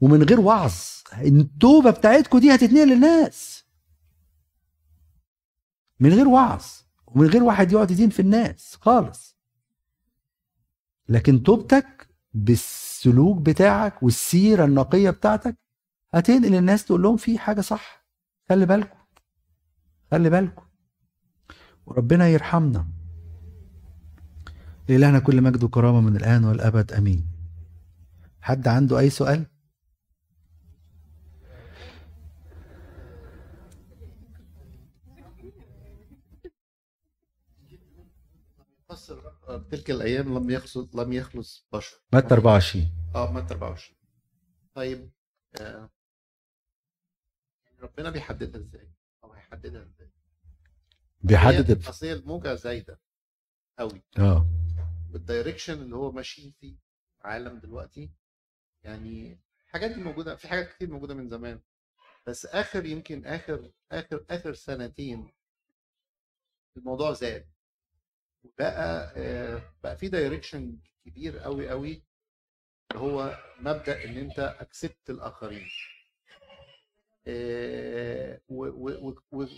ومن 0.00 0.22
غير 0.22 0.40
وعظ. 0.40 0.74
التوبة 1.20 1.90
بتاعتكم 1.90 2.38
دي 2.38 2.54
هتتنقل 2.54 2.88
للناس. 2.88 3.57
من 6.00 6.12
غير 6.12 6.28
وعظ 6.28 6.64
ومن 7.06 7.26
غير 7.26 7.42
واحد 7.42 7.72
يقعد 7.72 7.90
يدين 7.90 8.10
في 8.10 8.20
الناس 8.20 8.76
خالص. 8.80 9.38
لكن 11.08 11.42
توبتك 11.42 12.08
بالسلوك 12.34 13.38
بتاعك 13.38 14.02
والسيرة 14.02 14.64
النقية 14.64 15.10
بتاعتك 15.10 15.58
هتنقل 16.14 16.54
الناس 16.54 16.84
تقول 16.84 17.02
لهم 17.02 17.16
في 17.16 17.38
حاجة 17.38 17.60
صح. 17.60 18.06
خلي 18.48 18.66
بالكم 18.66 18.98
خلي 20.10 20.30
بالكم. 20.30 20.62
وربنا 21.86 22.28
يرحمنا. 22.28 22.86
لإلهنا 24.88 25.18
كل 25.18 25.42
مجد 25.42 25.64
وكرامة 25.64 26.00
من 26.00 26.16
الآن 26.16 26.44
والأبد. 26.44 26.92
أمين. 26.92 27.26
حد 28.40 28.68
عنده 28.68 28.98
أي 28.98 29.10
سؤال؟ 29.10 29.46
فسر 39.48 39.58
تلك 39.58 39.90
الأيام 39.90 40.38
لم 40.38 40.50
يخلص 40.50 40.76
لم 40.94 41.12
يخلص 41.12 41.66
بشر 41.72 41.96
متى 42.12 42.34
24 42.34 43.12
آه 43.14 43.32
متى 43.32 43.54
24 43.54 43.98
طيب 44.74 45.10
آه. 45.60 45.90
ربنا 47.80 48.10
بيحددها 48.10 48.60
إزاي؟ 48.60 48.92
أو 49.24 49.32
هيحددها 49.32 49.82
إزاي؟ 49.82 50.10
بيحدد 51.20 51.86
اصل 51.86 52.06
هي 52.06 52.12
الموجه 52.12 52.54
زايدة 52.54 53.00
قوي 53.78 54.02
آه 54.18 54.46
بال 55.10 55.23
direction 55.23 55.82
اللي 55.82 55.96
هو 55.96 56.12
ماشيين 56.12 56.54
فيه 56.60 56.76
العالم 57.20 57.58
دلوقتي 57.58 58.10
يعني 58.82 59.40
الحاجات 59.66 59.90
دي 59.90 60.00
موجودة 60.02 60.36
في 60.36 60.48
حاجات 60.48 60.68
كتير 60.72 60.90
موجودة 60.90 61.14
من 61.14 61.28
زمان 61.28 61.60
بس 62.26 62.46
آخر 62.46 62.84
يمكن 62.86 63.26
آخر 63.26 63.70
آخر 63.92 64.24
آخر 64.30 64.54
سنتين 64.54 65.32
الموضوع 66.76 67.12
زاد 67.12 67.48
وبقى 68.48 69.12
آه، 69.16 69.62
بقى 69.84 69.96
في 69.96 70.08
direction 70.08 70.78
كبير 71.06 71.38
قوي 71.38 71.68
قوي 71.68 72.02
اللي 72.90 73.02
هو 73.02 73.38
مبدأ 73.60 74.04
إن 74.04 74.16
أنت 74.16 74.38
accept 74.38 75.10
الآخرين. 75.10 75.68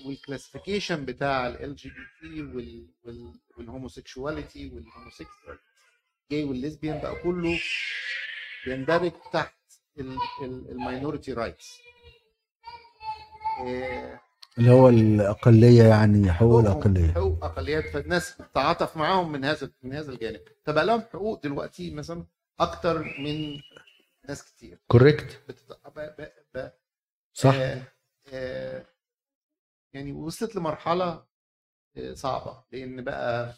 وال 0.04 0.17
classification 0.17 1.04
بتاع 1.04 1.46
LGBT 1.48 2.86
وال 3.56 3.71
homosexuality 3.71 4.68
وال 4.74 4.88
homosexual 4.88 5.58
gay 6.30 6.44
وال 6.44 6.57
lesbian 6.57 7.00
بقى 7.00 7.22
كله 7.22 7.60
يندرج 8.66 9.12
تحت 9.32 9.54
ال 10.42 10.52
minority 10.52 11.32
rights 11.32 11.78
اللي 14.60 14.70
هو 14.70 14.88
الأقلية 14.88 15.82
يعني 15.82 16.32
حقوق 16.32 16.60
الأقلية. 16.60 17.12
حقوق 17.12 17.44
أقليات. 17.44 17.84
فالناس 17.84 18.36
تتعاطف 18.36 18.96
معاهم 18.96 19.32
من 19.32 19.44
هذا 19.44 19.70
من 19.82 19.92
هذا 19.92 20.12
الجانب. 20.12 20.40
فبقى 20.64 20.86
لهم 20.86 21.00
حقوق 21.00 21.42
دلوقتي 21.42 21.90
مثلا 21.90 22.26
أكتر 22.60 22.98
من 23.18 23.60
ناس 24.28 24.44
كتير. 24.44 24.78
correct 24.86 25.40
but... 25.48 25.72
ب... 25.96 26.00
ب... 26.00 26.28
ب... 26.54 26.70
صح. 27.34 27.54
آه 27.54 27.82
آه 28.32 28.86
يعني 29.92 30.12
وصلت 30.12 30.56
لمرحلة 30.56 31.24
آه 31.96 32.14
صعبة. 32.14 32.64
لأن 32.72 33.04
بقى 33.04 33.54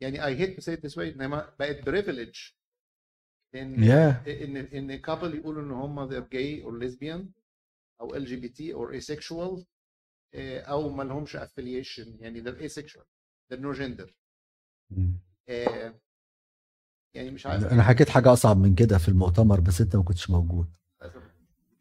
يعني 0.00 0.24
I 0.26 0.36
hate 0.36 0.56
to 0.56 0.60
say 0.60 0.74
this 0.74 0.98
way 0.98 1.14
إنما 1.14 1.52
بقت 1.58 1.86
privilege 1.86 2.34
إن 3.54 3.84
إن 3.84 4.56
إن 4.56 4.96
couple 4.96 5.34
يقولوا 5.34 5.62
إن 5.62 5.70
هم 5.70 6.10
they're 6.10 6.28
gay 6.34 6.64
or 6.66 6.82
lesbian 6.84 7.20
أو 8.00 8.14
LGBT 8.14 8.74
or 8.74 8.88
asexual. 9.02 9.64
أو 10.34 10.88
ما 10.88 11.02
لهمش 11.02 11.36
affiliation 11.36 12.06
يعني 12.20 12.44
they're 12.44 12.70
asexual 12.70 13.04
they're 13.52 13.58
no 13.60 13.78
gender. 13.78 14.10
آه، 15.48 15.94
يعني 17.14 17.30
مش 17.30 17.46
عارف. 17.46 17.64
أنا 17.64 17.82
حكيت 17.82 18.08
حاجة 18.08 18.32
أصعب 18.32 18.56
من 18.58 18.74
كده 18.74 18.98
في 18.98 19.08
المؤتمر 19.08 19.60
بس 19.60 19.80
أنت 19.80 19.96
ما 19.96 20.02
كنتش 20.02 20.30
موجود. 20.30 20.66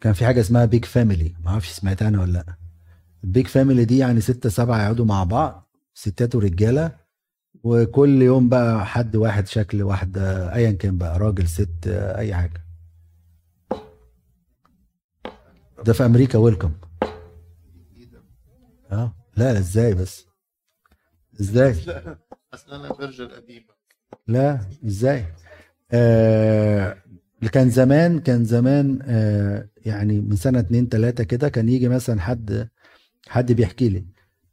كان 0.01 0.13
في 0.13 0.25
حاجة 0.25 0.39
اسمها 0.41 0.65
big 0.65 0.85
family 0.85 1.35
ما 1.43 1.49
أعرفش 1.51 1.69
سمعت 1.69 2.03
عنها 2.03 2.21
ولا 2.21 2.31
لأ. 2.31 2.55
ال 3.23 3.29
big 3.29 3.47
family 3.47 3.85
دي 3.85 3.97
يعني 3.97 4.21
ستة 4.21 4.49
سبعة 4.49 4.81
يقعدوا 4.83 5.05
مع 5.05 5.23
بعض 5.23 5.69
ستات 5.93 6.35
ورجالة 6.35 6.97
وكل 7.63 8.21
يوم 8.21 8.49
بقى 8.49 8.85
حد 8.85 9.15
واحد 9.15 9.47
شكل 9.47 9.83
واحدة 9.83 10.53
أيا 10.55 10.71
كان 10.71 10.97
بقى 10.97 11.19
راجل 11.19 11.47
ست 11.47 11.87
أي 11.87 12.33
حاجة. 12.35 12.65
ده 15.85 15.93
في 15.93 16.05
أمريكا 16.05 16.37
ويلكم 16.37 16.73
آه. 18.91 19.15
لا 19.37 19.53
لا 19.53 19.59
إزاي 19.59 19.93
بس؟ 19.93 20.25
إزاي؟ 21.41 21.71
أصل 22.53 22.71
أنا 22.73 22.93
فيرجن 22.93 23.27
قديمة. 23.27 23.73
لا 24.27 24.59
إزاي؟ 24.85 25.25
آه 25.91 26.97
كان 27.51 27.69
زمان 27.69 28.19
كان 28.19 28.45
زمان 28.45 28.99
آه 29.03 29.69
يعني 29.85 30.21
من 30.21 30.35
سنة 30.35 30.59
اتنين 30.59 30.89
تلاتة 30.89 31.23
كده 31.23 31.49
كان 31.49 31.69
يجي 31.69 31.89
مثلا 31.89 32.21
حد 32.21 32.69
حد 33.27 33.51
بيحكي 33.51 33.89
لي 33.89 34.05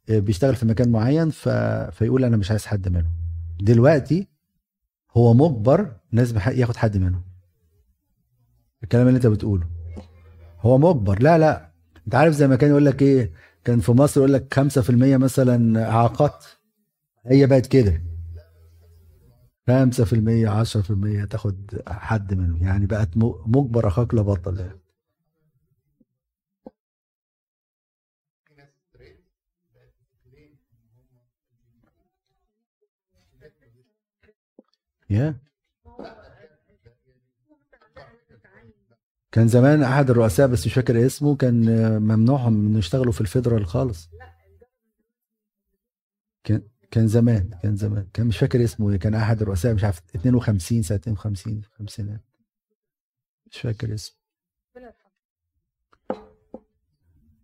آه 0.09 0.19
بيشتغل 0.19 0.55
في 0.55 0.65
مكان 0.65 0.89
معين 0.91 1.29
ف... 1.29 1.49
فيقول 1.91 2.23
أنا 2.23 2.37
مش 2.37 2.51
عايز 2.51 2.65
حد 2.65 2.89
منهم. 2.89 3.13
دلوقتي 3.61 4.27
هو 5.17 5.33
مجبر 5.33 5.95
لازم 6.11 6.37
ياخد 6.37 6.75
حد 6.75 6.97
منهم. 6.97 7.23
الكلام 8.83 9.07
اللي 9.07 9.17
أنت 9.17 9.27
بتقوله. 9.27 9.67
هو 10.59 10.77
مجبر. 10.77 11.21
لا 11.23 11.37
لا. 11.37 11.71
أنت 12.05 12.15
عارف 12.15 12.33
زي 12.33 12.47
ما 12.47 12.55
كان 12.55 12.69
يقول 12.69 12.85
لك 12.85 13.01
إيه؟ 13.01 13.31
كان 13.69 13.79
في 13.79 13.91
مصر 13.91 14.19
يقول 14.21 14.33
لك 14.33 14.53
5% 14.53 15.17
مثلا 15.17 15.89
اعاقات 15.89 16.45
هي 17.25 17.47
بقت 17.47 17.65
كده. 17.67 18.01
5% 19.67 20.47
10% 20.49 21.25
تاخد 21.25 21.81
حد 21.87 22.33
منهم. 22.33 22.63
يعني 22.63 22.85
بقت 22.85 23.09
مجبر 23.47 23.87
أخاك 23.87 24.13
لا 24.13 24.21
بطل 24.21 24.59
يعني. 24.59 24.79
يا 35.09 35.35
كان 39.31 39.47
زمان 39.47 39.83
أحد 39.83 40.09
الرؤساء 40.09 40.47
بس 40.47 40.65
مش 40.65 40.73
فاكر 40.73 41.05
اسمه 41.05 41.35
كان 41.35 41.65
ممنوعهم 42.01 42.53
من 42.53 42.75
يشتغلوا 42.77 43.11
في 43.11 43.21
الفيدرال 43.21 43.65
خالص. 43.65 44.09
كان 46.43 46.61
كان 46.91 47.07
زمان 47.07 47.49
كان 47.63 47.75
زمان. 47.75 48.07
كان 48.13 48.27
مش 48.27 48.37
فاكر 48.37 48.63
اسمه 48.63 48.91
إيه، 48.91 48.97
كان 48.97 49.15
أحد 49.15 49.41
الرؤساء 49.41 49.73
مش 49.73 49.83
عارف 49.83 50.01
52 50.15 50.81
سنة 50.81 50.97
52 50.97 51.63
خمسينات. 51.63 52.21
مش 53.51 53.57
فاكر 53.57 53.93
اسمه. 53.93 54.19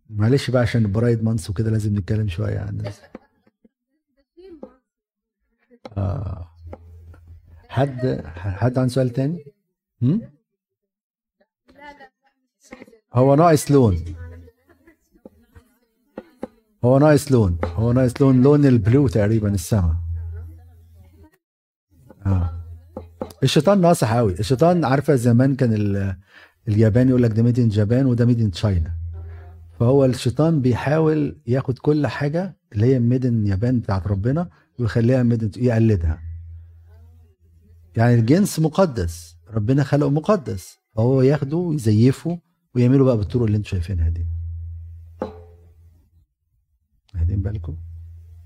معلش 0.09 0.49
بقى 0.51 0.61
عشان 0.61 0.85
البرايد 0.85 1.23
مانس 1.23 1.49
وكده 1.49 1.71
لازم 1.71 1.97
نتكلم 1.97 2.27
شوية 2.27 2.59
عن 2.59 2.69
الناس. 2.69 3.01
آه. 5.97 6.51
حد 7.69 8.21
حد 8.35 8.77
عنده 8.77 8.93
سؤال 8.93 9.09
تاني؟ 9.09 9.45
هم؟ 10.01 10.21
هو 13.15 13.35
ناقص 13.35 13.71
لون. 13.71 13.95
هو 16.85 16.99
ناقص 16.99 17.31
لون. 17.31 17.57
هو 17.63 17.91
ناقص 17.93 18.21
لون. 18.21 18.41
لون 18.41 18.65
ال 18.65 18.74
blue 18.74 19.07
تقريبا 19.07 19.53
السما. 19.53 19.97
آه. 22.25 22.51
الشيطان 23.43 23.81
ناصح 23.81 24.13
قوي. 24.15 24.33
الشيطان 24.39 24.85
عارفة 24.85 25.15
زمان 25.15 25.55
كان 25.55 25.73
ال- 25.73 26.15
اليابان 26.67 27.09
يقول 27.09 27.23
لك 27.23 27.31
ده 27.31 27.43
made 27.43 27.59
in 27.59 27.69
Japan 27.69 28.05
وده 28.05 28.25
made 28.26 28.41
in 28.41 28.51
China 28.51 28.91
فهو 29.79 30.05
الشيطان 30.05 30.61
بيحاول 30.61 31.37
ياخد 31.47 31.79
كل 31.79 32.07
حاجة 32.07 32.57
اللي 32.73 32.85
هي 32.85 32.99
made 32.99 33.26
in 33.26 33.47
Japan 33.47 33.80
بتاعت 33.79 34.07
ربنا 34.07 34.49
ويخليها 34.79 35.23
ميد 35.23 35.57
يقلدها. 35.57 36.19
يعني 37.97 38.13
الجنس 38.15 38.59
مقدس. 38.59 39.35
ربنا 39.53 39.83
خلقه 39.83 40.09
مقدس. 40.09 40.77
فهو 40.95 41.21
ياخده 41.21 41.57
ويزيفه 41.57 42.39
ويعمله 42.76 43.06
بقى 43.06 43.18
بالطرق 43.18 43.43
اللي 43.43 43.57
أنتم 43.57 43.69
شايفينها 43.69 44.10
دي. 44.10 44.26
واخدين 47.15 47.41
بالكم؟ 47.41 47.77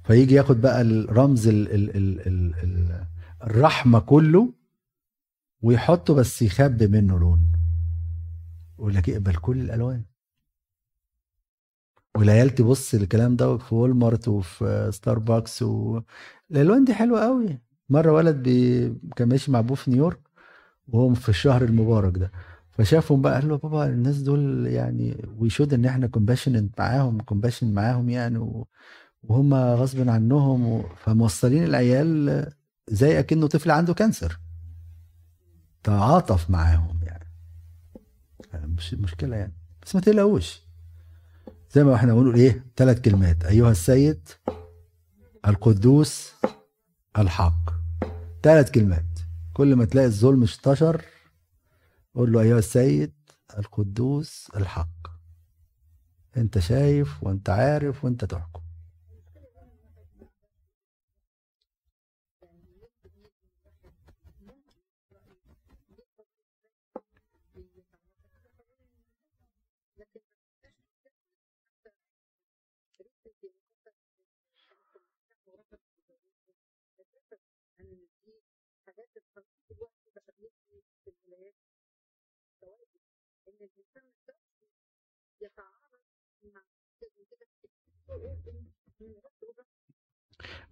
فيجي 0.04 0.36
ياخد 0.36 0.62
بقى 0.62 0.82
الرمز 0.82 1.48
ال 1.48 1.72
ال 1.74 1.98
ال 1.98 2.28
ال 2.28 2.56
ال 2.64 3.06
الرحمة 3.44 4.00
كله 4.00 4.54
ويحطه 5.62 6.14
بس 6.14 6.42
يخبي 6.42 6.88
منه 6.88 7.20
لون. 7.20 7.52
يقول 8.80 8.96
لك 8.96 9.10
اقبل 9.10 9.36
كل 9.36 9.62
الألوان. 9.62 10.04
والعيال 12.18 12.50
تبص 12.50 12.94
الكلام 12.94 13.36
ده 13.36 13.58
في 13.58 13.76
وول 13.76 14.20
وفي 14.28 14.90
ستاربكس 14.92 15.62
والالوان 15.62 16.84
دي 16.86 16.94
حلوة 16.94 17.22
قوي. 17.24 17.60
مرة 17.90 18.12
ولد 18.12 18.36
بي... 18.44 18.90
كان 19.16 19.28
ماشي 19.30 19.52
مع 19.52 19.60
أبوه 19.60 19.76
في 19.76 19.92
نيويورك 19.92 20.20
وهو 20.88 21.14
في 21.14 21.30
الشهر 21.30 21.64
المبارك 21.64 22.18
ده. 22.18 22.32
فشافهم 22.80 23.22
بقى 23.22 23.34
قال 23.34 23.50
له 23.50 23.58
بابا 23.58 23.86
الناس 23.86 24.18
دول 24.18 24.68
يعني 24.68 25.28
we 25.38 25.47
should 25.47 25.74
إن 25.74 25.86
إحنا 25.86 26.08
compassion 26.08 26.70
معاهم 26.80 27.22
compassion 27.22 27.74
معاهم 27.74 28.10
يعني. 28.10 28.66
وهم 29.24 29.54
غصب 29.54 30.10
عنهم. 30.10 30.84
فموصلين 30.98 31.64
العيال 31.64 32.46
زي 32.88 33.20
أكنه 33.20 33.48
طفل 33.48 33.72
عنده 33.72 33.94
cancer 33.94 34.40
تعاطف 35.84 36.50
معاهم 36.50 37.00
يعني. 37.04 37.30
مش 38.54 38.94
مشكلة 38.94 39.36
يعني. 39.36 39.54
بس 39.84 39.96
ما 39.96 40.02
تقلقوش. 40.02 40.62
زي 41.72 41.84
ما 41.84 41.96
إحنا 41.96 42.14
بنقول 42.14 42.36
إيه 42.36 42.66
ثلاث 42.76 43.02
كلمات. 43.02 43.46
أيها 43.46 43.72
السيد 43.72 44.30
القدوس 45.48 46.34
الحق. 47.18 47.70
ثلاث 48.44 48.72
كلمات. 48.72 49.06
كل 49.54 49.76
ما 49.76 49.86
تلاقي 49.86 50.08
الظلم 50.08 50.42
انتشر 50.42 51.02
قول 52.16 52.32
له 52.32 52.42
أيها 52.42 52.60
السيد 52.60 53.14
القدوس 53.58 54.52
الحق. 54.56 55.08
أنت 56.38 56.60
شايف 56.60 57.24
وأنت 57.24 57.50
عارف 57.50 58.06
وأنت 58.06 58.26
تحكم. 58.26 58.62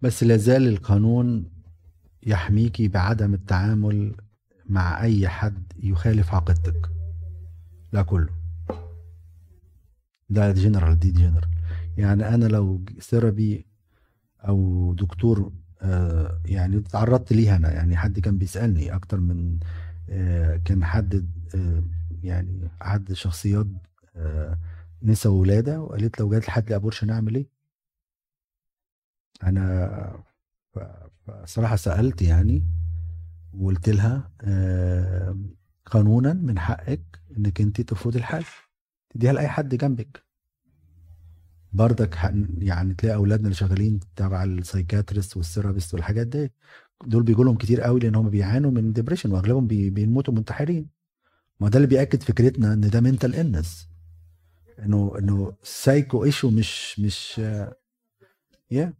بس 0.02 0.24
لازال 0.24 0.68
القانون 0.68 1.50
يحميكي 2.24 2.88
بعدم 2.88 3.34
التعامل 3.34 4.16
مع 4.70 5.04
أي 5.04 5.28
حد 5.28 5.74
يخالف 5.80 6.34
عقيدتك. 6.34 6.90
لا 7.92 8.02
كله. 8.02 8.30
ده 10.30 10.52
جنرال 10.52 11.00
دي 11.00 11.12
جنرال 11.12 11.50
يعني 11.98 12.28
أنا 12.28 12.46
لو 12.46 12.86
therapy 13.02 13.66
أو 14.48 14.94
دكتور 14.94 15.52
آه، 15.82 16.42
يعني 16.46 16.80
تعرضت 16.80 17.34
ليها 17.34 17.56
أنا؟ 17.56 17.72
يعني 17.72 17.98
حد 17.98 18.20
كان 18.20 18.38
بيسألني 18.38 18.96
أكتر 18.96 19.20
من 19.20 19.60
آه، 20.10 20.58
كان 20.58 20.86
حد 20.86 21.30
آه، 21.56 21.84
يعني 22.24 22.70
حد 22.82 23.14
شخصيات 23.14 23.68
نسا 25.04 25.30
وولادة 25.30 25.82
وقالت 25.82 26.20
لو 26.20 26.30
جات 26.30 26.48
لحد 26.48 26.72
abortion 26.72 27.10
أعمل 27.10 27.36
إيه؟ 27.36 27.57
أنا 29.44 30.24
فصراحه 31.28 31.76
سألت 31.76 32.22
يعني 32.22 32.68
وقلت 33.54 33.90
لها 33.90 34.32
آه، 34.42 35.38
قانونا 35.86 36.34
من 36.34 36.60
حقك 36.60 37.02
إنك 37.38 37.62
أنت 37.62 37.82
ترفضي 37.82 38.20
الحالة 38.20 38.44
تديها 39.10 39.34
لأي 39.34 39.48
حد 39.48 39.76
جنبك. 39.76 40.24
بردك 41.74 42.18
يعني 42.60 42.94
تلاقي 42.94 43.16
أولادنا 43.16 43.46
اللي 43.46 43.56
شغالين 43.56 44.00
تبع 44.16 44.44
ال 44.44 44.51
psychiatrist 44.51 45.38
وال 45.38 45.48
therapist 45.48 45.94
والحاجات 45.94 46.28
دي 46.28 46.52
دول 47.06 47.24
بيجوا 47.24 47.44
لهم 47.46 47.56
كتير 47.58 47.82
قوي 47.82 48.00
لأن 48.00 48.16
هم 48.16 48.30
بيعانوا 48.30 48.72
من 48.72 48.94
depression 48.94 49.32
وأغلبهم 49.32 49.68
بي- 49.68 49.90
بيموتوا 49.90 50.34
منتحرين. 50.34 50.90
ما 51.60 51.70
ده 51.70 51.78
اللي 51.78 51.88
بيأكد 51.88 52.24
فكرتنا 52.24 52.74
إن 52.74 52.82
ده 52.82 53.02
mental 53.02 53.36
illness 53.36 53.90
انه 54.80 55.14
إنه 55.20 55.54
سايكو 55.64 56.24
ايشو 56.24 56.50
مش 56.50 57.00
مش 57.00 57.42
يا 58.72 58.94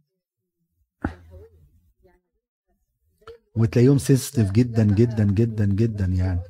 وتلاقيهم 3.58 3.98
sensitive 3.98 4.50
جدا 4.50 4.84
جدا 4.84 5.24
جدا 5.24 5.64
جدا 5.66 6.04
يعني. 6.04 6.40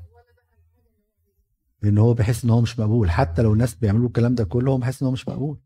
لأن 1.82 1.98
هو 1.98 2.14
بيحس 2.14 2.44
إن 2.44 2.50
هو 2.50 2.60
مش 2.60 2.78
مقبول. 2.78 3.10
حتى 3.10 3.42
لو 3.42 3.52
الناس 3.52 3.74
بيعملوا 3.74 4.06
الكلام 4.06 4.34
ده 4.34 4.44
كله 4.44 4.72
هو 4.72 4.78
بيحس 4.78 5.02
إن 5.02 5.06
هو 5.06 5.12
مش 5.12 5.28
مقبول. 5.28 5.58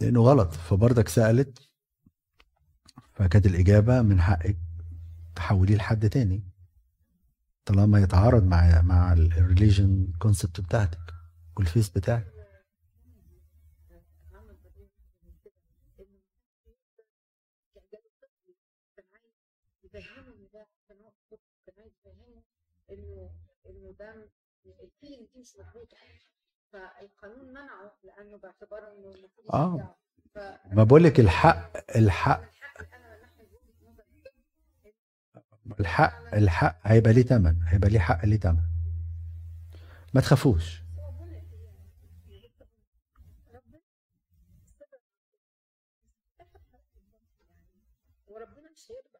لأنه 0.00 0.20
غلط. 0.22 0.52
فبرضك 0.52 1.08
سألت 1.08 1.58
فكانت 3.14 3.46
الإجابة 3.46 4.02
من 4.02 4.20
حقك 4.20 4.56
تحوليه 5.36 5.76
لحد 5.76 6.08
تاني. 6.08 6.42
طالما 7.64 8.00
يتعارض 8.00 8.44
مع 8.44 8.82
مع 8.82 9.12
ال 9.12 9.23
religion 9.23 10.12
concept 10.18 10.60
بتاعتك 10.60 11.14
وال 11.56 11.65
faith 11.65 11.88
بتاعك 11.90 12.36
انه 22.90 23.30
انه 23.70 23.94
ده 23.98 24.28
ال 25.06 25.09
feeling 25.09 25.28
دي 25.34 25.40
مش 25.40 25.56
مظبوطة. 25.56 25.96
فالقانون 26.72 27.48
منعه 27.50 27.92
لأنه 28.04 28.36
باعتباره 28.38 28.92
إنه 28.92 29.10
المفروض. 29.10 29.80
ف- 30.34 30.38
ما 30.74 30.84
بقول 30.84 31.04
لك 31.04 31.20
الحق 31.20 31.72
الحق 31.96 32.42
الحق 35.80 36.34
الحق 36.34 36.76
هيبقى 36.82 37.12
ليه 37.12 37.22
تمن. 37.22 37.62
هيبقى 37.62 37.90
ليه 37.90 37.98
حق 37.98 38.24
ليه 38.24 38.36
تمن. 38.40 38.62
ما 40.14 40.20
تخافوش 40.20 40.82
وربنا 48.26 48.70
مش 48.70 48.90
هيرضى 48.92 49.18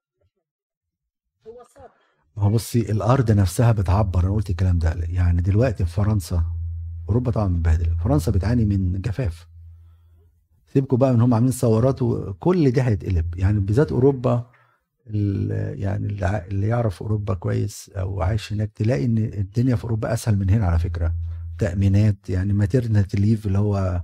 هو 1.46 1.64
صابر 1.64 1.90
ما 2.36 2.42
هو 2.42 2.50
بصي 2.50 2.80
الأرض 2.80 3.30
نفسها 3.30 3.72
بتعبر 3.72 4.24
أنا 4.24 4.34
قلت 4.34 4.50
الكلام 4.50 4.78
ده. 4.78 4.94
يعني 5.08 5.42
دلوقتي 5.42 5.84
في 5.84 5.92
فرنسا 5.92 6.44
أوروبا 7.08 7.30
طبعا 7.30 7.48
متبهدله 7.48 7.96
فرنسا 8.04 8.32
بتعاني 8.32 8.64
من 8.64 9.00
جفاف. 9.00 9.46
سيبكوا 10.72 10.98
بقى 10.98 11.12
من 11.14 11.20
هم 11.20 11.34
عاملين 11.34 11.52
ثورات 11.52 12.02
وكل 12.02 12.70
ده 12.70 12.82
هيتقلب. 12.82 13.34
يعني 13.38 13.60
بالذات 13.60 13.92
أوروبا 13.92 14.46
يعني 15.06 16.06
اللي 16.06 16.26
ع- 16.26 16.46
اللي 16.46 16.68
يعرف 16.68 17.02
أوروبا 17.02 17.34
كويس 17.34 17.90
أو 17.96 18.22
عايش 18.22 18.52
هناك 18.52 18.70
تلاقي 18.74 19.04
إن 19.04 19.18
الدنيا 19.18 19.76
في 19.76 19.84
أوروبا 19.84 20.12
أسهل 20.12 20.38
من 20.38 20.50
هنا 20.50 20.66
على 20.66 20.78
فكرة. 20.78 21.14
تأمينات 21.58 22.30
يعني 22.30 22.52
ماتيرنتي 22.52 23.16
ليف 23.16 23.46
اللي 23.46 23.58
هو 23.58 24.02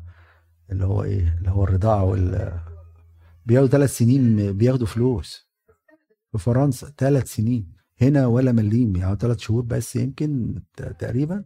اللي 0.71 0.85
هو 0.85 1.03
إيه 1.03 1.37
اللي 1.39 1.51
هو 1.51 1.65
الرضاعة 1.65 2.05
وال 2.05 2.53
بياخدوا 3.47 3.71
ثلاث 3.71 3.97
سنين 3.99 4.53
بياخدوا 4.53 4.87
فلوس. 4.87 5.49
في 6.33 6.39
فرنسا 6.39 6.93
ثلاث 6.99 7.35
سنين. 7.35 7.73
هنا 8.03 8.27
ولا 8.27 8.53
مليم 8.53 8.97
يعني 8.97 9.17
ثلاث 9.17 9.39
شهور 9.39 9.63
بس 9.63 9.97
يمكن 9.97 10.63
تقريبا. 10.99 11.45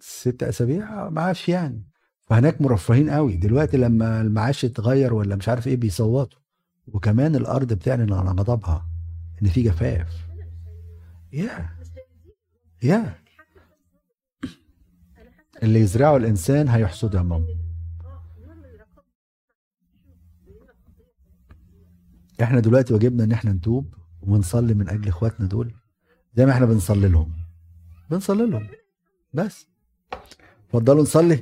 ست 0.00 0.42
أسابيع 0.42 1.08
معاش 1.08 1.48
يعني. 1.48 1.86
فهناك 2.20 2.60
مرفهين 2.60 3.10
قوي. 3.10 3.36
دلوقتي 3.36 3.76
لما 3.76 4.20
المعاش 4.20 4.64
اتغير 4.64 5.14
ولا 5.14 5.36
مش 5.36 5.48
عارف 5.48 5.66
إيه 5.66 5.76
بيصوتوا. 5.76 6.40
وكمان 6.86 7.36
الأرض 7.36 7.72
بتعلن 7.72 8.12
عن 8.12 8.28
غضبها 8.28 8.86
إن 9.42 9.48
في 9.48 9.62
جفاف. 9.62 10.26
يا 11.32 11.68
يا 12.82 13.14
اللي 15.62 15.80
يزرعه 15.80 16.16
الإنسان 16.16 16.68
هيحصده 16.68 17.18
يا 17.18 17.24
ماما 17.24 17.59
إحنا 22.42 22.60
دلوقتي 22.60 22.94
واجبنا 22.94 23.24
ان 23.24 23.32
إحنا 23.32 23.52
نتوب 23.52 23.94
ونصلي 24.22 24.74
من 24.74 24.88
أجل 24.88 25.08
اخواتنا 25.08 25.46
دول 25.46 25.74
زي 26.36 26.46
ما 26.46 26.52
إحنا 26.52 26.66
بنصلي 26.66 27.08
لهم. 27.08 27.32
بنصلي 28.10 28.46
لهم. 28.46 28.66
بس. 29.34 29.66
اتفضلوا 30.66 31.02
نصلي. 31.02 31.38